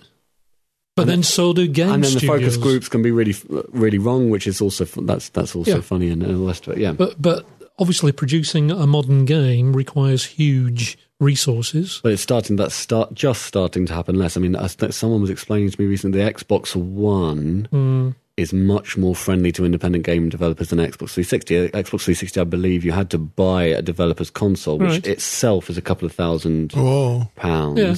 Right? 0.97 1.05
But 1.05 1.07
then 1.09 1.23
so 1.23 1.53
do 1.53 1.67
game 1.67 1.91
And 1.91 2.05
then 2.05 2.13
the 2.15 2.19
studios. 2.21 2.41
focus 2.41 2.57
groups 2.57 2.89
can 2.89 3.03
be 3.03 3.11
really, 3.11 3.35
really 3.73 3.99
wrong, 3.99 4.31
which 4.31 4.47
is 4.47 4.61
also 4.61 4.85
that's 4.85 5.29
that's 5.31 5.55
also 5.57 5.77
Yeah. 5.77 5.81
funny 5.81 6.09
and, 6.11 6.23
and 6.23 6.35
the 6.41 6.47
rest 6.47 6.67
of 6.67 6.75
it. 6.75 6.81
Yeah, 6.81 6.93
But 6.93 7.21
but 7.21 7.45
obviously, 7.79 8.13
producing 8.13 8.71
a 8.71 8.87
modern 8.87 9.25
game 9.25 9.73
requires 9.75 10.25
huge 10.25 10.97
resources. 11.21 12.01
But 12.03 12.13
it's 12.13 12.23
starting. 12.23 12.57
That's 12.57 12.75
start 12.75 13.15
just 13.15 13.43
starting 13.43 13.87
to 13.87 13.95
happen 13.95 14.15
less. 14.17 14.37
I 14.37 14.41
mean, 14.41 14.57
I, 14.57 14.69
th- 14.69 14.93
someone 14.93 15.21
was 15.21 15.31
explaining 15.31 15.71
to 15.71 15.81
me 15.81 15.87
recently 15.87 16.23
the 16.23 16.31
Xbox 16.33 16.75
One 16.77 17.69
Mm, 17.73 18.15
is 18.37 18.53
much 18.53 18.97
more 18.97 19.15
friendly 19.15 19.53
to 19.53 19.65
independent 19.65 20.05
game 20.05 20.29
developers 20.29 20.69
than 20.71 20.79
Xbox 20.81 21.11
360. 21.15 21.69
Xbox 21.71 22.03
360, 22.03 22.41
I 22.41 22.45
believe, 22.45 22.85
you 22.85 22.93
had 22.93 23.11
to 23.11 23.19
buy 23.19 23.65
a 23.65 23.81
developer's 23.83 24.29
console, 24.31 24.79
which 24.79 24.89
Right. 24.91 25.07
itself 25.07 25.71
is 25.71 25.79
a 25.79 25.83
couple 25.83 26.05
of 26.07 26.13
thousand 26.13 26.73
Whoa. 26.73 27.31
pounds. 27.37 27.79
Yeah. 27.81 27.95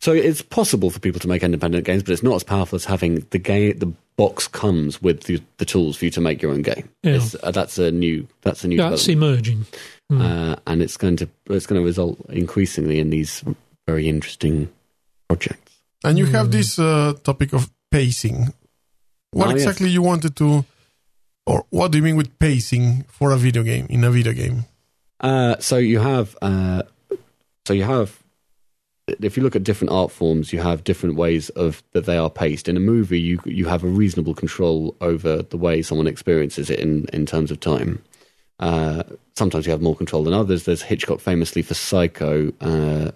So 0.00 0.12
it's 0.12 0.42
possible 0.42 0.90
for 0.90 1.00
people 1.00 1.20
to 1.20 1.28
make 1.28 1.42
independent 1.42 1.86
games, 1.86 2.02
but 2.02 2.12
it's 2.12 2.22
not 2.22 2.34
as 2.34 2.44
powerful 2.44 2.76
as 2.76 2.84
having 2.84 3.26
the 3.30 3.38
game. 3.38 3.78
The 3.78 3.92
box 4.16 4.46
comes 4.46 5.00
with 5.00 5.22
the, 5.24 5.40
the 5.56 5.64
tools 5.64 5.96
for 5.96 6.04
you 6.04 6.10
to 6.12 6.20
make 6.20 6.42
your 6.42 6.52
own 6.52 6.62
game. 6.62 6.90
Yeah. 7.02 7.20
Uh, 7.42 7.50
that's 7.50 7.78
a 7.78 7.90
new. 7.90 8.28
That's 8.42 8.64
a 8.64 8.68
new. 8.68 8.76
That's 8.76 9.06
development 9.06 9.46
emerging. 9.48 9.66
uh, 10.10 10.56
and 10.66 10.82
it's 10.82 10.96
going 10.96 11.16
to 11.16 11.28
it's 11.46 11.66
going 11.66 11.80
to 11.80 11.84
result 11.84 12.18
increasingly 12.28 12.98
in 13.00 13.10
these 13.10 13.42
very 13.86 14.08
interesting 14.08 14.70
projects. 15.28 15.72
And 16.04 16.18
you 16.18 16.26
have 16.26 16.50
this 16.50 16.78
uh, 16.78 17.14
topic 17.22 17.54
of 17.54 17.70
pacing. 17.90 18.52
What 19.30 19.48
yes. 19.48 19.62
exactly 19.62 19.88
you 19.88 20.02
wanted 20.02 20.36
to, 20.36 20.64
or 21.46 21.64
what 21.70 21.90
do 21.90 21.98
you 21.98 22.04
mean 22.04 22.16
with 22.16 22.38
pacing 22.38 23.04
for 23.08 23.32
a 23.32 23.36
video 23.36 23.62
game 23.62 23.86
in 23.88 24.04
a 24.04 24.10
video 24.10 24.32
game? 24.32 24.66
Uh, 25.18 25.56
so 25.58 25.78
you 25.78 26.00
have 26.00 26.36
uh, 26.42 26.82
so 27.66 27.72
you 27.72 27.84
have 27.84 28.22
if 29.06 29.36
you 29.36 29.42
look 29.42 29.56
at 29.56 29.64
different 29.64 29.92
art 29.92 30.10
forms, 30.10 30.52
you 30.52 30.60
have 30.60 30.84
different 30.84 31.16
ways 31.16 31.50
of 31.50 31.82
that 31.92 32.06
they 32.06 32.16
are 32.16 32.30
paced. 32.30 32.68
In 32.68 32.76
a 32.76 32.80
movie, 32.80 33.20
you 33.20 33.40
you 33.44 33.66
have 33.66 33.84
a 33.84 33.88
reasonable 33.88 34.34
control 34.34 34.96
over 35.00 35.42
the 35.42 35.56
way 35.56 35.82
someone 35.82 36.06
experiences 36.06 36.70
it 36.70 36.78
in 36.78 37.06
in 37.12 37.26
terms 37.26 37.50
of 37.50 37.60
time. 37.60 38.02
Uh, 38.60 39.02
sometimes 39.34 39.66
you 39.66 39.72
have 39.72 39.82
more 39.82 39.96
control 39.96 40.24
than 40.24 40.32
others. 40.32 40.64
There's 40.64 40.82
Hitchcock 40.82 41.20
famously 41.20 41.62
for 41.62 41.74
Psycho. 41.74 42.52
Uh, 42.60 43.10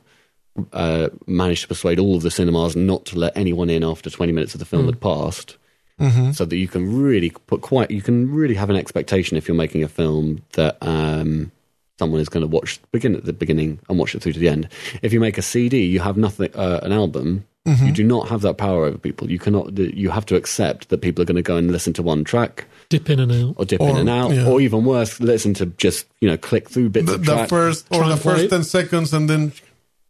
uh, 0.73 1.09
managed 1.27 1.63
to 1.63 1.69
persuade 1.69 2.01
all 2.01 2.17
of 2.17 2.23
the 2.23 2.33
cinemas 2.33 2.75
not 2.75 3.07
to 3.07 3.17
let 3.17 3.37
anyone 3.37 3.71
in 3.71 3.85
after 3.85 4.11
20 4.11 4.33
minutes 4.33 4.55
of 4.55 4.59
the 4.59 4.67
film 4.67 4.87
had 4.87 5.01
passed. 5.01 5.57
Mm-hmm. 6.01 6.31
so 6.31 6.45
that 6.45 6.57
you 6.57 6.69
can 6.69 7.03
really 7.03 7.31
put 7.49 7.61
quite 7.61 7.91
you 7.91 8.03
can 8.03 8.33
really 8.33 8.55
have 8.55 8.71
an 8.71 8.77
expectation 8.77 9.37
if 9.37 9.49
you're 9.49 9.57
making 9.57 9.83
a 9.83 9.89
film 9.89 10.45
that 10.53 10.77
um, 10.81 11.51
someone 11.99 12.21
is 12.21 12.29
going 12.29 12.43
to 12.43 12.47
watch 12.49 12.81
begin 12.93 13.15
at 13.15 13.25
the 13.25 13.33
beginning 13.33 13.79
and 13.89 13.99
watch 13.99 14.15
it 14.15 14.23
through 14.23 14.33
to 14.33 14.39
the 14.39 14.49
end. 14.49 14.69
If 15.03 15.13
you 15.13 15.21
make 15.21 15.39
a 15.39 15.43
CD, 15.43 15.85
you 15.85 16.01
have 16.01 16.17
nothing 16.17 16.51
uh, 16.55 16.81
an 16.83 16.93
album. 16.93 17.45
You 17.85 17.93
do 17.93 18.03
not 18.03 18.31
have 18.31 18.41
that 18.41 18.57
power 18.57 18.87
over 18.87 18.97
people. 18.97 19.31
You 19.31 19.39
cannot. 19.39 19.77
You 19.77 20.09
have 20.09 20.25
to 20.27 20.37
accept 20.37 20.89
that 20.89 21.03
people 21.03 21.21
are 21.21 21.27
going 21.27 21.37
to 21.37 21.43
go 21.43 21.57
and 21.59 21.71
listen 21.71 21.93
to 21.95 22.03
one 22.03 22.25
track 22.25 22.65
Dip 22.89 23.11
in 23.11 23.21
and 23.21 23.31
out. 23.31 23.55
or 23.59 23.67
dip 23.67 23.79
in 23.83 23.95
and 23.95 24.09
out, 24.09 24.31
yeah. 24.33 24.47
or 24.49 24.59
even 24.63 24.87
worse, 24.87 25.21
listen 25.21 25.53
to 25.53 25.67
just 25.67 26.07
you 26.23 26.31
know 26.31 26.39
click 26.39 26.71
through 26.71 26.89
bits 26.89 27.09
The, 27.09 27.15
of 27.17 27.27
the 27.27 27.47
first 27.47 27.87
or 27.91 28.09
the 28.09 28.17
first 28.17 28.45
it. 28.45 28.49
ten 28.49 28.65
seconds, 28.65 29.13
and 29.13 29.29
then 29.29 29.53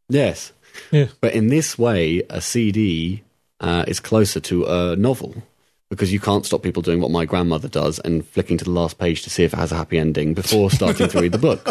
yes, 0.09 0.53
Yeah. 0.92 1.07
But 1.20 1.35
in 1.35 1.48
this 1.48 1.77
way, 1.77 2.22
a 2.31 2.40
CD 2.40 3.24
uh, 3.59 3.85
is 3.88 3.98
closer 3.98 4.38
to 4.38 4.64
a 4.66 4.94
novel 4.94 5.42
because 5.90 6.12
you 6.12 6.20
can't 6.20 6.44
stop 6.44 6.62
people 6.62 6.83
doing 6.83 7.01
what 7.01 7.11
my 7.11 7.24
grandmother 7.24 7.68
does 7.68 7.98
and 8.01 8.27
flicking 8.27 8.59
to 8.59 8.64
the 8.64 8.70
last 8.70 8.98
page 8.98 9.22
to 9.22 9.31
see 9.31 9.44
if 9.44 9.53
it 9.53 9.57
has 9.59 9.72
a 9.72 9.77
happy 9.77 9.98
ending 9.98 10.35
before 10.35 10.70
starting 10.70 11.09
to 11.09 11.20
read 11.20 11.33
the 11.33 11.38
book. 11.38 11.66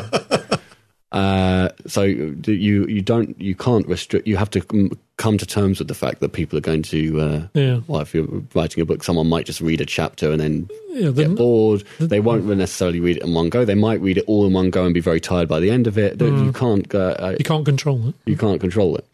Uh, 1.10 1.70
so 1.88 2.02
you 2.04 2.86
you 2.86 3.02
don't 3.02 3.40
you 3.40 3.56
can't 3.56 3.88
restrict. 3.88 4.28
You 4.28 4.36
have 4.36 4.50
to 4.52 4.92
come 5.16 5.38
to 5.38 5.46
terms 5.46 5.80
with 5.80 5.88
the 5.88 5.94
fact 5.94 6.20
that 6.20 6.34
people 6.34 6.58
are 6.58 6.62
going 6.62 6.82
to. 6.84 7.22
Uh, 7.22 7.48
Yeah. 7.54 7.80
well, 7.88 8.02
if 8.02 8.14
you're 8.14 8.28
writing 8.54 8.82
a 8.82 8.86
book, 8.86 9.06
someone 9.06 9.28
might 9.28 9.46
just 9.46 9.62
read 9.62 9.80
a 9.80 9.86
chapter 9.86 10.32
and 10.32 10.40
then 10.42 10.70
Yeah. 10.94 11.12
get 11.12 11.34
bored. 11.36 11.86
They 12.00 12.20
won't 12.20 12.46
necessarily 12.46 13.00
read 13.00 13.18
it 13.18 13.24
in 13.24 13.34
one 13.34 13.48
go. 13.48 13.64
They 13.64 13.74
might 13.74 14.02
read 14.02 14.18
it 14.18 14.26
all 14.28 14.46
in 14.46 14.52
one 14.52 14.70
go 14.70 14.84
and 14.84 14.94
be 14.94 15.00
very 15.00 15.22
tired 15.22 15.48
by 15.48 15.62
the 15.62 15.72
end 15.72 15.88
of 15.88 15.98
it. 15.98 16.20
You 16.22 16.52
can't 16.52 16.88
go. 16.90 17.12
Uh, 17.12 17.36
you 17.40 17.46
can't 17.46 17.64
control 17.66 18.10
it. 18.10 18.16
you 18.26 18.36
can't 18.36 18.60
control 18.60 18.98
it. 18.98 19.06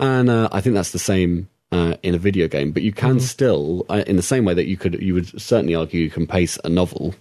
And 0.00 0.28
uh, 0.28 0.48
I 0.50 0.60
think 0.60 0.74
that's 0.74 0.90
the 0.90 0.98
same 0.98 1.48
uh, 1.76 1.96
in 2.02 2.14
a 2.14 2.18
video 2.18 2.48
game. 2.48 2.72
But 2.72 2.82
you 2.82 2.92
can 2.92 3.20
still, 3.20 3.84
uh, 3.88 4.04
in 4.06 4.16
the 4.16 4.22
same 4.22 4.44
way 4.44 4.54
that 4.54 4.66
you 4.66 4.76
could, 4.76 4.94
you 5.02 5.14
would 5.14 5.40
certainly 5.40 5.74
argue 5.74 6.00
you 6.00 6.10
can 6.10 6.26
pace 6.26 6.58
a 6.64 6.68
novel. 6.68 7.14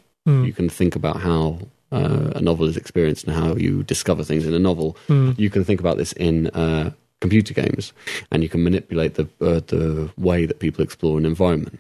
You 0.46 0.54
can 0.54 0.70
think 0.70 0.96
about 0.96 1.18
how 1.22 1.60
uh, 1.92 2.32
a 2.36 2.42
novel 2.42 2.68
is 2.68 2.78
experienced 2.78 3.26
and 3.26 3.36
how 3.36 3.56
you 3.56 3.84
discover 3.84 4.24
things 4.24 4.46
in 4.46 4.54
a 4.54 4.60
novel. 4.60 4.98
You 5.38 5.50
can 5.50 5.64
think 5.64 5.80
about 5.80 5.98
this 5.98 6.14
in 6.14 6.48
uh, 6.48 6.92
computer 7.22 7.54
games, 7.54 7.94
and 8.32 8.44
you 8.44 8.50
can 8.50 8.64
manipulate 8.64 9.16
the 9.16 9.26
uh, 9.40 9.62
the 9.68 10.12
way 10.18 10.46
that 10.46 10.60
people 10.60 10.84
explore 10.84 11.18
an 11.18 11.26
environment. 11.26 11.80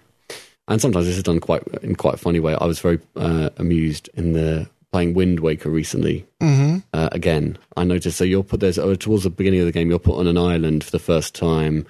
And 0.68 0.82
sometimes 0.82 1.06
this 1.06 1.18
is 1.18 1.24
done 1.24 1.40
quite 1.40 1.64
in 1.82 1.96
quite 1.96 2.16
a 2.16 2.18
funny 2.18 2.40
way. 2.40 2.56
I 2.56 2.66
was 2.66 2.80
very 2.80 3.00
uh, 3.16 3.50
amused 3.58 4.10
in 4.14 4.34
the 4.34 4.70
playing 4.92 5.14
Wind 5.14 5.40
Waker 5.40 5.70
recently. 5.70 6.26
mm-hmm. 6.42 6.78
Uh, 6.94 7.10
again, 7.12 7.58
I 7.76 7.84
noticed. 7.84 8.18
So 8.18 8.24
you're 8.24 8.44
put 8.44 8.60
there's 8.60 8.80
towards 8.98 9.24
the 9.24 9.30
beginning 9.30 9.60
of 9.60 9.66
the 9.66 9.72
game. 9.72 9.90
You're 9.90 10.00
put 10.00 10.20
on 10.20 10.28
an 10.28 10.38
island 10.38 10.84
for 10.84 10.92
the 10.92 11.00
first 11.00 11.36
time, 11.36 11.86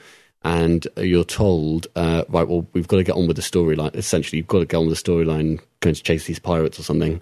and 0.46 0.88
you're 0.98 1.24
told, 1.24 1.88
uh, 1.96 2.24
right, 2.30 2.48
well, 2.48 2.68
we've 2.74 2.88
got 2.88 2.98
to 2.98 3.04
get 3.04 3.16
on 3.16 3.26
with 3.26 3.36
the 3.36 3.42
storyline. 3.42 3.94
Essentially, 3.96 4.38
you've 4.38 4.48
got 4.48 4.60
to 4.60 4.66
get 4.68 4.78
on 4.78 4.86
with 4.86 5.04
the 5.04 5.12
storyline, 5.12 5.60
going 5.80 5.96
to 5.96 6.04
chase 6.04 6.28
these 6.28 6.38
pirates 6.38 6.80
or 6.80 6.84
something. 6.84 7.20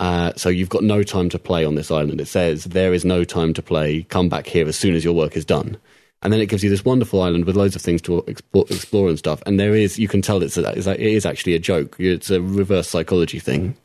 Uh, 0.00 0.32
so 0.36 0.48
you've 0.48 0.70
got 0.70 0.82
no 0.82 1.02
time 1.02 1.28
to 1.28 1.38
play 1.38 1.66
on 1.66 1.74
this 1.74 1.90
island. 1.90 2.18
It 2.18 2.28
says 2.28 2.64
there 2.64 2.94
is 2.94 3.04
no 3.04 3.24
time 3.24 3.52
to 3.54 3.62
play. 3.62 4.04
Come 4.04 4.30
back 4.30 4.46
here 4.46 4.66
as 4.66 4.76
soon 4.76 4.94
as 4.94 5.04
your 5.04 5.12
work 5.12 5.36
is 5.36 5.44
done. 5.44 5.76
And 6.22 6.32
then 6.32 6.40
it 6.40 6.46
gives 6.46 6.64
you 6.64 6.70
this 6.70 6.84
wonderful 6.84 7.20
island 7.20 7.44
with 7.44 7.56
loads 7.56 7.76
of 7.76 7.82
things 7.82 8.00
to 8.02 8.24
explore, 8.26 8.64
explore 8.70 9.10
and 9.10 9.18
stuff. 9.18 9.42
And 9.44 9.60
there 9.60 9.74
is, 9.74 9.98
you 9.98 10.08
can 10.08 10.22
tell 10.22 10.42
it's, 10.42 10.56
a, 10.56 10.70
it's 10.70 10.86
a, 10.86 10.94
it 10.94 11.12
is 11.12 11.26
actually 11.26 11.54
a 11.54 11.58
joke. 11.58 11.96
It's 11.98 12.30
a 12.30 12.40
reverse 12.40 12.88
psychology 12.88 13.38
thing 13.38 13.76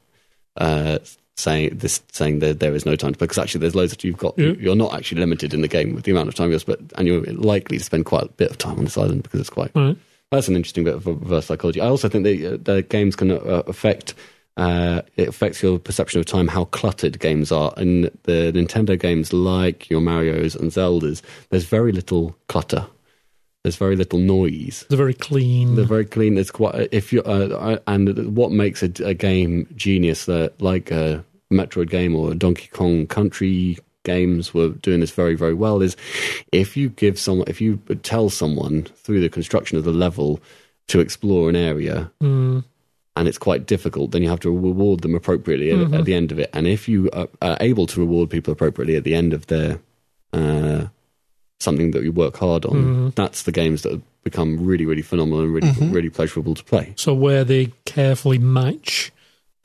uh, 0.55 0.99
saying 1.37 1.77
this 1.77 2.01
saying 2.11 2.39
that 2.39 2.59
there 2.59 2.73
is 2.75 2.85
no 2.85 2.95
time 2.95 3.13
to 3.13 3.17
play 3.17 3.25
because 3.27 3.37
actually 3.37 3.59
there's 3.61 3.75
loads 3.75 3.91
that 3.91 4.03
you've 4.03 4.17
got 4.17 4.33
Yeah. 4.37 4.53
you're 4.59 4.75
not 4.75 4.93
actually 4.93 5.19
limited 5.21 5.53
in 5.53 5.61
the 5.61 5.67
game 5.67 5.93
with 5.95 6.03
the 6.03 6.11
amount 6.11 6.27
of 6.29 6.35
time 6.35 6.49
you're 6.49 6.59
spent 6.59 6.91
and 6.97 7.07
you're 7.07 7.21
likely 7.33 7.77
to 7.77 7.83
spend 7.83 8.05
quite 8.05 8.23
a 8.23 8.27
bit 8.29 8.49
of 8.49 8.57
time 8.57 8.77
on 8.79 8.85
this 8.85 8.97
island 8.97 9.21
because 9.23 9.39
it's 9.39 9.49
quite 9.49 9.71
Right. 9.75 9.95
that's 10.31 10.47
an 10.47 10.55
interesting 10.55 10.83
bit 10.83 10.95
of 10.95 11.05
reverse 11.05 11.45
psychology. 11.45 11.79
I 11.79 11.85
also 11.87 12.09
think 12.09 12.23
that 12.25 12.65
the 12.65 12.81
games 12.81 13.15
can 13.15 13.31
uh, 13.31 13.63
affect 13.67 14.13
uh, 14.57 15.03
it 15.17 15.27
affects 15.27 15.61
your 15.61 15.77
perception 15.77 16.19
of 16.19 16.25
time 16.25 16.47
how 16.47 16.65
cluttered 16.65 17.19
games 17.19 17.51
are. 17.51 17.71
In 17.77 18.09
the 18.23 18.51
Nintendo 18.55 18.99
games, 18.99 19.31
like 19.31 19.87
your 19.87 20.01
Mario's 20.01 20.55
and 20.55 20.71
Zeldas, 20.71 21.21
there's 21.51 21.65
very 21.65 21.91
little 21.91 22.35
clutter. 22.47 22.87
There's 23.67 23.75
very 23.75 23.97
little 23.97 24.19
noise. 24.19 24.85
They're 24.87 24.97
very 24.97 25.13
clean. 25.13 25.75
They're 25.75 25.83
very 25.83 26.05
clean. 26.05 26.37
It's 26.37 26.51
quite 26.51 26.87
if 26.93 27.11
you 27.11 27.21
uh, 27.23 27.79
and 27.85 28.33
what 28.33 28.53
makes 28.53 28.81
a, 28.81 28.89
a 29.03 29.13
game 29.13 29.67
genius, 29.75 30.23
that 30.23 30.61
like 30.61 30.89
a 30.89 31.25
Metroid 31.51 31.89
game 31.89 32.15
or 32.15 32.31
a 32.31 32.35
Donkey 32.35 32.69
Kong 32.69 33.07
Country 33.07 33.77
games 34.05 34.53
were 34.53 34.69
doing 34.69 35.01
this 35.01 35.11
very 35.11 35.35
very 35.35 35.53
well 35.53 35.81
is 35.81 35.97
if 36.53 36.77
you 36.77 36.87
give 36.87 37.19
someone 37.19 37.45
if 37.49 37.59
you 37.59 37.75
tell 38.03 38.29
someone 38.29 38.83
through 38.83 39.19
the 39.19 39.27
construction 39.27 39.77
of 39.77 39.83
the 39.83 39.91
level 39.91 40.39
to 40.87 41.01
explore 41.01 41.49
an 41.49 41.57
area 41.57 42.09
Mm. 42.21 42.63
and 43.17 43.27
it's 43.27 43.37
quite 43.37 43.65
difficult, 43.65 44.11
then 44.11 44.23
you 44.23 44.29
have 44.29 44.39
to 44.39 44.49
reward 44.49 45.01
them 45.01 45.13
appropriately 45.13 45.71
at, 45.71 45.93
at 45.93 46.05
the 46.05 46.13
end 46.13 46.31
of 46.31 46.39
it. 46.39 46.49
And 46.53 46.67
if 46.67 46.87
you 46.87 47.09
are, 47.11 47.27
are 47.41 47.57
able 47.59 47.85
to 47.87 47.99
reward 47.99 48.29
people 48.29 48.53
appropriately 48.53 48.95
at 48.95 49.03
the 49.03 49.13
end 49.13 49.33
of 49.33 49.47
their 49.47 49.79
uh, 50.31 50.85
something 51.59 51.91
that 51.91 52.03
you 52.03 52.11
work 52.11 52.37
hard 52.37 52.65
on, 52.65 53.11
that's 53.15 53.43
the 53.43 53.51
games 53.51 53.81
that 53.83 53.91
have 53.91 54.01
become 54.23 54.65
really, 54.65 54.85
really 54.85 55.01
phenomenal 55.01 55.41
and 55.41 55.53
really, 55.53 55.71
really 55.91 56.09
pleasurable 56.09 56.53
to 56.53 56.63
play. 56.63 56.93
So 56.97 57.13
where 57.13 57.43
they 57.43 57.73
carefully 57.85 58.37
match 58.37 59.11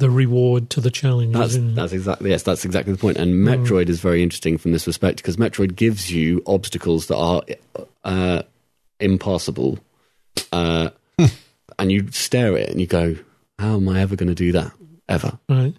the 0.03 0.11
reward 0.11 0.69
to 0.71 0.81
the 0.81 0.91
challenge. 0.91 1.33
That's 1.33 1.57
that's 1.57 1.93
exactly 1.93 2.31
yes, 2.31 2.43
that's 2.43 2.65
exactly 2.65 2.93
the 2.93 2.99
point. 2.99 3.19
And 3.19 3.35
Metroid 3.35 3.89
is 3.89 4.01
very 4.01 4.21
interesting 4.23 4.59
from 4.59 4.73
this 4.73 4.87
respect 4.87 5.19
because 5.19 5.37
Metroid 5.37 5.77
gives 5.77 6.11
you 6.11 6.43
obstacles 6.45 7.07
that 7.07 7.17
are 7.17 7.43
uh, 8.03 8.43
impassable, 8.99 9.79
uh, 10.51 10.91
and 11.79 11.93
you 11.93 12.11
stare 12.11 12.55
at 12.55 12.63
it 12.63 12.71
and 12.71 12.81
you 12.81 12.89
go, 12.89 13.17
"How 13.61 13.77
am 13.77 13.89
I 13.89 14.01
ever 14.01 14.17
going 14.17 14.29
to 14.29 14.35
do 14.35 14.51
that 14.53 14.73
ever?" 15.09 15.39
right. 15.49 15.75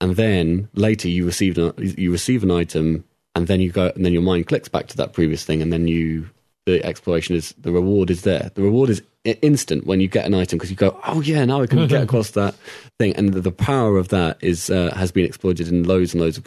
and 0.00 0.16
then 0.16 0.70
later 0.72 1.08
you 1.08 1.26
receive 1.26 1.58
an, 1.58 1.74
you 1.76 2.10
receive 2.10 2.42
an 2.44 2.50
item 2.50 3.04
and 3.34 3.46
then 3.46 3.60
you 3.60 3.70
go 3.70 3.92
and 3.94 4.04
then 4.04 4.12
your 4.12 4.22
mind 4.22 4.46
clicks 4.46 4.68
back 4.68 4.86
to 4.88 4.96
that 4.96 5.12
previous 5.12 5.44
thing 5.44 5.62
and 5.62 5.72
then 5.72 5.86
you 5.88 6.28
the 6.66 6.84
exploration 6.84 7.36
is 7.36 7.54
the 7.58 7.72
reward 7.72 8.10
is 8.10 8.22
there. 8.22 8.50
The 8.54 8.62
reward 8.62 8.88
is 8.90 9.02
instant 9.24 9.86
when 9.86 10.00
you 10.00 10.08
get 10.08 10.24
an 10.26 10.34
item 10.34 10.58
because 10.58 10.70
you 10.70 10.76
go 10.76 10.98
oh 11.06 11.22
yeah 11.22 11.44
now 11.46 11.62
i 11.62 11.66
can 11.66 11.86
get 11.86 12.02
across 12.08 12.30
that 12.32 12.54
thing. 12.98 13.14
And 13.16 13.32
the, 13.32 13.40
the 13.40 13.52
power 13.52 13.96
of 13.96 14.08
that 14.08 14.38
is 14.40 14.70
uh, 14.70 14.94
has 14.94 15.12
been 15.12 15.24
exploited 15.24 15.68
in 15.68 15.84
loads 15.84 16.14
and 16.14 16.20
loads 16.22 16.38
of 16.38 16.46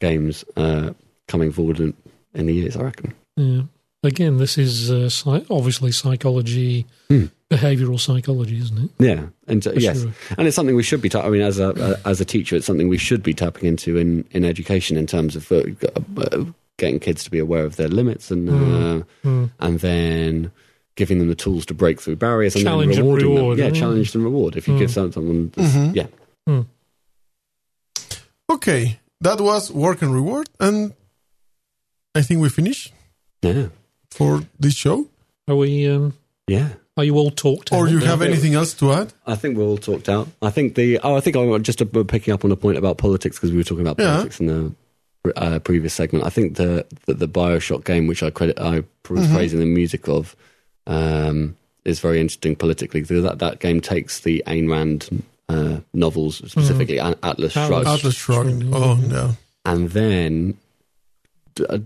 games 0.00 0.44
uh, 0.56 0.92
coming 1.28 1.52
forward 1.52 1.80
in, 1.80 1.94
in 2.34 2.46
the 2.46 2.54
years 2.54 2.76
i 2.76 2.82
reckon. 2.82 3.14
Yeah. 3.36 3.62
Again, 4.02 4.38
this 4.38 4.56
is 4.56 4.90
uh, 4.90 5.10
psy- 5.10 5.44
obviously 5.50 5.92
psychology, 5.92 6.86
Hmm. 7.08 7.26
behavioral 7.50 8.00
psychology, 8.00 8.58
isn't 8.58 8.78
it? 8.84 8.90
Yeah, 8.98 9.26
and 9.46 9.66
uh, 9.66 9.72
yes, 9.76 10.00
sure. 10.02 10.12
and 10.38 10.46
it's 10.46 10.56
something 10.56 10.74
we 10.74 10.82
should 10.82 11.02
be. 11.02 11.10
Ta- 11.10 11.26
I 11.26 11.28
mean, 11.28 11.42
as 11.42 11.58
a 11.58 11.68
uh, 11.74 11.96
as 12.06 12.18
a 12.20 12.24
teacher, 12.24 12.56
it's 12.56 12.64
something 12.66 12.88
we 12.88 12.96
should 12.96 13.22
be 13.22 13.34
tapping 13.34 13.66
into 13.66 13.98
in 13.98 14.24
in 14.30 14.44
education 14.44 14.96
in 14.96 15.06
terms 15.06 15.36
of 15.36 15.52
uh, 15.52 15.64
uh, 16.16 16.44
getting 16.78 16.98
kids 16.98 17.24
to 17.24 17.30
be 17.30 17.38
aware 17.38 17.64
of 17.66 17.76
their 17.76 17.88
limits 17.88 18.30
and 18.30 18.48
uh, 18.48 19.04
Mm. 19.22 19.50
and 19.60 19.80
then 19.80 20.50
giving 20.96 21.18
them 21.18 21.28
the 21.28 21.34
tools 21.34 21.66
to 21.66 21.74
break 21.74 22.00
through 22.00 22.16
barriers 22.16 22.54
and 22.54 22.64
Challenge 22.64 22.96
then 22.96 23.04
and 23.04 23.14
reward, 23.22 23.58
them. 23.58 23.64
Yeah, 23.66 23.70
mm. 23.70 23.76
challenge 23.78 24.14
and 24.14 24.24
reward. 24.24 24.56
If 24.56 24.66
you 24.66 24.78
give 24.78 24.90
some- 24.90 25.12
someone, 25.12 25.50
this, 25.54 25.72
Mhm. 25.74 25.94
yeah, 25.94 26.62
Okay, 28.50 28.98
that 29.20 29.40
was 29.40 29.70
work 29.70 30.02
and 30.02 30.12
reward, 30.12 30.48
and 30.58 30.92
I 32.14 32.22
think 32.22 32.40
we 32.40 32.48
finish 32.48 32.92
yeah, 33.42 33.68
for 34.10 34.42
this 34.58 34.74
show. 34.74 35.06
Are 35.48 35.56
we? 35.56 35.88
Um, 35.88 36.14
yeah. 36.46 36.70
are 36.96 37.04
you 37.04 37.16
all 37.16 37.30
talked? 37.30 37.72
Or 37.72 37.86
out? 37.86 37.92
you 37.92 37.98
have 38.00 38.22
anything 38.22 38.54
else 38.54 38.74
to 38.74 38.92
add? 38.92 39.12
I 39.26 39.36
think 39.36 39.56
we're 39.56 39.64
all 39.64 39.78
talked 39.78 40.08
out. 40.08 40.28
I 40.42 40.50
think 40.50 40.74
the 40.74 40.98
oh, 41.02 41.16
I 41.16 41.20
think 41.20 41.36
I'm 41.36 41.62
just 41.62 41.78
picking 42.08 42.34
up 42.34 42.44
on 42.44 42.52
a 42.52 42.56
point 42.56 42.76
about 42.78 42.98
politics 42.98 43.36
because 43.36 43.50
we 43.52 43.56
were 43.58 43.64
talking 43.64 43.86
about 43.86 43.98
Yeah. 43.98 44.12
politics 44.16 44.40
in 44.40 44.46
the 44.46 44.74
uh, 45.36 45.58
previous 45.60 45.94
segment. 45.94 46.24
I 46.24 46.30
think 46.30 46.56
the, 46.56 46.86
the 47.06 47.14
the 47.14 47.28
Bioshock 47.28 47.84
game, 47.84 48.06
which 48.06 48.22
I 48.22 48.30
credit 48.30 48.58
I 48.58 48.82
was 49.08 49.26
Mhm. 49.26 49.34
praising 49.34 49.58
the 49.60 49.66
music 49.66 50.08
of, 50.08 50.34
um, 50.86 51.56
is 51.84 52.00
very 52.00 52.20
interesting 52.20 52.56
politically. 52.56 53.00
Because 53.02 53.22
that 53.22 53.38
that 53.38 53.60
game 53.60 53.80
takes 53.80 54.20
the 54.20 54.42
Ayn 54.46 54.70
Rand 54.70 55.22
uh, 55.48 55.80
novels, 55.92 56.36
specifically 56.36 56.98
An- 56.98 57.16
Atlas 57.22 57.56
Atlas. 57.56 57.84
Shrugged, 57.84 57.86
Atlas 57.88 58.14
Shrugged. 58.14 58.64
Oh, 58.72 58.94
no. 58.94 59.36
and 59.64 59.90
then 59.90 60.52
d- 60.52 60.56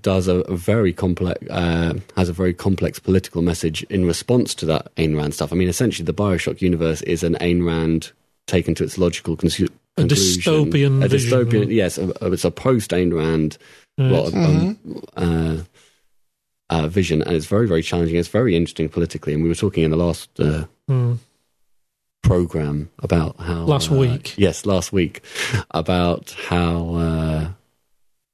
does 0.03 0.29
a, 0.29 0.37
a 0.41 0.57
very 0.57 0.93
complex 0.93 1.39
uh, 1.51 1.95
has 2.17 2.29
a 2.29 2.33
very 2.33 2.55
complex 2.55 2.99
political 2.99 3.43
message 3.43 3.83
in 3.85 4.07
response 4.07 4.55
to 4.57 4.67
that 4.67 4.95
Ayn 4.97 5.17
Rand 5.17 5.35
stuff. 5.35 5.53
I 5.53 5.57
mean, 5.57 5.69
essentially, 5.69 6.05
the 6.05 6.15
Bioshock 6.15 6.61
universe 6.61 7.03
is 7.03 7.23
an 7.23 7.35
Ayn 7.41 7.67
Rand 7.67 8.13
taken 8.47 8.75
to 8.77 8.85
its 8.85 8.99
logical 8.99 9.37
consu- 9.37 9.71
A 9.97 10.03
dystopian 10.03 11.05
a 11.05 11.09
vision, 11.09 11.31
dystopian. 11.39 11.61
right? 11.61 11.69
Yes, 11.71 11.99
a, 11.99 12.13
a- 12.21 12.33
it's 12.33 12.45
a 12.45 12.51
post 12.51 12.91
Ayn 12.91 13.15
Rand 13.17 13.59
Right. 13.97 14.11
well, 14.11 14.27
um, 14.37 14.79
uh, 15.17 15.57
uh, 16.71 16.89
vision, 16.89 17.23
and 17.23 17.37
it's 17.37 17.47
very 17.47 17.69
very 17.69 17.83
challenging. 17.83 18.17
It's 18.17 18.29
very 18.29 18.57
interesting 18.57 18.89
politically, 18.89 19.35
and 19.35 19.43
we 19.43 19.49
were 19.49 19.55
talking 19.55 19.85
in 19.85 19.91
the 19.91 19.97
last. 19.97 20.29
Uh, 20.39 20.65
Mm. 20.91 21.17
program 22.23 22.91
about 23.03 23.37
how 23.39 23.65
Last 23.65 23.91
uh, 23.91 23.97
week. 23.97 24.35
yes 24.37 24.65
last 24.67 24.93
week 24.93 25.23
about 25.71 26.31
how 26.49 26.95
uh, 26.95 27.49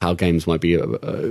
how 0.01 0.15
games 0.15 0.47
might 0.47 0.61
be 0.61 0.77
uh, 0.79 0.85
uh, 0.87 1.31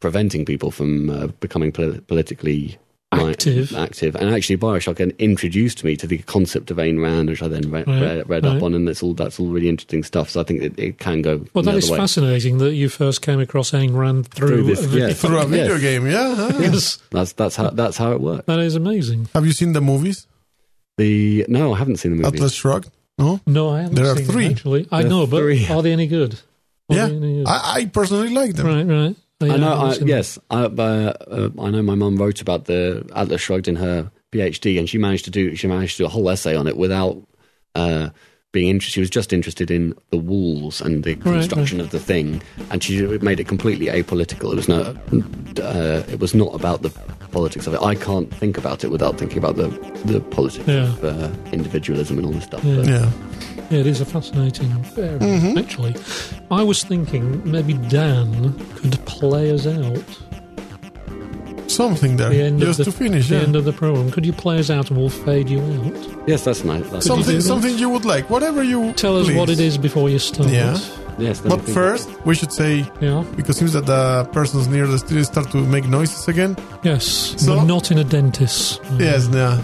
preventing 0.00 0.44
people 0.44 0.70
from 0.70 1.10
uh, 1.10 1.26
becoming 1.40 1.72
poli- 1.72 2.00
politically 2.00 2.78
mi- 3.14 3.30
Active. 3.30 3.74
active 3.74 4.14
and 4.16 4.34
actually 4.34 4.56
Bioshock 4.58 5.16
introduced 5.18 5.82
me 5.82 5.96
to 5.96 6.06
the 6.06 6.18
concept 6.18 6.70
of 6.70 6.76
Ayn 6.76 7.02
Rand 7.02 7.28
which 7.30 7.42
I 7.42 7.48
then 7.48 7.70
read, 7.70 7.86
Right, 7.88 8.00
read, 8.02 8.28
read 8.28 8.44
right. 8.44 8.56
up 8.56 8.62
on 8.62 8.74
and 8.74 8.86
that's 8.86 9.02
all 9.02 9.14
that's 9.14 9.40
all 9.40 9.48
really 9.48 9.68
interesting 9.68 10.02
stuff 10.04 10.28
so 10.30 10.40
I 10.40 10.44
think 10.44 10.62
it, 10.62 10.78
it 10.78 10.98
can 10.98 11.22
go 11.22 11.44
Well, 11.54 11.64
the 11.64 11.72
that 11.72 11.78
is 11.78 11.90
way. 11.90 11.96
fascinating 11.98 12.58
that 12.58 12.74
you 12.74 12.88
first 12.88 13.22
came 13.22 13.40
across 13.40 13.70
Ayn 13.72 13.94
Rand 13.96 14.28
through, 14.28 14.48
Through 14.48 14.64
this, 14.64 14.84
a 14.84 14.88
video. 14.88 15.08
yeah. 15.08 15.14
Through 15.14 15.38
a 15.40 15.46
video 15.46 15.72
Yes. 15.74 15.80
game, 15.80 16.06
yeah. 16.06 16.34
huh? 16.34 16.58
Yes, 16.60 16.98
that's 17.10 17.32
that's 17.32 17.56
how 17.56 17.70
that's 17.70 17.96
how 17.96 18.12
it 18.12 18.20
works 18.20 18.44
that 18.46 18.58
is 18.60 18.74
amazing. 18.76 19.28
Have 19.34 19.46
you 19.46 19.52
seen 19.52 19.72
the 19.72 19.80
movies? 19.80 20.26
the 20.96 21.44
no 21.48 21.72
I 21.74 21.78
haven't 21.78 21.96
seen 21.96 22.12
the 22.12 22.22
movie 22.22 22.36
Atlas 22.36 22.52
Shrugged? 22.54 22.90
No? 23.18 23.40
No, 23.46 23.70
I 23.70 23.80
haven't 23.82 23.94
There 23.96 24.06
are 24.06 24.16
seen 24.16 24.26
them, 24.26 24.32
three. 24.32 24.46
actually. 24.46 24.86
I 24.92 24.98
There 25.02 25.06
are 25.06 25.10
know, 25.10 25.26
but 25.26 25.40
three. 25.40 25.66
are 25.68 25.82
they 25.82 25.92
any 25.92 26.06
good? 26.06 26.38
Are 26.90 26.96
Yeah. 26.96 27.06
they 27.08 27.16
any 27.16 27.34
good? 27.38 27.46
I, 27.48 27.72
I 27.76 27.84
personally 27.86 28.30
like 28.30 28.54
them. 28.54 28.66
right, 28.66 28.84
right. 28.86 29.16
I 29.40 29.56
know. 29.56 29.72
I, 29.74 29.92
seen 29.92 30.08
yes, 30.08 30.38
I, 30.50 30.62
uh, 30.64 30.66
uh, 30.66 31.50
I 31.60 31.70
know. 31.70 31.82
My 31.82 31.94
mum 31.94 32.16
wrote 32.16 32.40
about 32.40 32.64
the 32.64 33.08
Atlas 33.14 33.40
Shrugged 33.40 33.68
in 33.68 33.76
her 33.76 34.10
PhD, 34.32 34.78
and 34.78 34.88
she 34.88 34.98
managed 34.98 35.24
to 35.26 35.30
do 35.30 35.54
she 35.54 35.66
managed 35.68 35.96
to 35.98 36.02
do 36.02 36.06
a 36.06 36.08
whole 36.08 36.28
essay 36.28 36.56
on 36.56 36.66
it 36.66 36.76
without 36.76 37.22
uh, 37.76 38.08
being 38.50 38.68
interested. 38.68 38.94
She 38.94 39.00
was 39.00 39.10
just 39.10 39.32
interested 39.32 39.70
in 39.70 39.94
the 40.10 40.16
walls 40.18 40.80
and 40.80 41.04
the 41.04 41.14
construction 41.14 41.80
of 41.80 41.90
the 41.90 42.00
thing, 42.00 42.42
and 42.70 42.82
she 42.82 43.00
made 43.18 43.38
it 43.38 43.46
completely 43.46 43.86
apolitical. 43.86 44.50
It 44.52 44.56
was 44.56 44.68
no, 44.68 44.80
uh, 45.62 46.02
it 46.10 46.18
was 46.18 46.34
not 46.34 46.52
about 46.54 46.82
the 46.82 46.90
politics 47.30 47.68
of 47.68 47.74
it. 47.74 47.80
I 47.80 47.94
can't 47.94 48.34
think 48.34 48.58
about 48.58 48.82
it 48.82 48.90
without 48.90 49.18
thinking 49.18 49.38
about 49.38 49.54
the 49.54 49.68
the 50.04 50.20
politics 50.20 50.66
Yeah. 50.66 50.88
of 50.94 51.04
uh, 51.04 51.30
individualism 51.52 52.18
and 52.18 52.26
all 52.26 52.32
this 52.32 52.44
stuff. 52.44 52.64
Yeah. 52.64 52.76
But- 52.76 52.86
Yeah. 52.88 53.10
Yeah, 53.70 53.80
it 53.80 53.86
is 53.86 54.00
a 54.00 54.06
fascinating 54.06 54.70
area, 54.96 55.18
Mm-hmm. 55.18 55.58
actually. 55.58 55.94
I 56.50 56.62
was 56.62 56.82
thinking 56.84 57.42
maybe 57.50 57.74
Dan 57.74 58.54
could 58.76 58.98
play 59.04 59.50
us 59.52 59.66
out 59.66 60.02
Something 61.70 62.16
there. 62.16 62.30
the 62.30 62.42
end 62.42 62.60
Just 62.60 62.80
of 62.80 62.86
the, 62.86 62.92
to 62.92 62.96
finish, 62.96 63.28
the 63.28 63.36
yeah. 63.36 63.42
end 63.42 63.54
of 63.54 63.64
the 63.66 63.72
program. 63.74 64.10
Could 64.10 64.24
you 64.24 64.32
play 64.32 64.58
us 64.58 64.70
out 64.70 64.88
and 64.90 64.98
we'll 64.98 65.10
fade 65.10 65.50
you 65.50 65.60
out? 65.60 66.28
Yes, 66.28 66.44
that's 66.44 66.64
nice. 66.64 66.88
That's 66.88 67.04
Some- 67.06 67.18
something, 67.18 67.34
do 67.36 67.36
that? 67.36 67.42
something 67.42 67.78
you 67.78 67.90
would 67.90 68.06
like. 68.06 68.30
Whatever 68.30 68.62
you 68.62 68.92
Tell 68.94 69.18
us 69.18 69.30
what 69.30 69.50
it 69.50 69.60
is 69.60 69.76
before 69.76 70.08
you 70.08 70.18
start. 70.18 70.48
Yeah. 70.48 70.78
yes. 71.18 71.40
But 71.42 71.60
think. 71.60 71.74
first, 71.76 72.08
we 72.24 72.34
should 72.34 72.52
say, 72.52 72.86
Yeah. 73.02 73.22
because 73.36 73.56
it 73.56 73.58
seems 73.58 73.74
that 73.74 73.84
the 73.84 74.26
persons 74.32 74.66
near 74.66 74.86
the 74.86 74.98
studio 74.98 75.22
start 75.24 75.50
to 75.52 75.58
make 75.58 75.86
noises 75.86 76.26
again. 76.26 76.56
Yes. 76.82 77.04
So- 77.36 77.56
but 77.56 77.64
not 77.64 77.90
in 77.90 77.98
a 77.98 78.04
dentist. 78.04 78.80
Yes, 78.98 79.28
yeah. 79.30 79.60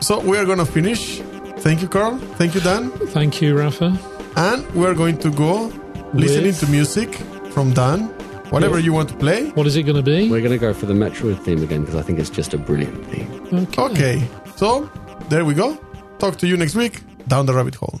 So 0.00 0.18
we 0.18 0.36
are 0.36 0.44
going 0.44 0.58
to 0.58 0.66
finish. 0.66 1.20
Thank 1.62 1.82
you, 1.82 1.88
Carl. 1.88 2.16
Thank 2.38 2.54
you, 2.54 2.60
Dan. 2.60 2.90
Thank 2.90 3.40
you, 3.42 3.56
Rafa. 3.58 3.96
And 4.36 4.70
we're 4.74 4.94
going 4.94 5.18
to 5.18 5.30
go 5.30 5.70
listening 6.14 6.54
to 6.54 6.66
music 6.68 7.14
from 7.52 7.72
Dan. 7.72 8.08
Whatever 8.50 8.78
Yeah. 8.78 8.86
you 8.86 8.92
want 8.92 9.08
to 9.10 9.16
play. 9.16 9.50
What 9.50 9.66
is 9.66 9.76
it 9.76 9.84
going 9.84 9.96
to 9.96 10.02
be? 10.02 10.28
We're 10.30 10.40
going 10.40 10.52
to 10.52 10.58
go 10.58 10.72
for 10.74 10.86
the 10.86 10.94
Metroid 10.94 11.38
theme 11.44 11.62
again 11.62 11.82
because 11.82 11.94
I 11.96 12.02
think 12.02 12.18
it's 12.18 12.30
just 12.30 12.54
a 12.54 12.58
brilliant 12.58 13.06
theme. 13.10 13.28
Okay. 13.68 13.82
Okay. 13.90 14.28
So, 14.56 14.90
there 15.28 15.44
we 15.44 15.54
go. 15.54 15.76
Talk 16.18 16.36
to 16.38 16.46
you 16.48 16.56
next 16.56 16.74
week. 16.74 17.02
Down 17.28 17.46
the 17.46 17.54
rabbit 17.54 17.76
hole. 17.76 18.00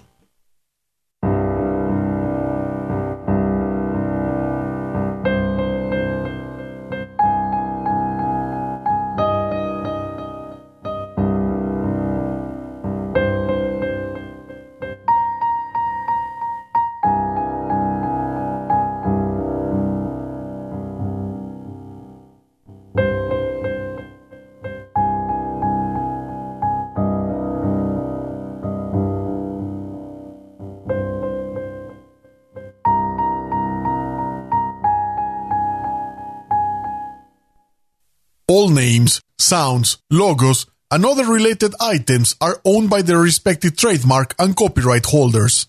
Sounds, 39.50 39.98
logos, 40.10 40.66
and 40.92 41.04
other 41.04 41.26
related 41.26 41.74
items 41.80 42.36
are 42.40 42.60
owned 42.64 42.88
by 42.88 43.02
their 43.02 43.18
respective 43.18 43.76
trademark 43.76 44.34
and 44.38 44.56
copyright 44.56 45.06
holders. 45.06 45.66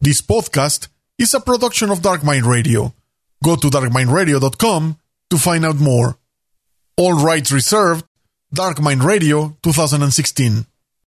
This 0.00 0.22
podcast 0.22 0.88
is 1.18 1.34
a 1.34 1.40
production 1.40 1.90
of 1.90 2.02
Dark 2.02 2.22
Mind 2.22 2.46
Radio. 2.46 2.94
Go 3.42 3.56
to 3.56 3.68
darkmindradio.com 3.68 4.98
to 5.30 5.38
find 5.38 5.64
out 5.64 5.76
more. 5.76 6.18
All 6.96 7.14
rights 7.24 7.50
reserved, 7.50 8.04
Dark 8.52 8.80
Mind 8.80 9.02
Radio 9.02 9.56
2016. 9.62 10.66